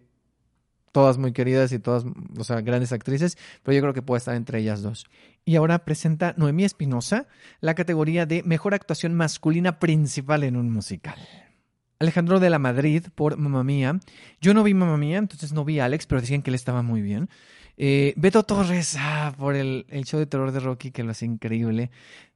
todas 0.94 1.18
muy 1.18 1.32
queridas 1.32 1.72
y 1.72 1.80
todas, 1.80 2.04
o 2.38 2.44
sea, 2.44 2.60
grandes 2.60 2.92
actrices, 2.92 3.36
pero 3.64 3.74
yo 3.74 3.82
creo 3.82 3.94
que 3.94 4.00
puede 4.00 4.18
estar 4.18 4.36
entre 4.36 4.60
ellas 4.60 4.80
dos. 4.80 5.06
Y 5.44 5.56
ahora 5.56 5.84
presenta 5.84 6.34
Noemí 6.36 6.62
Espinosa 6.62 7.26
la 7.60 7.74
categoría 7.74 8.26
de 8.26 8.44
Mejor 8.44 8.74
Actuación 8.74 9.12
Masculina 9.12 9.80
Principal 9.80 10.44
en 10.44 10.54
un 10.54 10.70
Musical. 10.70 11.16
Alejandro 11.98 12.38
de 12.38 12.48
la 12.48 12.60
Madrid 12.60 13.06
por 13.16 13.36
Mamma 13.36 13.64
Mía. 13.64 13.98
Yo 14.40 14.54
no 14.54 14.62
vi 14.62 14.72
Mamma 14.72 14.96
Mía, 14.96 15.18
entonces 15.18 15.52
no 15.52 15.64
vi 15.64 15.80
a 15.80 15.86
Alex, 15.86 16.06
pero 16.06 16.20
decían 16.20 16.42
que 16.42 16.50
él 16.50 16.54
estaba 16.54 16.82
muy 16.82 17.02
bien. 17.02 17.28
Eh, 17.76 18.14
Beto 18.16 18.44
Torres 18.44 18.94
ah, 18.96 19.34
por 19.36 19.56
el, 19.56 19.86
el, 19.88 20.04
show 20.04 20.20
de 20.20 20.26
terror 20.26 20.52
de 20.52 20.60
Rocky, 20.60 20.92
que 20.92 21.02
lo 21.02 21.10
hace 21.10 21.26
increíble. 21.26 21.90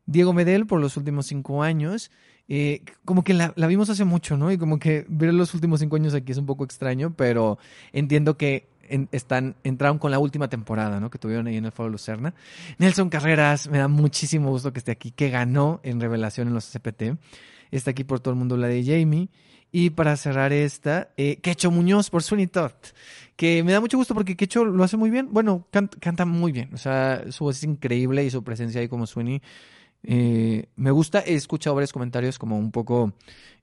Diego 0.05 0.33
Medel 0.33 0.67
por 0.67 0.81
los 0.81 0.97
últimos 0.97 1.27
cinco 1.27 1.63
años. 1.63 2.11
Eh, 2.49 2.83
como 3.05 3.23
que 3.23 3.35
la, 3.35 3.53
vimos 3.69 3.91
hace 3.91 4.05
mucho, 4.05 4.37
¿no? 4.37 4.51
Y 4.51 4.57
como 4.57 4.79
que 4.79 5.05
ver 5.09 5.35
los 5.35 5.53
últimos 5.55 5.81
cinco 5.81 5.97
años 5.97 6.15
aquí 6.15 6.33
es 6.33 6.39
un 6.39 6.47
poco 6.47 6.65
extraño, 6.65 7.13
pero 7.15 7.59
entiendo 7.93 8.37
que 8.39 8.67
están, 9.13 9.55
entraron 9.65 9.99
con 9.99 10.11
la 10.11 10.19
última 10.19 10.49
temporada, 10.49 10.99
¿no? 10.99 11.11
Que 11.11 11.19
tuvieron 11.19 11.47
ahí 11.47 11.57
en 11.57 11.67
el 11.67 11.73
Foro 11.73 11.91
Lucerna. 11.91 12.35
Nelson 12.79 13.11
Carreras, 13.11 13.69
me 13.69 13.79
da 13.79 13.89
muchísimo 13.89 14.51
gusto 14.51 14.73
que 14.73 14.79
esté 14.79 14.93
aquí, 14.93 15.11
que 15.11 15.29
ganó 15.29 15.81
en 15.83 16.01
Revelación 16.01 16.49
en 16.49 16.55
los 16.55 16.71
CPT. 16.71 17.19
Está 17.71 17.91
aquí 17.91 18.05
por 18.05 18.21
todo 18.21 18.33
el 18.33 18.39
mundo 18.39 18.57
la 18.57 18.69
de 18.69 18.83
Jamie. 18.83 19.29
Y 19.71 19.91
para 19.91 20.17
cerrar 20.17 20.55
esta, 20.55 21.11
eh, 21.19 21.41
Quecho 21.43 21.71
Muñoz 21.71 22.09
por 22.09 22.23
Sweeney 22.23 22.47
Todd, 22.47 22.73
que 23.37 23.63
me 23.63 23.73
da 23.73 23.81
mucho 23.81 23.99
gusto 23.99 24.15
porque 24.15 24.35
Quecho 24.35 24.65
lo 24.65 24.83
hace 24.83 24.97
muy 24.97 25.11
bien. 25.11 25.29
Bueno, 25.31 25.67
canta 26.01 26.25
muy 26.25 26.53
bien. 26.53 26.71
O 26.73 26.79
sea, 26.79 27.31
su 27.31 27.45
voz 27.45 27.59
es 27.59 27.65
increíble 27.65 28.25
y 28.25 28.31
su 28.31 28.43
presencia 28.43 28.81
ahí 28.81 28.89
como 28.89 29.07
Sweeney 29.07 29.43
eh, 30.03 30.67
me 30.77 30.91
gusta, 30.91 31.21
he 31.21 31.35
escuchado 31.35 31.75
varios 31.75 31.93
comentarios 31.93 32.39
como 32.39 32.59
un 32.59 32.71
poco 32.71 33.15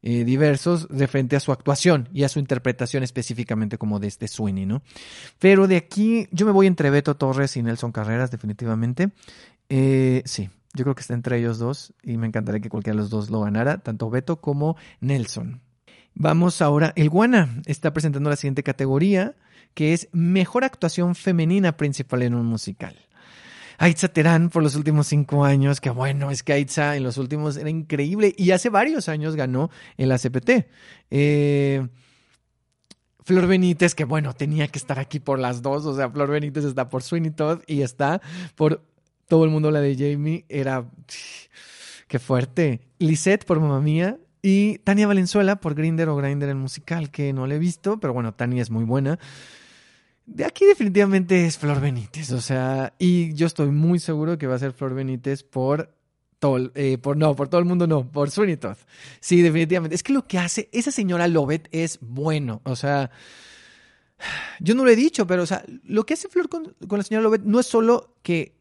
eh, 0.01 0.23
diversos 0.23 0.87
de 0.89 1.07
frente 1.07 1.35
a 1.35 1.39
su 1.39 1.51
actuación 1.51 2.09
y 2.13 2.23
a 2.23 2.29
su 2.29 2.39
interpretación 2.39 3.03
específicamente 3.03 3.77
como 3.77 3.99
de 3.99 4.07
este 4.07 4.27
Sweeney, 4.27 4.65
¿no? 4.65 4.83
Pero 5.39 5.67
de 5.67 5.77
aquí 5.77 6.27
yo 6.31 6.45
me 6.45 6.51
voy 6.51 6.67
entre 6.67 6.89
Beto 6.89 7.15
Torres 7.15 7.55
y 7.57 7.63
Nelson 7.63 7.91
Carreras, 7.91 8.31
definitivamente. 8.31 9.11
Eh, 9.69 10.21
sí, 10.25 10.49
yo 10.73 10.83
creo 10.83 10.95
que 10.95 11.01
está 11.01 11.13
entre 11.13 11.39
ellos 11.39 11.57
dos 11.57 11.93
y 12.03 12.17
me 12.17 12.27
encantaría 12.27 12.61
que 12.61 12.69
cualquiera 12.69 12.95
de 12.95 13.01
los 13.01 13.09
dos 13.09 13.29
lo 13.29 13.41
ganara, 13.41 13.79
tanto 13.79 14.09
Beto 14.09 14.41
como 14.41 14.75
Nelson. 14.99 15.61
Vamos 16.13 16.61
ahora, 16.61 16.93
el 16.95 17.09
Guana 17.09 17.61
está 17.65 17.91
presentando 17.91 18.29
la 18.29 18.35
siguiente 18.35 18.63
categoría, 18.63 19.35
que 19.73 19.93
es 19.93 20.07
Mejor 20.13 20.63
Actuación 20.63 21.15
Femenina 21.15 21.75
Principal 21.75 22.21
en 22.21 22.35
un 22.35 22.45
Musical. 22.45 22.95
Aitza 23.77 24.07
Terán 24.07 24.49
por 24.49 24.63
los 24.63 24.75
últimos 24.75 25.07
cinco 25.07 25.45
años, 25.45 25.81
que 25.81 25.89
bueno, 25.89 26.31
es 26.31 26.43
que 26.43 26.53
Aitza 26.53 26.95
en 26.95 27.03
los 27.03 27.17
últimos 27.17 27.57
era 27.57 27.69
increíble 27.69 28.33
y 28.37 28.51
hace 28.51 28.69
varios 28.69 29.09
años 29.09 29.35
ganó 29.35 29.69
en 29.97 30.09
la 30.09 30.17
CPT. 30.17 30.67
Eh, 31.11 31.87
Flor 33.23 33.47
Benítez, 33.47 33.95
que 33.95 34.05
bueno, 34.05 34.33
tenía 34.33 34.67
que 34.67 34.77
estar 34.77 34.99
aquí 34.99 35.19
por 35.19 35.39
las 35.39 35.61
dos, 35.61 35.85
o 35.85 35.95
sea, 35.95 36.09
Flor 36.09 36.29
Benítez 36.29 36.63
está 36.63 36.89
por 36.89 37.01
Sweeney 37.01 37.31
Todd 37.31 37.61
y 37.65 37.81
está 37.81 38.21
por 38.55 38.83
todo 39.27 39.43
el 39.43 39.49
mundo 39.49 39.71
la 39.71 39.81
de 39.81 39.95
Jamie, 39.95 40.45
era... 40.47 40.85
¡Qué 42.07 42.19
fuerte! 42.19 42.81
Lisette 42.99 43.45
por 43.45 43.59
Mamá 43.59 43.81
Mía 43.81 44.19
Y 44.43 44.77
Tania 44.79 45.07
Valenzuela 45.07 45.55
por 45.55 45.73
Grinder 45.73 46.07
o 46.09 46.15
Grinder 46.15 46.49
el 46.49 46.55
musical, 46.55 47.09
que 47.09 47.33
no 47.33 47.47
le 47.47 47.55
he 47.55 47.59
visto, 47.59 47.99
pero 47.99 48.13
bueno, 48.13 48.35
Tania 48.35 48.61
es 48.61 48.69
muy 48.69 48.83
buena. 48.83 49.17
De 50.25 50.43
aquí 50.43 50.65
definitivamente 50.65 51.45
es 51.45 51.57
Flor 51.57 51.79
Benítez, 51.79 52.31
o 52.31 52.41
sea, 52.41 52.93
y 52.97 53.33
yo 53.35 53.45
estoy 53.45 53.69
muy 53.69 53.99
seguro 53.99 54.37
que 54.37 54.47
va 54.47 54.55
a 54.55 54.59
ser 54.59 54.73
Flor 54.73 54.95
Benítez 54.95 55.43
por 55.43 55.95
todo, 56.39 56.71
eh, 56.73 56.97
por 56.97 57.15
no, 57.15 57.35
por 57.35 57.47
todo 57.47 57.59
el 57.59 57.65
mundo 57.65 57.85
no, 57.85 58.11
por 58.11 58.31
Sweeney 58.31 58.57
Todd. 58.57 58.77
Sí, 59.19 59.41
definitivamente. 59.41 59.95
Es 59.95 60.01
que 60.01 60.13
lo 60.13 60.27
que 60.27 60.39
hace 60.39 60.67
esa 60.71 60.91
señora 60.91 61.27
Lovett 61.27 61.67
es 61.71 61.99
bueno, 62.01 62.61
o 62.63 62.75
sea, 62.75 63.11
yo 64.59 64.73
no 64.73 64.83
lo 64.83 64.89
he 64.89 64.95
dicho, 64.95 65.27
pero 65.27 65.43
o 65.43 65.45
sea, 65.45 65.63
lo 65.83 66.05
que 66.05 66.15
hace 66.15 66.27
Flor 66.27 66.49
con, 66.49 66.75
con 66.87 66.97
la 66.97 67.03
señora 67.03 67.23
Lovett 67.23 67.43
no 67.43 67.59
es 67.59 67.67
solo 67.67 68.15
que 68.23 68.55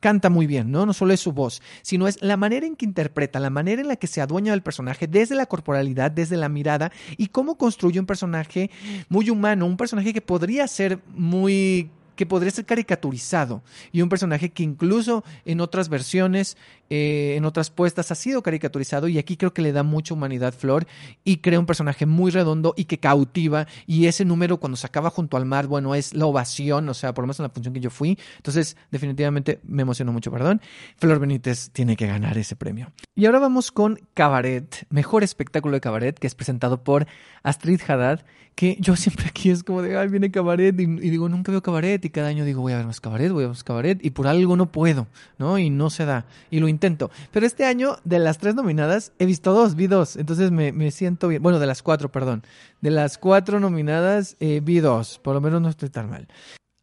canta 0.00 0.30
muy 0.30 0.46
bien, 0.46 0.70
¿no? 0.70 0.86
No 0.86 0.92
solo 0.92 1.12
es 1.12 1.20
su 1.20 1.32
voz, 1.32 1.62
sino 1.82 2.08
es 2.08 2.20
la 2.22 2.36
manera 2.36 2.66
en 2.66 2.76
que 2.76 2.86
interpreta, 2.86 3.38
la 3.38 3.50
manera 3.50 3.82
en 3.82 3.88
la 3.88 3.96
que 3.96 4.06
se 4.06 4.20
adueña 4.20 4.52
del 4.52 4.62
personaje, 4.62 5.06
desde 5.06 5.34
la 5.34 5.46
corporalidad, 5.46 6.10
desde 6.10 6.36
la 6.36 6.48
mirada, 6.48 6.90
y 7.16 7.28
cómo 7.28 7.56
construye 7.56 8.00
un 8.00 8.06
personaje 8.06 8.70
muy 9.08 9.30
humano, 9.30 9.66
un 9.66 9.76
personaje 9.76 10.12
que 10.12 10.22
podría 10.22 10.66
ser 10.66 10.98
muy 11.14 11.90
que 12.16 12.26
podría 12.26 12.50
ser 12.50 12.66
caricaturizado 12.66 13.62
y 13.92 14.02
un 14.02 14.10
personaje 14.10 14.50
que 14.50 14.62
incluso 14.62 15.24
en 15.46 15.62
otras 15.62 15.88
versiones, 15.88 16.58
eh, 16.90 17.34
en 17.36 17.44
otras 17.44 17.70
puestas, 17.70 18.10
ha 18.10 18.14
sido 18.14 18.42
caricaturizado 18.42 19.08
y 19.08 19.18
aquí 19.18 19.36
creo 19.36 19.54
que 19.54 19.62
le 19.62 19.72
da 19.72 19.82
mucha 19.82 20.12
humanidad 20.12 20.52
Flor 20.52 20.86
y 21.24 21.36
crea 21.36 21.60
un 21.60 21.66
personaje 21.66 22.04
muy 22.04 22.30
redondo 22.32 22.74
y 22.76 22.84
que 22.84 22.98
cautiva 22.98 23.66
y 23.86 24.06
ese 24.06 24.24
número 24.24 24.58
cuando 24.58 24.76
se 24.76 24.86
acaba 24.86 25.10
junto 25.10 25.36
al 25.36 25.46
mar, 25.46 25.68
bueno, 25.68 25.94
es 25.94 26.14
la 26.14 26.26
ovación, 26.26 26.88
o 26.88 26.94
sea, 26.94 27.14
por 27.14 27.22
lo 27.22 27.26
menos 27.26 27.38
en 27.38 27.44
la 27.44 27.50
función 27.50 27.72
que 27.72 27.80
yo 27.80 27.90
fui, 27.90 28.18
entonces 28.36 28.76
definitivamente 28.90 29.60
me 29.62 29.82
emocionó 29.82 30.12
mucho, 30.12 30.30
perdón. 30.30 30.60
Flor 30.96 31.20
Benítez 31.20 31.70
tiene 31.70 31.96
que 31.96 32.06
ganar 32.06 32.36
ese 32.36 32.56
premio. 32.56 32.92
Y 33.14 33.26
ahora 33.26 33.38
vamos 33.38 33.70
con 33.70 34.00
Cabaret, 34.14 34.86
mejor 34.90 35.22
espectáculo 35.22 35.74
de 35.74 35.80
cabaret 35.80 36.18
que 36.18 36.26
es 36.26 36.34
presentado 36.34 36.82
por 36.82 37.06
Astrid 37.42 37.80
Haddad 37.86 38.20
que 38.60 38.76
yo 38.78 38.94
siempre 38.96 39.26
aquí 39.28 39.48
es 39.50 39.62
como 39.62 39.80
de, 39.80 39.96
ay, 39.96 40.08
viene 40.08 40.30
cabaret 40.30 40.78
y, 40.78 40.86
digo, 40.86 41.30
nunca 41.30 41.50
veo 41.50 41.62
cabaret 41.62 42.04
y 42.04 42.10
cada 42.10 42.28
año 42.28 42.44
digo, 42.44 42.60
voy 42.60 42.74
a 42.74 42.76
ver 42.76 42.84
más 42.84 43.00
cabaret, 43.00 43.32
voy 43.32 43.44
a 43.44 43.46
ver 43.46 43.56
más 43.56 43.64
cabaret 43.64 44.04
y 44.04 44.10
por 44.10 44.26
algo 44.26 44.54
no 44.54 44.70
puedo, 44.70 45.06
¿no? 45.38 45.58
Y 45.58 45.70
no 45.70 45.88
se 45.88 46.04
da 46.04 46.26
y 46.50 46.60
lo 46.60 46.68
intento. 46.80 47.10
Pero 47.30 47.44
este 47.44 47.66
año 47.66 47.98
de 48.04 48.18
las 48.18 48.38
tres 48.38 48.54
nominadas 48.54 49.12
he 49.18 49.26
visto 49.26 49.52
dos, 49.52 49.74
vi 49.74 49.86
dos, 49.86 50.16
entonces 50.16 50.50
me, 50.50 50.72
me 50.72 50.90
siento 50.90 51.28
bien. 51.28 51.42
Bueno, 51.42 51.58
de 51.58 51.66
las 51.66 51.82
cuatro, 51.82 52.10
perdón. 52.10 52.42
De 52.80 52.90
las 52.90 53.18
cuatro 53.18 53.60
nominadas 53.60 54.36
eh, 54.40 54.60
vi 54.62 54.80
dos, 54.80 55.18
por 55.18 55.34
lo 55.34 55.42
menos 55.42 55.60
no 55.60 55.68
estoy 55.68 55.90
tan 55.90 56.08
mal. 56.08 56.28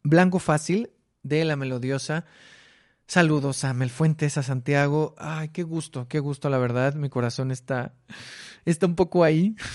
Blanco 0.04 0.38
Fácil 0.40 0.92
de 1.24 1.44
La 1.46 1.56
Melodiosa. 1.56 2.26
Saludos 3.08 3.64
a 3.64 3.74
Mel 3.74 3.90
Fuentes, 3.90 4.38
a 4.38 4.44
Santiago. 4.44 5.16
Ay, 5.18 5.50
qué 5.50 5.64
gusto, 5.64 6.08
qué 6.08 6.20
gusto, 6.20 6.50
la 6.50 6.58
verdad. 6.58 6.94
Mi 6.94 7.10
corazón 7.10 7.52
está, 7.52 7.94
está 8.66 8.86
un 8.86 8.96
poco 8.96 9.24
ahí. 9.24 9.56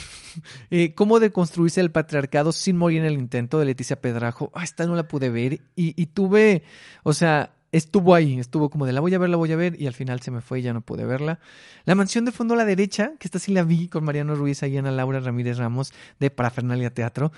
Eh, 0.71 0.95
¿Cómo 0.95 1.21
deconstruirse 1.21 1.83
el 1.83 1.91
patriarcado 1.91 2.53
sin 2.53 2.79
morir 2.79 3.01
en 3.01 3.05
el 3.05 3.19
intento 3.19 3.59
de 3.59 3.67
Leticia 3.67 4.01
Pedrajo? 4.01 4.51
Ah, 4.55 4.65
esta 4.65 4.87
no 4.87 4.97
la 4.97 5.07
pude 5.07 5.29
ver 5.29 5.61
y, 5.77 6.01
y, 6.01 6.07
tuve, 6.07 6.63
o 7.03 7.13
sea, 7.13 7.53
estuvo 7.73 8.15
ahí, 8.15 8.39
estuvo 8.39 8.71
como 8.71 8.87
de 8.87 8.93
la 8.93 9.01
voy 9.01 9.15
a 9.15 9.19
ver, 9.19 9.31
la 9.31 9.37
voy 9.37 9.51
a 9.51 9.57
ver 9.57 9.81
y 9.81 9.87
al 9.87 9.95
final 9.95 10.21
se 10.21 10.31
me 10.31 10.43
fue 10.43 10.61
y 10.61 10.63
ya 10.63 10.73
no 10.73 10.83
pude 10.83 11.05
verla. 11.05 11.41
La 11.85 11.95
mansión 11.95 12.25
de 12.25 12.33
fondo 12.33 12.55
a 12.55 12.57
la 12.57 12.65
derecha, 12.65 13.15
que 13.19 13.27
esta 13.27 13.39
sí 13.39 13.53
la 13.53 13.65
vi 13.65 13.89
con 13.89 14.05
Mariano 14.05 14.35
Ruiz 14.35 14.63
y 14.63 14.77
Ana 14.77 14.91
Laura 14.91 15.21
Ramírez 15.21 15.57
Ramos 15.57 15.93
de 16.21 16.31
Parafernalia 16.31 16.93
Teatro. 16.93 17.33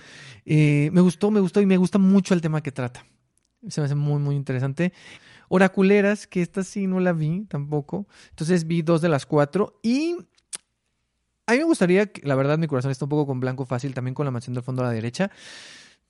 Eh, 0.44 0.90
me 0.92 1.00
gustó, 1.00 1.30
me 1.30 1.40
gustó 1.40 1.60
y 1.60 1.66
me 1.66 1.76
gusta 1.76 1.98
mucho 1.98 2.34
el 2.34 2.40
tema 2.40 2.62
que 2.62 2.72
trata. 2.72 3.06
Se 3.68 3.80
me 3.80 3.86
hace 3.86 3.94
muy, 3.94 4.20
muy 4.20 4.34
interesante. 4.34 4.92
Oraculeras, 5.48 6.26
que 6.26 6.42
esta 6.42 6.64
sí 6.64 6.86
no 6.86 7.00
la 7.00 7.12
vi 7.12 7.44
tampoco. 7.44 8.06
Entonces 8.30 8.66
vi 8.66 8.82
dos 8.82 9.00
de 9.00 9.08
las 9.08 9.26
cuatro 9.26 9.78
y 9.82 10.16
a 11.46 11.52
mí 11.52 11.58
me 11.58 11.64
gustaría, 11.64 12.10
la 12.22 12.34
verdad 12.34 12.58
mi 12.58 12.66
corazón 12.66 12.90
está 12.90 13.04
un 13.04 13.10
poco 13.10 13.26
con 13.26 13.38
blanco 13.38 13.66
fácil, 13.66 13.92
también 13.92 14.14
con 14.14 14.24
la 14.24 14.30
mansión 14.30 14.54
del 14.54 14.62
fondo 14.62 14.82
a 14.82 14.86
la 14.86 14.92
derecha, 14.92 15.30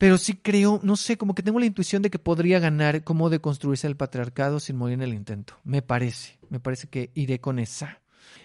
pero 0.04 0.18
sí 0.18 0.34
creo, 0.34 0.80
no 0.82 0.96
sé, 0.96 1.16
como 1.16 1.34
que 1.34 1.42
tengo 1.42 1.58
la 1.58 1.64
intuición 1.64 2.02
de 2.02 2.10
que 2.10 2.18
podría 2.18 2.58
ganar 2.58 3.04
cómo 3.04 3.30
deconstruirse 3.30 3.86
el 3.86 3.96
patriarcado 3.96 4.60
sin 4.60 4.76
morir 4.76 4.96
en 4.96 5.02
el 5.02 5.14
intento. 5.14 5.54
Me 5.64 5.80
parece, 5.80 6.38
me 6.50 6.60
parece 6.60 6.88
que 6.88 7.10
iré 7.14 7.40
con 7.40 7.58
esa. 7.58 8.02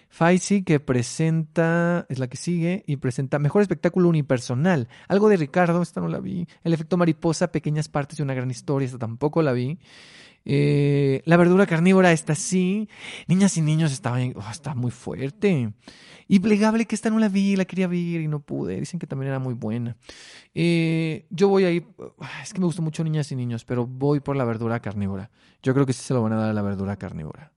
Faisy 0.08 0.62
que 0.62 0.80
presenta, 0.80 2.06
es 2.08 2.18
la 2.18 2.28
que 2.28 2.38
sigue, 2.38 2.82
y 2.86 2.96
presenta 2.96 3.38
Mejor 3.38 3.60
Espectáculo 3.60 4.08
Unipersonal. 4.08 4.88
Algo 5.06 5.28
de 5.28 5.36
Ricardo, 5.36 5.82
esta 5.82 6.00
no 6.00 6.08
la 6.08 6.20
vi. 6.20 6.48
El 6.64 6.72
efecto 6.72 6.96
mariposa, 6.96 7.52
pequeñas 7.52 7.90
partes 7.90 8.16
de 8.16 8.22
una 8.22 8.32
gran 8.32 8.50
historia, 8.50 8.86
esta 8.86 8.96
tampoco 8.96 9.42
la 9.42 9.52
vi. 9.52 9.78
Eh, 10.44 11.22
la 11.24 11.36
verdura 11.36 11.66
carnívora, 11.66 12.12
esta 12.12 12.34
sí. 12.34 12.88
Niñas 13.26 13.56
y 13.56 13.62
niños 13.62 13.92
estaba, 13.92 14.18
oh, 14.18 14.50
está 14.50 14.74
muy 14.74 14.90
fuerte. 14.90 15.72
Y 16.28 16.38
plegable, 16.38 16.86
que 16.86 16.94
esta 16.94 17.10
no 17.10 17.18
la 17.18 17.28
vi, 17.28 17.56
la 17.56 17.64
quería 17.64 17.88
ver 17.88 18.20
y 18.20 18.28
no 18.28 18.40
pude. 18.40 18.78
Dicen 18.78 19.00
que 19.00 19.06
también 19.06 19.28
era 19.30 19.38
muy 19.38 19.54
buena. 19.54 19.96
Eh, 20.54 21.26
yo 21.30 21.48
voy 21.48 21.64
a 21.64 21.70
ir, 21.70 21.86
ah, 22.20 22.42
es 22.42 22.52
que 22.52 22.60
me 22.60 22.66
gustó 22.66 22.82
mucho 22.82 23.02
Niñas 23.02 23.32
y 23.32 23.36
Niños, 23.36 23.64
pero 23.64 23.86
voy 23.86 24.20
por 24.20 24.36
la 24.36 24.44
verdura 24.44 24.80
carnívora. 24.80 25.30
Yo 25.62 25.74
creo 25.74 25.86
que 25.86 25.92
sí 25.92 26.02
se 26.02 26.14
lo 26.14 26.22
van 26.22 26.32
a 26.32 26.36
dar 26.36 26.50
a 26.50 26.54
la 26.54 26.62
verdura 26.62 26.96
carnívora. 26.96 27.52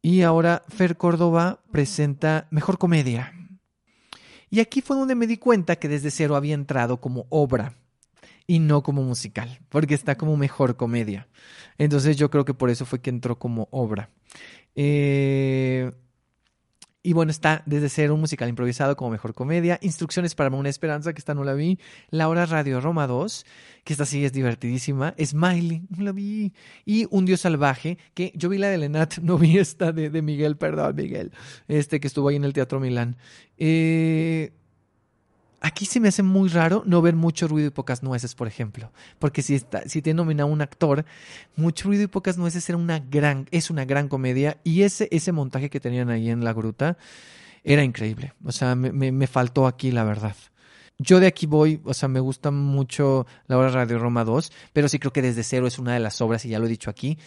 Y 0.00 0.22
ahora 0.22 0.62
Fer 0.68 0.96
Córdoba 0.96 1.60
presenta 1.70 2.48
Mejor 2.50 2.78
Comedia. 2.78 3.32
Y 4.50 4.60
aquí 4.60 4.82
fue 4.82 4.96
donde 4.96 5.14
me 5.14 5.26
di 5.26 5.38
cuenta 5.38 5.76
que 5.76 5.88
desde 5.88 6.10
cero 6.10 6.36
había 6.36 6.54
entrado 6.54 7.00
como 7.00 7.26
obra 7.30 7.81
y 8.46 8.58
no 8.58 8.82
como 8.82 9.02
musical, 9.02 9.60
porque 9.68 9.94
está 9.94 10.16
como 10.16 10.36
mejor 10.36 10.76
comedia. 10.76 11.28
Entonces 11.78 12.16
yo 12.16 12.30
creo 12.30 12.44
que 12.44 12.54
por 12.54 12.70
eso 12.70 12.84
fue 12.86 13.00
que 13.00 13.10
entró 13.10 13.38
como 13.38 13.68
obra. 13.70 14.10
Eh, 14.74 15.92
y 17.04 17.14
bueno, 17.14 17.32
está 17.32 17.64
desde 17.66 17.88
ser 17.88 18.12
un 18.12 18.20
musical 18.20 18.48
improvisado 18.48 18.96
como 18.96 19.10
mejor 19.10 19.34
comedia. 19.34 19.78
Instrucciones 19.82 20.36
para 20.36 20.54
una 20.54 20.68
esperanza, 20.68 21.12
que 21.12 21.18
esta 21.18 21.34
no 21.34 21.42
la 21.42 21.54
vi. 21.54 21.80
La 22.10 22.28
hora 22.28 22.46
radio 22.46 22.80
Roma 22.80 23.08
2, 23.08 23.44
que 23.82 23.92
esta 23.92 24.06
sí 24.06 24.24
es 24.24 24.32
divertidísima. 24.32 25.14
Smiley, 25.20 25.82
no 25.90 26.04
la 26.04 26.12
vi. 26.12 26.52
Y 26.84 27.08
Un 27.10 27.24
Dios 27.24 27.40
salvaje, 27.40 27.98
que 28.14 28.32
yo 28.36 28.48
vi 28.48 28.58
la 28.58 28.68
de 28.68 28.78
Lenat, 28.78 29.18
no 29.22 29.36
vi 29.36 29.58
esta 29.58 29.90
de, 29.90 30.10
de 30.10 30.22
Miguel, 30.22 30.56
perdón, 30.56 30.94
Miguel. 30.94 31.32
Este 31.66 31.98
que 31.98 32.06
estuvo 32.06 32.28
ahí 32.28 32.36
en 32.36 32.44
el 32.44 32.52
Teatro 32.52 32.78
Milán. 32.78 33.16
Eh, 33.58 34.52
Aquí 35.64 35.86
se 35.86 36.00
me 36.00 36.08
hace 36.08 36.24
muy 36.24 36.48
raro 36.48 36.82
no 36.86 37.00
ver 37.02 37.14
mucho 37.14 37.46
ruido 37.46 37.68
y 37.68 37.70
pocas 37.70 38.02
nueces, 38.02 38.34
por 38.34 38.48
ejemplo. 38.48 38.90
Porque 39.20 39.42
si, 39.42 39.54
está, 39.54 39.88
si 39.88 40.02
te 40.02 40.12
nomina 40.12 40.44
un 40.44 40.60
actor, 40.60 41.04
mucho 41.54 41.86
ruido 41.86 42.02
y 42.02 42.08
pocas 42.08 42.36
nueces 42.36 42.68
era 42.68 42.76
una 42.76 42.98
gran, 42.98 43.46
es 43.52 43.70
una 43.70 43.84
gran 43.84 44.08
comedia. 44.08 44.58
Y 44.64 44.82
ese, 44.82 45.08
ese 45.12 45.30
montaje 45.30 45.70
que 45.70 45.78
tenían 45.78 46.10
ahí 46.10 46.30
en 46.30 46.42
la 46.42 46.52
gruta 46.52 46.98
era 47.62 47.84
increíble. 47.84 48.32
O 48.44 48.50
sea, 48.50 48.74
me, 48.74 48.90
me, 48.90 49.26
faltó 49.28 49.68
aquí, 49.68 49.92
la 49.92 50.02
verdad. 50.02 50.34
Yo 50.98 51.20
de 51.20 51.28
aquí 51.28 51.46
voy, 51.46 51.80
o 51.84 51.94
sea, 51.94 52.08
me 52.08 52.18
gusta 52.18 52.50
mucho 52.50 53.26
la 53.46 53.56
obra 53.56 53.68
Radio 53.68 54.00
Roma 54.00 54.24
2, 54.24 54.52
pero 54.72 54.88
sí 54.88 54.98
creo 54.98 55.12
que 55.12 55.22
desde 55.22 55.44
cero 55.44 55.68
es 55.68 55.78
una 55.78 55.94
de 55.94 56.00
las 56.00 56.20
obras, 56.20 56.44
y 56.44 56.48
ya 56.48 56.58
lo 56.58 56.66
he 56.66 56.68
dicho 56.68 56.90
aquí, 56.90 57.18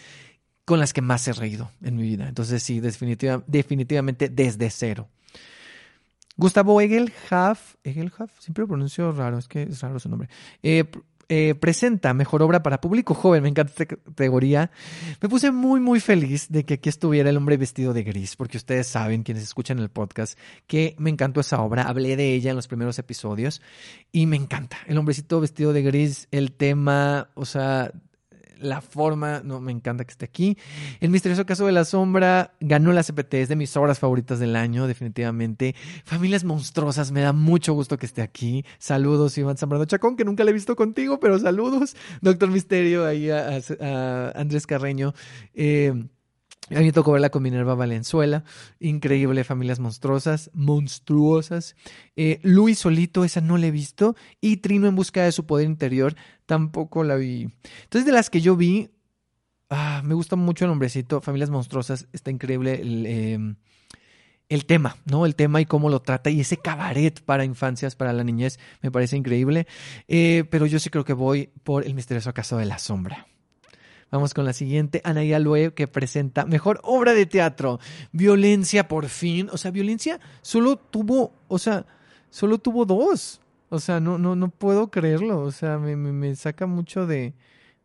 con 0.66 0.78
las 0.78 0.92
que 0.92 1.00
más 1.00 1.26
he 1.26 1.32
reído 1.32 1.70
en 1.82 1.96
mi 1.96 2.02
vida. 2.02 2.28
Entonces 2.28 2.62
sí, 2.62 2.80
definitiva, 2.80 3.42
definitivamente 3.46 4.28
desde 4.28 4.68
cero. 4.68 5.08
Gustavo 6.36 6.80
Egelhaf, 6.80 7.76
Egelhaf, 7.82 8.30
siempre 8.38 8.62
lo 8.62 8.68
pronuncio 8.68 9.12
raro, 9.12 9.38
es 9.38 9.48
que 9.48 9.62
es 9.62 9.80
raro 9.80 9.98
su 9.98 10.08
nombre. 10.08 10.28
Eh, 10.62 10.84
eh, 11.28 11.56
presenta 11.56 12.14
Mejor 12.14 12.42
Obra 12.42 12.62
para 12.62 12.80
Público 12.80 13.12
Joven, 13.12 13.42
me 13.42 13.48
encanta 13.48 13.72
esta 13.72 13.86
categoría. 13.86 14.70
Me 15.20 15.28
puse 15.28 15.50
muy, 15.50 15.80
muy 15.80 15.98
feliz 15.98 16.46
de 16.50 16.64
que 16.64 16.74
aquí 16.74 16.88
estuviera 16.88 17.30
el 17.30 17.36
hombre 17.36 17.56
vestido 17.56 17.92
de 17.92 18.04
gris, 18.04 18.36
porque 18.36 18.58
ustedes 18.58 18.86
saben, 18.86 19.24
quienes 19.24 19.42
escuchan 19.42 19.80
el 19.80 19.88
podcast, 19.88 20.38
que 20.68 20.94
me 20.98 21.10
encantó 21.10 21.40
esa 21.40 21.60
obra, 21.60 21.82
hablé 21.82 22.14
de 22.16 22.32
ella 22.32 22.50
en 22.50 22.56
los 22.56 22.68
primeros 22.68 23.00
episodios 23.00 23.60
y 24.12 24.26
me 24.26 24.36
encanta. 24.36 24.76
El 24.86 24.98
hombrecito 24.98 25.40
vestido 25.40 25.72
de 25.72 25.82
gris, 25.82 26.28
el 26.30 26.52
tema, 26.52 27.30
o 27.34 27.44
sea, 27.44 27.90
la 28.58 28.80
forma, 28.80 29.40
no, 29.44 29.60
me 29.60 29.72
encanta 29.72 30.04
que 30.04 30.10
esté 30.10 30.24
aquí. 30.24 30.56
El 31.00 31.10
misterioso 31.10 31.46
caso 31.46 31.66
de 31.66 31.72
la 31.72 31.84
sombra 31.84 32.54
ganó 32.60 32.92
la 32.92 33.02
CPT, 33.02 33.34
es 33.34 33.48
de 33.48 33.56
mis 33.56 33.76
obras 33.76 33.98
favoritas 33.98 34.38
del 34.38 34.56
año, 34.56 34.86
definitivamente. 34.86 35.74
Familias 36.04 36.44
monstruosas, 36.44 37.12
me 37.12 37.20
da 37.20 37.32
mucho 37.32 37.74
gusto 37.74 37.98
que 37.98 38.06
esté 38.06 38.22
aquí. 38.22 38.64
Saludos, 38.78 39.36
Iván 39.38 39.56
Zambrano 39.56 39.84
Chacón, 39.84 40.16
que 40.16 40.24
nunca 40.24 40.44
le 40.44 40.50
he 40.50 40.54
visto 40.54 40.76
contigo, 40.76 41.20
pero 41.20 41.38
saludos. 41.38 41.96
Doctor 42.20 42.50
Misterio, 42.50 43.06
ahí 43.06 43.30
a, 43.30 43.60
Andrés 44.34 44.66
Carreño. 44.66 45.14
Eh, 45.54 46.06
a 46.70 46.80
mí 46.80 46.86
me 46.86 46.92
tocó 46.92 47.12
verla 47.12 47.30
con 47.30 47.42
Minerva 47.44 47.74
Valenzuela. 47.74 48.42
Increíble, 48.80 49.44
familias 49.44 49.78
monstruosas, 49.78 50.50
monstruosas. 50.52 51.76
Eh, 52.16 52.40
Luis 52.42 52.80
Solito, 52.80 53.24
esa 53.24 53.40
no 53.40 53.56
la 53.56 53.66
he 53.66 53.70
visto. 53.70 54.16
Y 54.40 54.58
Trino 54.58 54.88
en 54.88 54.96
busca 54.96 55.22
de 55.22 55.30
su 55.30 55.46
poder 55.46 55.66
interior, 55.66 56.16
tampoco 56.44 57.04
la 57.04 57.14
vi. 57.14 57.52
Entonces, 57.84 58.04
de 58.04 58.12
las 58.12 58.30
que 58.30 58.40
yo 58.40 58.56
vi, 58.56 58.90
ah, 59.70 60.02
me 60.04 60.14
gusta 60.14 60.34
mucho 60.34 60.64
el 60.64 60.70
nombrecito, 60.70 61.20
Familias 61.20 61.50
Monstruosas. 61.50 62.08
Está 62.12 62.32
increíble 62.32 62.80
el, 62.80 63.06
em, 63.06 63.56
el 64.48 64.66
tema, 64.66 64.96
¿no? 65.04 65.24
El 65.24 65.36
tema 65.36 65.60
y 65.60 65.66
cómo 65.66 65.88
lo 65.88 66.02
trata. 66.02 66.30
Y 66.30 66.40
ese 66.40 66.56
cabaret 66.56 67.20
para 67.22 67.44
infancias, 67.44 67.94
para 67.94 68.12
la 68.12 68.24
niñez, 68.24 68.58
me 68.82 68.90
parece 68.90 69.16
increíble. 69.16 69.68
Eh, 70.08 70.44
pero 70.50 70.66
yo 70.66 70.80
sí 70.80 70.90
creo 70.90 71.04
que 71.04 71.12
voy 71.12 71.50
por 71.62 71.86
el 71.86 71.94
misterioso 71.94 72.34
caso 72.34 72.56
de 72.58 72.66
la 72.66 72.78
sombra 72.78 73.28
Vamos 74.10 74.34
con 74.34 74.44
la 74.44 74.52
siguiente, 74.52 75.00
Anaya 75.04 75.38
Lue, 75.38 75.74
que 75.74 75.88
presenta 75.88 76.46
mejor 76.46 76.80
obra 76.84 77.12
de 77.12 77.26
teatro. 77.26 77.80
Violencia, 78.12 78.86
por 78.86 79.08
fin. 79.08 79.48
O 79.52 79.58
sea, 79.58 79.70
violencia 79.70 80.20
solo 80.42 80.76
tuvo, 80.76 81.32
o 81.48 81.58
sea, 81.58 81.86
solo 82.30 82.58
tuvo 82.58 82.84
dos. 82.84 83.40
O 83.68 83.80
sea, 83.80 83.98
no, 83.98 84.16
no, 84.16 84.36
no 84.36 84.48
puedo 84.48 84.90
creerlo. 84.90 85.40
O 85.40 85.50
sea, 85.50 85.78
me, 85.78 85.96
me, 85.96 86.12
me 86.12 86.34
saca 86.36 86.66
mucho 86.66 87.06
de, 87.06 87.34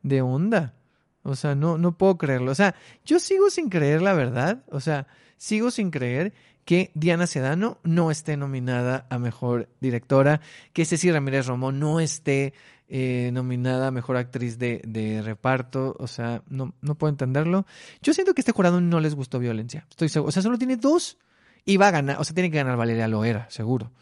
de 0.04 0.22
onda. 0.22 0.76
O 1.24 1.36
sea, 1.36 1.56
no, 1.56 1.78
no 1.78 1.98
puedo 1.98 2.18
creerlo. 2.18 2.52
O 2.52 2.56
sea, 2.56 2.76
yo 3.04 3.20
sigo 3.20 3.50
sin 3.50 3.70
creer 3.70 4.02
la 4.02 4.14
verdad. 4.14 4.64
O 4.70 4.80
sea, 4.80 5.08
sigo 5.38 5.72
sin 5.72 5.90
creer 5.90 6.34
que 6.66 6.92
Diana 6.94 7.28
Sedano 7.28 7.80
no 7.84 8.12
esté 8.12 8.38
nominada 8.38 9.08
a 9.10 9.18
Mejor 9.18 9.70
Directora, 9.80 10.42
que 10.74 10.86
Ceci 10.86 11.12
Ramírez 11.12 11.48
Romón 11.48 11.80
no 11.80 12.00
esté 12.00 12.54
eh, 12.94 13.30
nominada 13.32 13.90
Mejor 13.90 14.18
Actriz 14.18 14.60
de, 14.60 14.82
de, 14.86 15.22
Reparto. 15.22 15.96
O 15.98 16.08
sea, 16.08 16.44
no, 16.50 16.74
no 16.82 16.96
puedo 16.96 17.10
entenderlo. 17.10 17.66
Yo 18.02 18.14
siento 18.14 18.34
que 18.34 18.42
este 18.42 18.52
jurado 18.52 18.82
no 18.82 19.00
les 19.00 19.16
gustó 19.16 19.40
violencia. 19.40 19.88
Estoy 19.90 20.10
seguro. 20.10 20.28
O 20.28 20.32
sea, 20.34 20.44
solo 20.44 20.58
tiene 20.58 20.76
dos 20.76 21.18
y 21.64 21.78
va 21.78 21.88
a 21.88 21.92
ganar. 21.92 22.20
O 22.20 22.26
sea, 22.26 22.34
tiene 22.34 22.52
que 22.52 22.58
ganar 22.58 22.76
Valeria 22.76 23.08
Loera, 23.08 23.50
seguro. 23.50 23.94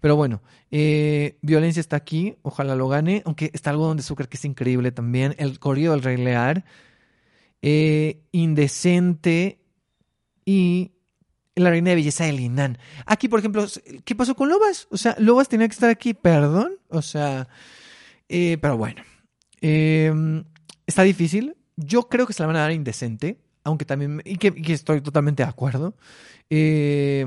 Pero 0.00 0.14
bueno, 0.14 0.42
eh, 0.70 1.38
Violencia 1.42 1.80
está 1.80 1.96
aquí, 1.96 2.36
ojalá 2.42 2.76
lo 2.76 2.86
gane, 2.86 3.22
aunque 3.24 3.50
está 3.52 3.70
algo 3.70 3.88
donde 3.88 4.04
Zucker 4.04 4.28
que 4.28 4.36
es 4.36 4.44
increíble 4.44 4.92
también, 4.92 5.34
El 5.38 5.58
corrido 5.58 5.92
del 5.92 6.02
Rey 6.02 6.16
Lear, 6.16 6.64
eh, 7.62 8.20
Indecente 8.30 9.58
y 10.44 10.92
La 11.56 11.70
Reina 11.70 11.90
de 11.90 11.96
Belleza 11.96 12.24
de 12.24 12.32
Linan. 12.32 12.78
Aquí, 13.06 13.26
por 13.26 13.40
ejemplo, 13.40 13.66
¿qué 14.04 14.14
pasó 14.14 14.36
con 14.36 14.50
Lobas? 14.50 14.86
O 14.90 14.96
sea, 14.96 15.16
Lobas 15.18 15.48
tenía 15.48 15.66
que 15.66 15.74
estar 15.74 15.90
aquí, 15.90 16.14
perdón, 16.14 16.74
o 16.90 17.02
sea, 17.02 17.48
eh, 18.28 18.58
pero 18.60 18.76
bueno, 18.76 19.02
em, 19.60 20.44
está 20.86 21.02
difícil. 21.02 21.56
Yo 21.76 22.08
creo 22.08 22.26
que 22.26 22.32
se 22.32 22.42
la 22.42 22.46
van 22.48 22.56
a 22.56 22.60
dar 22.60 22.72
Indecente, 22.72 23.38
aunque 23.64 23.84
también, 23.84 24.22
y 24.24 24.36
que, 24.36 24.48
y 24.48 24.62
que 24.62 24.72
estoy 24.72 25.00
totalmente 25.00 25.42
de 25.42 25.48
acuerdo. 25.48 25.94
Eh, 26.50 27.26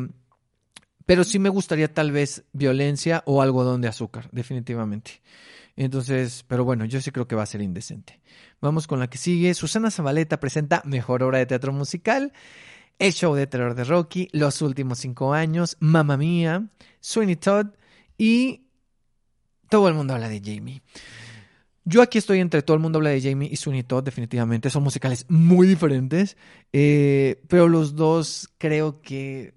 pero 1.06 1.24
sí 1.24 1.40
me 1.40 1.50
gustaría 1.50 1.92
tal 1.92 2.12
vez 2.12 2.44
violencia 2.54 3.24
o 3.26 3.42
algodón 3.42 3.82
de 3.82 3.88
azúcar, 3.88 4.30
definitivamente. 4.32 5.22
Entonces, 5.76 6.46
pero 6.48 6.64
bueno, 6.66 6.86
yo 6.86 7.02
sí 7.02 7.10
creo 7.10 7.28
que 7.28 7.36
va 7.36 7.44
a 7.44 7.48
ser 7.48 7.62
indecente. 7.62 8.20
Vamos 8.62 8.86
con 8.86 9.00
la 9.00 9.10
que 9.10 9.18
sigue. 9.18 9.54
Susana 9.54 9.90
Zabaleta 9.90 10.40
presenta 10.40 10.84
Mejor 10.86 11.24
Obra 11.24 11.40
de 11.40 11.46
Teatro 11.46 11.74
Musical, 11.74 12.34
El 13.00 13.14
Show 13.14 13.34
de 13.34 13.48
Terror 13.48 13.74
de 13.74 13.86
Rocky, 13.86 14.28
Los 14.34 14.62
Últimos 14.62 15.00
Cinco 15.00 15.34
Años, 15.34 15.78
Mamma 15.80 16.16
Mía, 16.16 16.68
Sweeney 17.00 17.38
Todd 17.38 17.68
y 18.18 18.68
Todo 19.70 19.88
el 19.88 19.94
Mundo 19.94 20.14
Habla 20.14 20.30
de 20.30 20.42
Jamie. 20.44 20.82
Yo 21.86 22.02
aquí 22.02 22.18
estoy 22.18 22.40
entre 22.40 22.62
Todo 22.62 22.76
el 22.76 22.82
Mundo 22.82 23.00
Habla 23.00 23.12
de 23.12 23.22
Jamie 23.22 23.50
y 23.52 23.56
Sweeney 23.56 23.84
Todd, 23.84 24.04
definitivamente. 24.04 24.70
Son 24.70 24.84
musicales 24.84 25.26
muy 25.30 25.68
diferentes, 25.68 26.38
eh, 26.74 27.42
pero 27.48 27.68
los 27.68 27.96
dos 27.96 28.50
creo 28.58 29.02
que 29.02 29.54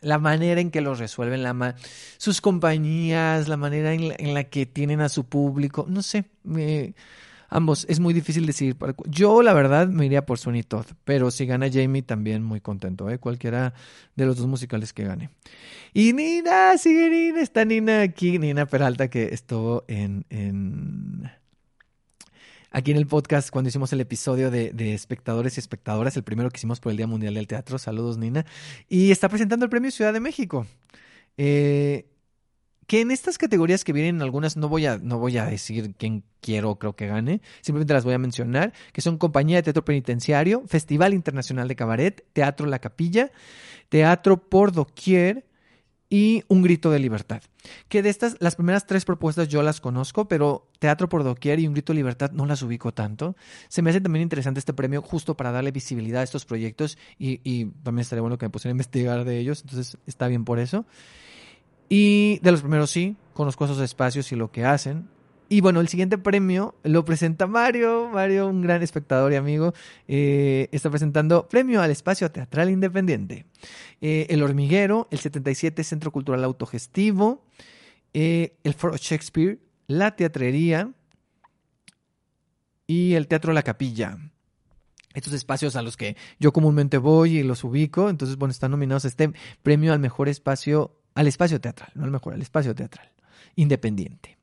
la 0.00 0.18
manera 0.18 0.60
en 0.60 0.70
que 0.70 0.80
los 0.80 0.98
resuelven, 0.98 1.42
la 1.42 1.76
sus 2.16 2.40
compañías, 2.40 3.48
la 3.48 3.56
manera 3.56 3.92
en 3.92 4.34
la, 4.34 4.44
que 4.44 4.66
tienen 4.66 5.00
a 5.00 5.08
su 5.08 5.24
público, 5.24 5.86
no 5.88 6.02
sé, 6.02 6.24
ambos, 7.50 7.84
es 7.88 8.00
muy 8.00 8.14
difícil 8.14 8.46
decidir. 8.46 8.76
Yo 9.06 9.42
la 9.42 9.52
verdad 9.52 9.88
me 9.88 10.06
iría 10.06 10.24
por 10.24 10.38
Sony 10.38 10.62
Todd, 10.66 10.86
pero 11.04 11.30
si 11.30 11.44
gana 11.44 11.68
Jamie 11.70 12.02
también 12.02 12.42
muy 12.42 12.60
contento, 12.60 13.10
¿eh? 13.10 13.18
cualquiera 13.18 13.74
de 14.16 14.24
los 14.26 14.38
dos 14.38 14.46
musicales 14.46 14.92
que 14.92 15.04
gane. 15.04 15.30
Y 15.92 16.12
Nina, 16.12 16.78
sigue 16.78 17.10
Nina, 17.10 17.40
está 17.40 17.64
Nina 17.64 18.02
aquí, 18.02 18.38
Nina 18.38 18.66
Peralta 18.66 19.08
que 19.08 19.34
estuvo 19.34 19.84
en... 19.88 20.24
en 20.30 21.30
aquí 22.70 22.92
en 22.92 22.96
el 22.96 23.06
podcast 23.06 23.50
cuando 23.50 23.68
hicimos 23.68 23.92
el 23.92 24.00
episodio 24.00 24.50
de, 24.50 24.94
espectadores 24.94 25.56
y 25.56 25.60
espectadoras, 25.60 26.16
el 26.16 26.22
primero 26.22 26.50
que 26.50 26.58
hicimos 26.58 26.80
por 26.80 26.90
el 26.92 26.96
Día 26.96 27.06
Mundial 27.06 27.34
del 27.34 27.46
Teatro. 27.46 27.78
Saludos, 27.78 28.16
Nina. 28.16 28.46
Y 28.88 29.10
está 29.10 29.28
presentando 29.28 29.64
el 29.64 29.70
premio 29.70 29.90
Ciudad 29.90 30.12
de 30.12 30.20
México. 30.20 30.66
Eh, 31.36 32.06
que 32.90 33.02
en 33.02 33.12
estas 33.12 33.38
categorías 33.38 33.84
que 33.84 33.92
vienen 33.92 34.20
algunas 34.20 34.56
no 34.56 34.68
voy 34.68 34.86
a, 34.86 34.98
no 34.98 35.20
voy 35.20 35.38
a 35.38 35.46
decir 35.46 35.94
quién 35.96 36.24
quiero 36.40 36.74
creo 36.74 36.96
que 36.96 37.06
gane, 37.06 37.40
simplemente 37.60 37.94
las 37.94 38.02
voy 38.02 38.14
a 38.14 38.18
mencionar, 38.18 38.72
que 38.92 39.00
son 39.00 39.16
Compañía 39.16 39.58
de 39.58 39.62
Teatro 39.62 39.84
Penitenciario, 39.84 40.64
Festival 40.66 41.14
Internacional 41.14 41.68
de 41.68 41.76
Cabaret, 41.76 42.24
Teatro 42.32 42.66
La 42.66 42.80
Capilla, 42.80 43.30
Teatro 43.90 44.48
por 44.48 44.72
Doquier, 44.72 45.46
y 46.12 46.42
Un 46.48 46.62
Grito 46.62 46.90
de 46.90 46.98
Libertad. 46.98 47.42
Que 47.88 48.02
de 48.02 48.08
estas, 48.08 48.36
las 48.40 48.56
primeras 48.56 48.88
tres 48.88 49.04
propuestas 49.04 49.46
yo 49.46 49.62
las 49.62 49.80
conozco, 49.80 50.26
pero 50.26 50.68
Teatro 50.80 51.08
por 51.08 51.22
Doquier 51.22 51.60
y 51.60 51.68
Un 51.68 51.74
Grito 51.74 51.92
de 51.92 51.98
Libertad 51.98 52.32
no 52.32 52.44
las 52.44 52.60
ubico 52.62 52.92
tanto. 52.92 53.36
Se 53.68 53.82
me 53.82 53.90
hace 53.90 54.00
también 54.00 54.24
interesante 54.24 54.58
este 54.58 54.74
premio 54.74 55.00
justo 55.00 55.36
para 55.36 55.52
darle 55.52 55.70
visibilidad 55.70 56.22
a 56.22 56.24
estos 56.24 56.44
proyectos 56.44 56.98
y, 57.16 57.40
y 57.44 57.66
también 57.84 58.00
estaría 58.00 58.22
bueno 58.22 58.36
que 58.36 58.46
me 58.46 58.50
pusiera 58.50 58.72
a 58.72 58.74
investigar 58.74 59.24
de 59.24 59.38
ellos, 59.38 59.60
entonces 59.62 59.96
está 60.06 60.26
bien 60.26 60.44
por 60.44 60.58
eso. 60.58 60.84
Y 61.92 62.38
de 62.38 62.52
los 62.52 62.60
primeros 62.60 62.90
sí, 62.90 63.16
conozco 63.34 63.64
esos 63.64 63.80
espacios 63.80 64.30
y 64.30 64.36
lo 64.36 64.52
que 64.52 64.64
hacen. 64.64 65.08
Y 65.48 65.60
bueno, 65.60 65.80
el 65.80 65.88
siguiente 65.88 66.16
premio 66.16 66.76
lo 66.84 67.04
presenta 67.04 67.48
Mario. 67.48 68.08
Mario, 68.08 68.46
un 68.46 68.62
gran 68.62 68.80
espectador 68.84 69.32
y 69.32 69.36
amigo, 69.36 69.74
eh, 70.06 70.68
está 70.70 70.88
presentando 70.88 71.48
Premio 71.48 71.82
al 71.82 71.90
Espacio 71.90 72.30
Teatral 72.30 72.70
Independiente. 72.70 73.46
Eh, 74.00 74.28
el 74.30 74.44
Hormiguero, 74.44 75.08
el 75.10 75.18
77 75.18 75.82
Centro 75.82 76.12
Cultural 76.12 76.44
Autogestivo, 76.44 77.44
eh, 78.14 78.56
el 78.62 78.74
Foro 78.74 78.96
Shakespeare, 78.96 79.58
la 79.88 80.14
Teatrería 80.14 80.92
y 82.86 83.14
el 83.14 83.26
Teatro 83.26 83.52
La 83.52 83.64
Capilla. 83.64 84.18
Estos 85.14 85.32
espacios 85.32 85.74
a 85.74 85.82
los 85.82 85.96
que 85.96 86.16
yo 86.38 86.52
comúnmente 86.52 86.96
voy 86.98 87.38
y 87.38 87.42
los 87.42 87.64
ubico, 87.64 88.08
entonces, 88.08 88.36
bueno, 88.36 88.52
están 88.52 88.70
nominados 88.70 89.04
a 89.04 89.08
este 89.08 89.32
premio 89.64 89.92
al 89.92 89.98
mejor 89.98 90.28
espacio, 90.28 90.99
al 91.14 91.26
espacio 91.26 91.60
teatral, 91.60 91.90
no 91.94 92.04
al 92.04 92.10
mejor, 92.10 92.34
al 92.34 92.42
espacio 92.42 92.74
teatral 92.74 93.10
independiente. 93.56 94.38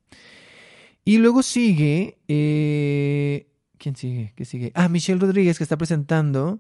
Y 1.04 1.18
luego 1.18 1.44
sigue. 1.44 2.18
Eh, 2.28 3.48
¿Quién 3.78 3.96
sigue? 3.96 4.34
¿Qué 4.36 4.46
sigue? 4.46 4.72
Ah, 4.76 4.90
Michelle 4.90 5.20
Rodríguez, 5.20 5.58
que 5.58 5.64
está 5.64 5.78
presentando 5.78 6.60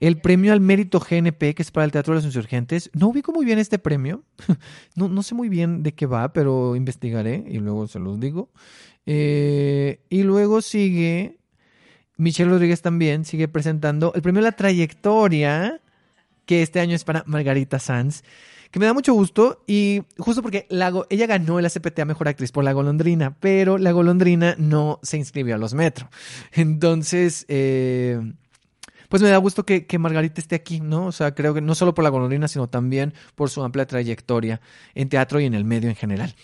el 0.00 0.20
premio 0.20 0.52
al 0.52 0.60
mérito 0.60 1.00
GNP, 1.00 1.54
que 1.54 1.62
es 1.62 1.70
para 1.70 1.84
el 1.84 1.92
Teatro 1.92 2.12
de 2.12 2.18
los 2.18 2.24
Insurgentes. 2.24 2.90
No 2.94 3.08
ubico 3.08 3.32
muy 3.32 3.44
bien 3.44 3.58
este 3.58 3.78
premio. 3.78 4.24
no, 4.96 5.08
no 5.08 5.22
sé 5.22 5.34
muy 5.34 5.48
bien 5.48 5.82
de 5.82 5.92
qué 5.92 6.06
va, 6.06 6.32
pero 6.32 6.76
investigaré 6.76 7.44
y 7.48 7.58
luego 7.58 7.86
se 7.86 7.98
los 7.98 8.18
digo. 8.20 8.50
Eh, 9.06 10.00
y 10.08 10.22
luego 10.22 10.62
sigue. 10.62 11.38
Michelle 12.16 12.50
Rodríguez 12.50 12.80
también 12.80 13.24
sigue 13.24 13.48
presentando 13.48 14.12
el 14.14 14.22
premio 14.22 14.38
a 14.40 14.44
la 14.44 14.52
trayectoria, 14.52 15.80
que 16.46 16.62
este 16.62 16.80
año 16.80 16.94
es 16.94 17.04
para 17.04 17.24
Margarita 17.26 17.78
Sanz 17.78 18.22
que 18.74 18.80
me 18.80 18.86
da 18.86 18.92
mucho 18.92 19.14
gusto 19.14 19.62
y 19.68 20.02
justo 20.18 20.42
porque 20.42 20.66
ella 20.68 21.26
ganó 21.28 21.60
el 21.60 21.64
ACPT 21.64 22.00
a 22.00 22.04
Mejor 22.06 22.26
Actriz 22.26 22.50
por 22.50 22.64
La 22.64 22.72
Golondrina, 22.72 23.36
pero 23.38 23.78
La 23.78 23.92
Golondrina 23.92 24.56
no 24.58 24.98
se 25.00 25.16
inscribió 25.16 25.54
a 25.54 25.58
los 25.58 25.74
Metro. 25.74 26.10
Entonces, 26.50 27.46
eh, 27.46 28.20
pues 29.08 29.22
me 29.22 29.28
da 29.28 29.36
gusto 29.36 29.64
que, 29.64 29.86
Margarita 29.96 30.40
esté 30.40 30.56
aquí, 30.56 30.80
¿no? 30.80 31.06
O 31.06 31.12
sea, 31.12 31.36
creo 31.36 31.54
que 31.54 31.60
no 31.60 31.76
solo 31.76 31.94
por 31.94 32.02
La 32.02 32.10
Golondrina, 32.10 32.48
sino 32.48 32.66
también 32.66 33.14
por 33.36 33.48
su 33.48 33.62
amplia 33.62 33.86
trayectoria 33.86 34.60
en 34.96 35.08
teatro 35.08 35.38
y 35.38 35.44
en 35.44 35.54
el 35.54 35.64
medio 35.64 35.88
en 35.88 35.94
general. 35.94 36.34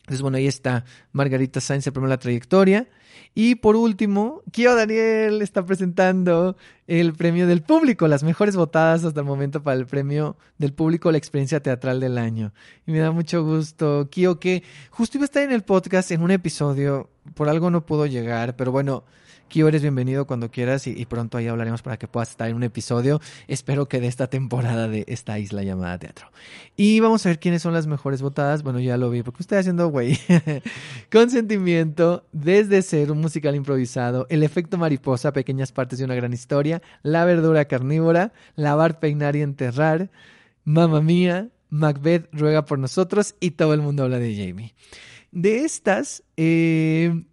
Entonces, 0.00 0.22
bueno, 0.22 0.38
ahí 0.38 0.46
está 0.46 0.84
Margarita 1.12 1.60
Sainz, 1.60 1.86
el 1.86 1.92
premio 1.92 2.08
la 2.08 2.18
trayectoria. 2.18 2.88
Y 3.34 3.56
por 3.56 3.76
último, 3.76 4.42
Kio 4.50 4.74
Daniel 4.74 5.40
está 5.40 5.64
presentando 5.64 6.56
el 6.88 7.12
premio 7.14 7.46
del 7.46 7.62
público, 7.62 8.08
las 8.08 8.24
mejores 8.24 8.56
votadas 8.56 9.04
hasta 9.04 9.20
el 9.20 9.26
momento 9.26 9.62
para 9.62 9.78
el 9.78 9.86
premio 9.86 10.36
del 10.58 10.72
público, 10.72 11.12
la 11.12 11.18
experiencia 11.18 11.62
teatral 11.62 12.00
del 12.00 12.18
año. 12.18 12.52
Y 12.86 12.92
me 12.92 12.98
da 12.98 13.12
mucho 13.12 13.44
gusto, 13.44 14.08
Kio, 14.10 14.40
que 14.40 14.64
justo 14.90 15.18
iba 15.18 15.24
a 15.24 15.26
estar 15.26 15.44
en 15.44 15.52
el 15.52 15.62
podcast 15.62 16.10
en 16.10 16.22
un 16.22 16.32
episodio, 16.32 17.08
por 17.34 17.48
algo 17.48 17.70
no 17.70 17.86
pudo 17.86 18.06
llegar, 18.06 18.56
pero 18.56 18.72
bueno, 18.72 19.04
Kio, 19.50 19.66
eres 19.66 19.82
bienvenido 19.82 20.28
cuando 20.28 20.48
quieras 20.48 20.86
y, 20.86 21.04
pronto 21.06 21.36
ahí 21.36 21.48
hablaremos 21.48 21.82
para 21.82 21.98
que 21.98 22.06
puedas 22.06 22.30
estar 22.30 22.48
en 22.48 22.54
un 22.54 22.62
episodio, 22.62 23.20
espero 23.48 23.88
que 23.88 24.00
de 24.00 24.06
esta 24.06 24.28
temporada 24.28 24.86
de 24.86 25.04
esta 25.08 25.40
isla 25.40 25.64
llamada 25.64 25.98
teatro. 25.98 26.28
Y 26.76 27.00
vamos 27.00 27.26
a 27.26 27.30
ver 27.30 27.40
quiénes 27.40 27.60
son 27.60 27.74
las 27.74 27.88
mejores 27.88 28.22
votadas. 28.22 28.62
Bueno, 28.62 28.78
ya 28.78 28.96
lo 28.96 29.10
vi 29.10 29.24
porque 29.24 29.42
estoy 29.42 29.58
haciendo 29.58 29.88
güey. 29.88 30.16
Consentimiento, 31.12 32.24
Desde 32.30 32.80
Ser, 32.82 33.10
un 33.10 33.20
musical 33.20 33.56
improvisado, 33.56 34.24
El 34.30 34.44
efecto 34.44 34.78
mariposa, 34.78 35.32
Pequeñas 35.32 35.72
partes 35.72 35.98
de 35.98 36.04
una 36.04 36.14
gran 36.14 36.32
historia, 36.32 36.80
La 37.02 37.24
verdura 37.24 37.64
carnívora, 37.64 38.32
Lavar, 38.54 39.00
peinar 39.00 39.34
y 39.34 39.42
enterrar, 39.42 40.10
Mamma 40.62 41.00
mía, 41.00 41.48
Macbeth 41.70 42.28
ruega 42.32 42.64
por 42.66 42.78
nosotros 42.78 43.34
y 43.40 43.50
todo 43.50 43.74
el 43.74 43.82
mundo 43.82 44.04
habla 44.04 44.20
de 44.20 44.32
Jamie. 44.36 44.74
De 45.32 45.64
estas, 45.64 46.22
eh, 46.36 47.24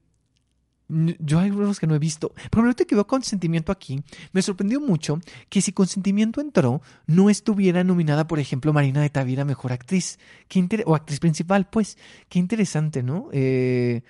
yo 0.89 1.39
hay 1.39 1.49
algunos 1.49 1.79
que 1.79 1.87
no 1.87 1.95
he 1.95 1.99
visto. 1.99 2.33
Pero 2.49 2.63
ahorita 2.63 2.85
que 2.85 2.95
veo 2.95 3.07
consentimiento 3.07 3.71
aquí, 3.71 4.03
me 4.31 4.41
sorprendió 4.41 4.79
mucho 4.79 5.19
que 5.49 5.61
si 5.61 5.73
consentimiento 5.73 6.41
entró, 6.41 6.81
no 7.05 7.29
estuviera 7.29 7.83
nominada, 7.83 8.27
por 8.27 8.39
ejemplo, 8.39 8.73
Marina 8.73 9.01
de 9.01 9.09
Tavira 9.09 9.45
Mejor 9.45 9.73
Actriz. 9.73 10.19
Qué 10.47 10.65
o 10.85 10.95
actriz 10.95 11.19
principal, 11.19 11.67
pues. 11.69 11.97
Qué 12.29 12.39
interesante, 12.39 13.03
¿no? 13.03 13.29
Eh, 13.31 14.01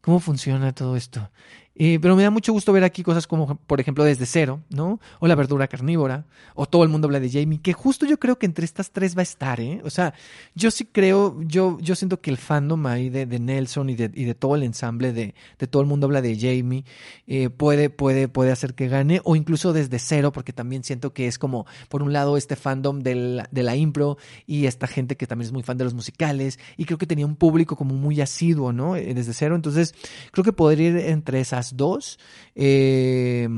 ¿Cómo 0.00 0.18
funciona 0.18 0.72
todo 0.72 0.96
esto? 0.96 1.30
Eh, 1.74 1.98
pero 2.02 2.16
me 2.16 2.22
da 2.22 2.30
mucho 2.30 2.52
gusto 2.52 2.72
ver 2.72 2.84
aquí 2.84 3.02
cosas 3.02 3.26
como, 3.26 3.56
por 3.66 3.80
ejemplo, 3.80 4.04
Desde 4.04 4.26
Cero, 4.26 4.60
¿no? 4.68 5.00
O 5.20 5.26
La 5.26 5.34
Verdura 5.34 5.68
Carnívora, 5.68 6.26
o 6.54 6.66
Todo 6.66 6.82
el 6.82 6.90
Mundo 6.90 7.06
habla 7.06 7.18
de 7.18 7.30
Jamie, 7.30 7.60
que 7.60 7.72
justo 7.72 8.04
yo 8.04 8.18
creo 8.18 8.38
que 8.38 8.46
entre 8.46 8.64
estas 8.64 8.90
tres 8.90 9.16
va 9.16 9.20
a 9.20 9.22
estar, 9.22 9.58
¿eh? 9.60 9.80
O 9.84 9.90
sea, 9.90 10.12
yo 10.54 10.70
sí 10.70 10.84
creo, 10.84 11.40
yo, 11.42 11.78
yo 11.80 11.94
siento 11.94 12.20
que 12.20 12.30
el 12.30 12.36
fandom 12.36 12.86
ahí 12.86 13.08
de, 13.08 13.26
Nelson 13.26 13.88
y 13.88 13.94
de, 13.94 14.10
y 14.12 14.24
de, 14.24 14.34
todo 14.34 14.54
el 14.54 14.64
ensamble 14.64 15.12
de, 15.12 15.34
de, 15.58 15.66
Todo 15.66 15.80
el 15.82 15.88
Mundo 15.88 16.06
habla 16.06 16.20
de 16.20 16.36
Jamie 16.36 16.84
eh, 17.26 17.48
puede, 17.48 17.88
puede, 17.88 18.28
puede 18.28 18.52
hacer 18.52 18.74
que 18.74 18.88
gane, 18.88 19.22
o 19.24 19.34
incluso 19.34 19.72
Desde 19.72 19.98
Cero, 19.98 20.30
porque 20.32 20.52
también 20.52 20.84
siento 20.84 21.14
que 21.14 21.26
es 21.26 21.38
como, 21.38 21.66
por 21.88 22.02
un 22.02 22.12
lado, 22.12 22.36
este 22.36 22.56
fandom 22.56 23.00
de 23.00 23.12
de 23.50 23.62
la 23.62 23.76
impro 23.76 24.16
y 24.46 24.66
esta 24.66 24.86
gente 24.86 25.16
que 25.16 25.26
también 25.26 25.46
es 25.46 25.52
muy 25.52 25.62
fan 25.62 25.78
de 25.78 25.84
los 25.84 25.94
musicales, 25.94 26.58
y 26.76 26.84
creo 26.84 26.98
que 26.98 27.06
tenía 27.06 27.26
un 27.26 27.36
público 27.36 27.76
como 27.76 27.94
muy 27.94 28.20
asiduo, 28.20 28.72
¿no? 28.72 28.96
Eh, 28.96 29.14
desde 29.14 29.32
Cero, 29.32 29.54
entonces 29.54 29.94
creo 30.32 30.44
que 30.44 30.52
podría 30.52 30.88
ir 30.88 30.96
entre 30.98 31.40
esas 31.40 31.61
dos. 31.76 32.18
Eh, 32.54 33.48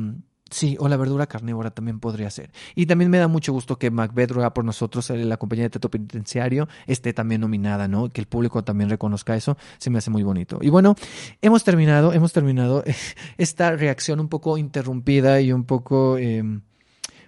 sí, 0.54 0.76
o 0.78 0.88
la 0.88 0.96
verdura 0.96 1.26
carnívora 1.26 1.70
también 1.70 2.00
podría 2.00 2.30
ser. 2.30 2.50
Y 2.74 2.86
también 2.86 3.10
me 3.10 3.18
da 3.18 3.28
mucho 3.28 3.52
gusto 3.52 3.76
que 3.76 3.90
Macbeth 3.90 4.30
ruega 4.30 4.54
por 4.54 4.64
nosotros, 4.64 5.10
eh, 5.10 5.24
la 5.24 5.36
compañía 5.36 5.64
de 5.64 5.70
teatro 5.70 5.90
penitenciario, 5.90 6.68
esté 6.86 7.12
también 7.12 7.40
nominada, 7.40 7.88
¿no? 7.88 8.08
Que 8.10 8.20
el 8.20 8.26
público 8.26 8.62
también 8.62 8.88
reconozca 8.88 9.36
eso, 9.36 9.56
se 9.78 9.90
me 9.90 9.98
hace 9.98 10.10
muy 10.10 10.22
bonito. 10.22 10.58
Y 10.62 10.70
bueno, 10.70 10.94
hemos 11.42 11.64
terminado, 11.64 12.12
hemos 12.12 12.32
terminado 12.32 12.84
esta 13.36 13.72
reacción 13.72 14.20
un 14.20 14.28
poco 14.28 14.56
interrumpida 14.56 15.40
y 15.40 15.52
un 15.52 15.64
poco... 15.64 16.16
Em, 16.18 16.62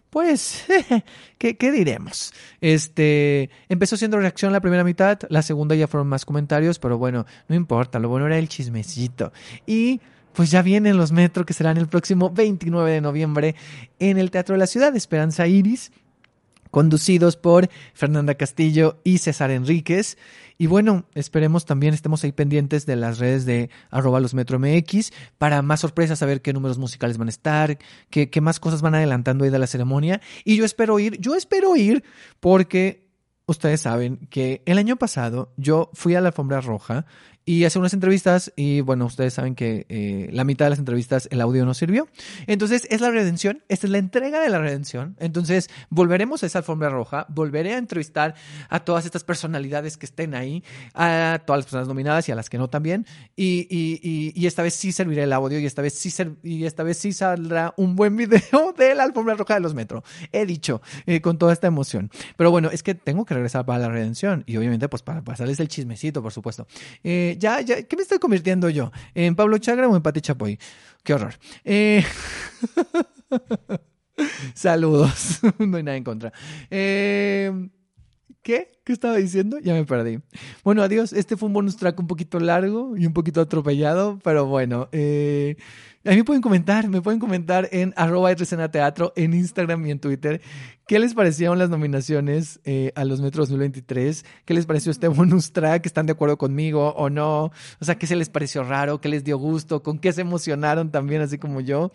pues, 0.09 0.65
¿qué, 1.39 1.59
¿qué, 1.59 1.73
diremos? 1.73 2.33
Este, 2.63 3.51
empezó 3.69 3.99
siendo 3.99 4.19
reacción 4.19 4.51
la 4.51 4.61
primera 4.61 4.85
mitad, 4.85 5.19
la 5.29 5.43
segunda 5.43 5.75
ya 5.75 5.89
fueron 5.89 6.07
más 6.07 6.25
comentarios, 6.25 6.79
pero 6.79 6.97
bueno, 6.97 7.27
no 7.49 7.57
importa, 7.57 7.99
lo 7.99 8.09
bueno 8.09 8.27
era 8.27 8.39
el 8.39 8.49
chismecito. 8.49 9.33
Y 9.67 10.01
pues 10.37 10.51
ya 10.51 10.61
vienen 10.61 10.99
los 10.99 11.13
Metro 11.13 11.47
que 11.47 11.55
serán 11.55 11.79
el 11.79 11.89
próximo 11.89 12.31
29 12.31 12.93
de 12.93 13.01
noviembre 13.01 13.55
en 13.99 14.19
el 14.19 14.31
Teatro 14.31 14.53
de 14.53 14.59
la 14.59 14.67
Ciudad, 14.67 14.95
Esperanza 14.95 15.47
Iris, 15.47 15.93
conducidos 16.71 17.39
por 17.39 17.71
Fernanda 17.95 18.35
Castillo 18.35 19.01
y 19.03 19.17
César 19.17 19.51
Enríquez. 19.51 20.19
Y 20.59 20.67
bueno, 20.67 21.07
esperemos 21.15 21.65
también, 21.65 21.95
estemos 21.95 22.23
ahí 22.23 22.33
pendientes 22.33 22.85
de 22.85 22.97
las 22.97 23.19
redes 23.19 23.47
de 23.47 23.71
arroba 23.91 24.21
los 24.21 24.35
Metro 24.35 24.59
MX 24.59 25.11
para 25.39 25.63
más 25.63 25.81
sorpresas, 25.81 26.19
saber 26.19 26.43
qué 26.43 26.53
números 26.53 26.77
musicales 26.77 27.17
van 27.17 27.29
a 27.29 27.31
estar, 27.31 27.79
qué, 28.11 28.29
qué 28.29 28.43
más 28.43 28.61
cosas 28.61 28.83
van 28.83 28.95
adelantando 28.95 29.45
ahí 29.45 29.51
de 29.51 29.59
la 29.59 29.67
ceremonia. 29.67 30.21
Y 30.45 30.57
yo 30.57 30.67
espero 30.67 30.99
ir, 30.99 31.19
yo 31.19 31.35
espero 31.35 31.77
ir 31.77 32.05
porque 32.41 33.09
ustedes 33.47 33.81
saben 33.81 34.19
que 34.29 34.63
el 34.67 34.77
año 34.77 34.97
pasado 34.97 35.55
yo 35.57 35.89
fui 35.95 36.15
a 36.15 36.21
la 36.21 36.29
alfombra 36.29 36.61
roja 36.61 37.07
y 37.49 37.65
hace 37.65 37.79
unas 37.79 37.95
entrevistas 37.95 38.53
y 38.57 38.81
bueno, 38.81 39.07
ustedes 39.07 39.33
saben 39.35 39.55
que 39.55 39.87
eh, 39.89 40.29
la 40.33 40.43
mitad 40.43 40.67
de 40.67 40.71
las 40.71 40.81
entrevistas 40.81 41.29
el 41.31 41.41
audio 41.41 41.65
no 41.65 41.75
sirvió. 41.75 42.09
Entonces 42.49 42.89
es 42.91 43.01
la 43.01 43.13
redención, 43.13 43.63
esta 43.69 43.87
es 43.87 43.93
la 43.93 43.99
entrega 43.99 44.41
de 44.41 44.51
la 44.51 44.59
redención. 44.59 45.17
Entonces 45.21 45.71
volveremos 45.89 46.43
a 46.43 46.47
esa 46.47 46.59
alfombra 46.59 46.91
roja, 46.91 47.25
volveré 47.29 47.75
a 47.75 47.79
entrevistar 47.79 48.35
a 48.69 48.81
todas 48.81 49.05
estas 49.07 49.23
personalidades 49.23 49.97
que 49.97 50.07
estén 50.07 50.35
ahí, 50.35 50.65
a 50.93 51.41
todas 51.47 51.59
las 51.59 51.67
personas 51.67 51.87
nominadas 51.87 52.29
y 52.29 52.33
a 52.33 52.35
las 52.35 52.51
que 52.51 52.59
no 52.59 52.69
también. 52.69 53.07
Y, 53.37 53.69
y, 53.71 54.33
y, 54.35 54.47
esta 54.47 54.65
vez 54.65 54.75
sí 54.75 54.91
servirá 54.91 55.23
el 55.23 55.33
audio 55.33 55.61
y 55.61 55.67
esta 55.67 55.83
vez 55.83 55.95
sí 55.95 56.13
y 56.43 56.65
esta 56.65 56.83
vez 56.83 56.99
sí 56.99 57.13
saldrá 57.13 57.75
un 57.77 57.95
buen 57.95 58.17
video 58.17 58.75
de 58.77 58.95
la 58.97 59.05
alfombra 59.05 59.35
roja 59.35 59.55
de 59.55 59.61
los 59.61 59.73
metro. 59.73 60.03
He 60.33 60.47
dicho 60.47 60.83
eh, 61.07 61.21
con 61.21 61.39
toda 61.39 61.53
esta 61.53 61.69
emoción. 61.69 62.11
Pero 62.37 62.51
bueno, 62.51 62.71
es 62.73 62.83
que 62.83 62.97
tengo 62.97 63.25
que 63.25 63.35
regresar 63.35 63.65
para 63.65 63.79
la 63.79 63.89
redención 63.89 64.43
y 64.47 64.57
obviamente 64.57 64.89
pues 64.89 65.05
para 65.05 65.23
pasarles 65.23 65.61
el 65.61 65.69
chismecito, 65.69 66.23
por 66.23 66.33
supuesto. 66.33 66.67
Eh, 67.05 67.36
ya, 67.37 67.61
ya, 67.61 67.83
¿qué 67.83 67.97
me 67.97 68.03
estoy 68.03 68.19
convirtiendo 68.19 68.69
yo? 68.69 68.91
¿En 69.15 69.37
Pablo 69.37 69.59
Chagra 69.59 69.89
o 69.89 69.97
en 69.97 70.03
Pati 70.03 70.21
Chapoy? 70.21 70.59
Qué 71.03 71.15
horror. 71.15 71.35
Eh, 71.65 72.05
saludos. 74.55 75.41
no 75.59 75.77
hay 75.77 75.83
nada 75.83 75.97
en 75.97 76.05
contra. 76.05 76.33
Eh, 76.71 77.69
¿Qué? 78.43 78.81
¿Qué 78.85 78.93
estaba 78.93 79.17
diciendo? 79.17 79.59
Ya 79.59 79.75
me 79.75 79.85
perdí. 79.85 80.21
Bueno, 80.63 80.83
adiós. 80.83 81.13
Este 81.13 81.37
fue 81.37 81.49
un 81.49 81.53
bonus 81.53 81.77
track 81.77 81.99
un 81.99 82.07
poquito 82.07 82.39
largo 82.39 82.97
y 82.97 83.07
un 83.07 83.13
poquito 83.13 83.41
atropellado, 83.41 84.21
pero 84.23 84.47
bueno. 84.47 84.89
Eh, 84.93 85.57
a 86.07 86.11
mí 86.11 86.17
me 86.17 86.25
pueden 86.25 86.43
comentar, 86.43 86.89
me 86.89 87.03
pueden 87.03 87.21
comentar 87.21 87.69
en 87.73 87.93
arroba 87.97 88.35
teatro 88.35 89.13
en 89.17 89.35
Instagram 89.35 89.87
y 89.87 89.91
en 89.91 89.99
Twitter. 89.99 90.41
¿Qué 90.87 91.01
les 91.01 91.15
parecieron 91.15 91.59
las 91.59 91.69
nominaciones 91.69 92.61
eh, 92.65 92.93
a 92.95 93.05
los 93.05 93.21
Metros 93.21 93.49
2023? 93.49 94.25
¿Qué 94.45 94.55
les 94.55 94.67
pareció 94.67 94.93
este 94.93 95.09
bonus 95.09 95.53
track? 95.53 95.85
¿Están 95.85 96.07
de 96.07 96.13
acuerdo 96.13 96.39
conmigo 96.39 96.91
o 96.91 97.11
no? 97.11 97.51
O 97.81 97.85
sea, 97.85 97.97
¿qué 97.97 98.07
se 98.07 98.15
les 98.15 98.29
pareció 98.29 98.63
raro? 98.63 99.01
¿Qué 99.01 99.09
les 99.09 99.25
dio 99.25 99.37
gusto? 99.37 99.83
¿Con 99.83 99.99
qué 99.99 100.13
se 100.13 100.21
emocionaron 100.21 100.93
también, 100.93 101.23
así 101.23 101.39
como 101.39 101.61
yo? 101.61 101.91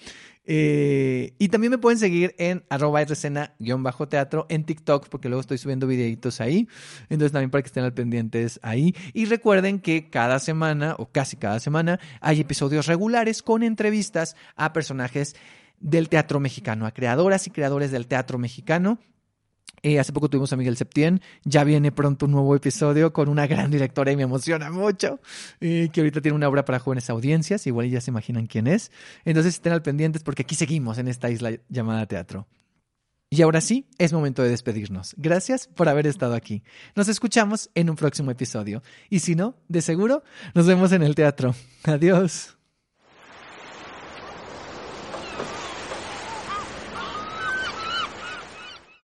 Eh, 0.46 1.34
y 1.38 1.50
también 1.50 1.72
me 1.72 1.78
pueden 1.78 2.00
seguir 2.00 2.36
en 2.38 2.64
arroba 2.70 3.06
teatro 3.06 4.46
en 4.50 4.64
TikTok, 4.64 5.08
porque 5.10 5.30
luego 5.30 5.42
estoy 5.42 5.58
subiendo 5.58 5.88
videitos 5.88 6.42
ahí. 6.42 6.68
Entonces 7.10 7.32
también 7.32 7.52
para 7.52 7.62
que 7.62 7.68
estén 7.68 7.84
al 7.84 7.94
pendientes 7.94 8.60
ahí. 8.64 8.96
Y 9.14 9.26
recuerden 9.26 9.80
que 9.80 10.10
cada 10.10 10.40
semana, 10.40 10.96
o 10.98 11.12
casi 11.12 11.38
cada 11.38 11.60
semana, 11.60 12.00
hay 12.20 12.42
episodios 12.42 12.88
regulares 12.88 13.44
con 13.44 13.64
entrevistas 13.64 14.36
a 14.56 14.74
personajes 14.74 15.36
del 15.80 16.10
teatro 16.10 16.40
mexicano, 16.40 16.86
a 16.86 16.92
creadoras 16.92 17.48
y 17.48 17.52
creadores 17.52 17.92
del 17.92 18.08
teatro 18.08 18.38
mexicano. 18.38 19.00
Eh, 19.84 20.00
hace 20.00 20.14
poco 20.14 20.30
tuvimos 20.30 20.54
a 20.54 20.58
Miguel 20.58 20.78
Septién, 20.78 21.22
ya 21.44 21.64
viene 21.64 21.92
pronto 21.92 22.26
un 22.26 22.32
nuevo 22.32 22.56
episodio 22.56 23.14
con 23.14 23.30
una 23.30 23.48
gran 23.48 23.72
directora 23.72 24.12
y 24.12 24.16
me 24.16 24.24
emociona 24.24 24.72
mucho, 24.72 25.20
eh, 25.60 25.90
que 25.92 26.02
ahorita 26.02 26.22
tiene 26.22 26.36
una 26.36 26.48
obra 26.48 26.66
para 26.66 26.80
jóvenes 26.80 27.10
audiencias, 27.10 27.66
igual 27.68 27.90
ya 27.90 28.02
se 28.02 28.12
imaginan 28.12 28.48
quién 28.48 28.68
es. 28.68 28.92
Entonces 29.26 29.56
estén 29.56 29.74
al 29.74 29.82
pendientes 29.82 30.24
porque 30.24 30.44
aquí 30.44 30.56
seguimos 30.56 30.98
en 30.98 31.08
esta 31.08 31.30
isla 31.30 31.52
llamada 31.70 32.06
teatro. 32.06 32.48
Y 33.34 33.42
ahora 33.44 33.62
sí, 33.62 33.88
es 33.98 34.12
momento 34.12 34.44
de 34.44 34.50
despedirnos. 34.50 35.16
Gracias 35.18 35.68
por 35.68 35.88
haber 35.88 36.06
estado 36.06 36.36
aquí. 36.36 36.64
Nos 36.96 37.08
escuchamos 37.08 37.70
en 37.76 37.90
un 37.90 37.96
próximo 37.96 38.30
episodio. 38.30 38.84
Y 39.10 39.20
si 39.20 39.36
no, 39.36 39.56
de 39.70 39.82
seguro, 39.82 40.22
nos 40.54 40.68
vemos 40.68 40.92
en 40.92 41.02
el 41.02 41.16
teatro. 41.16 41.56
Adiós. 41.84 42.58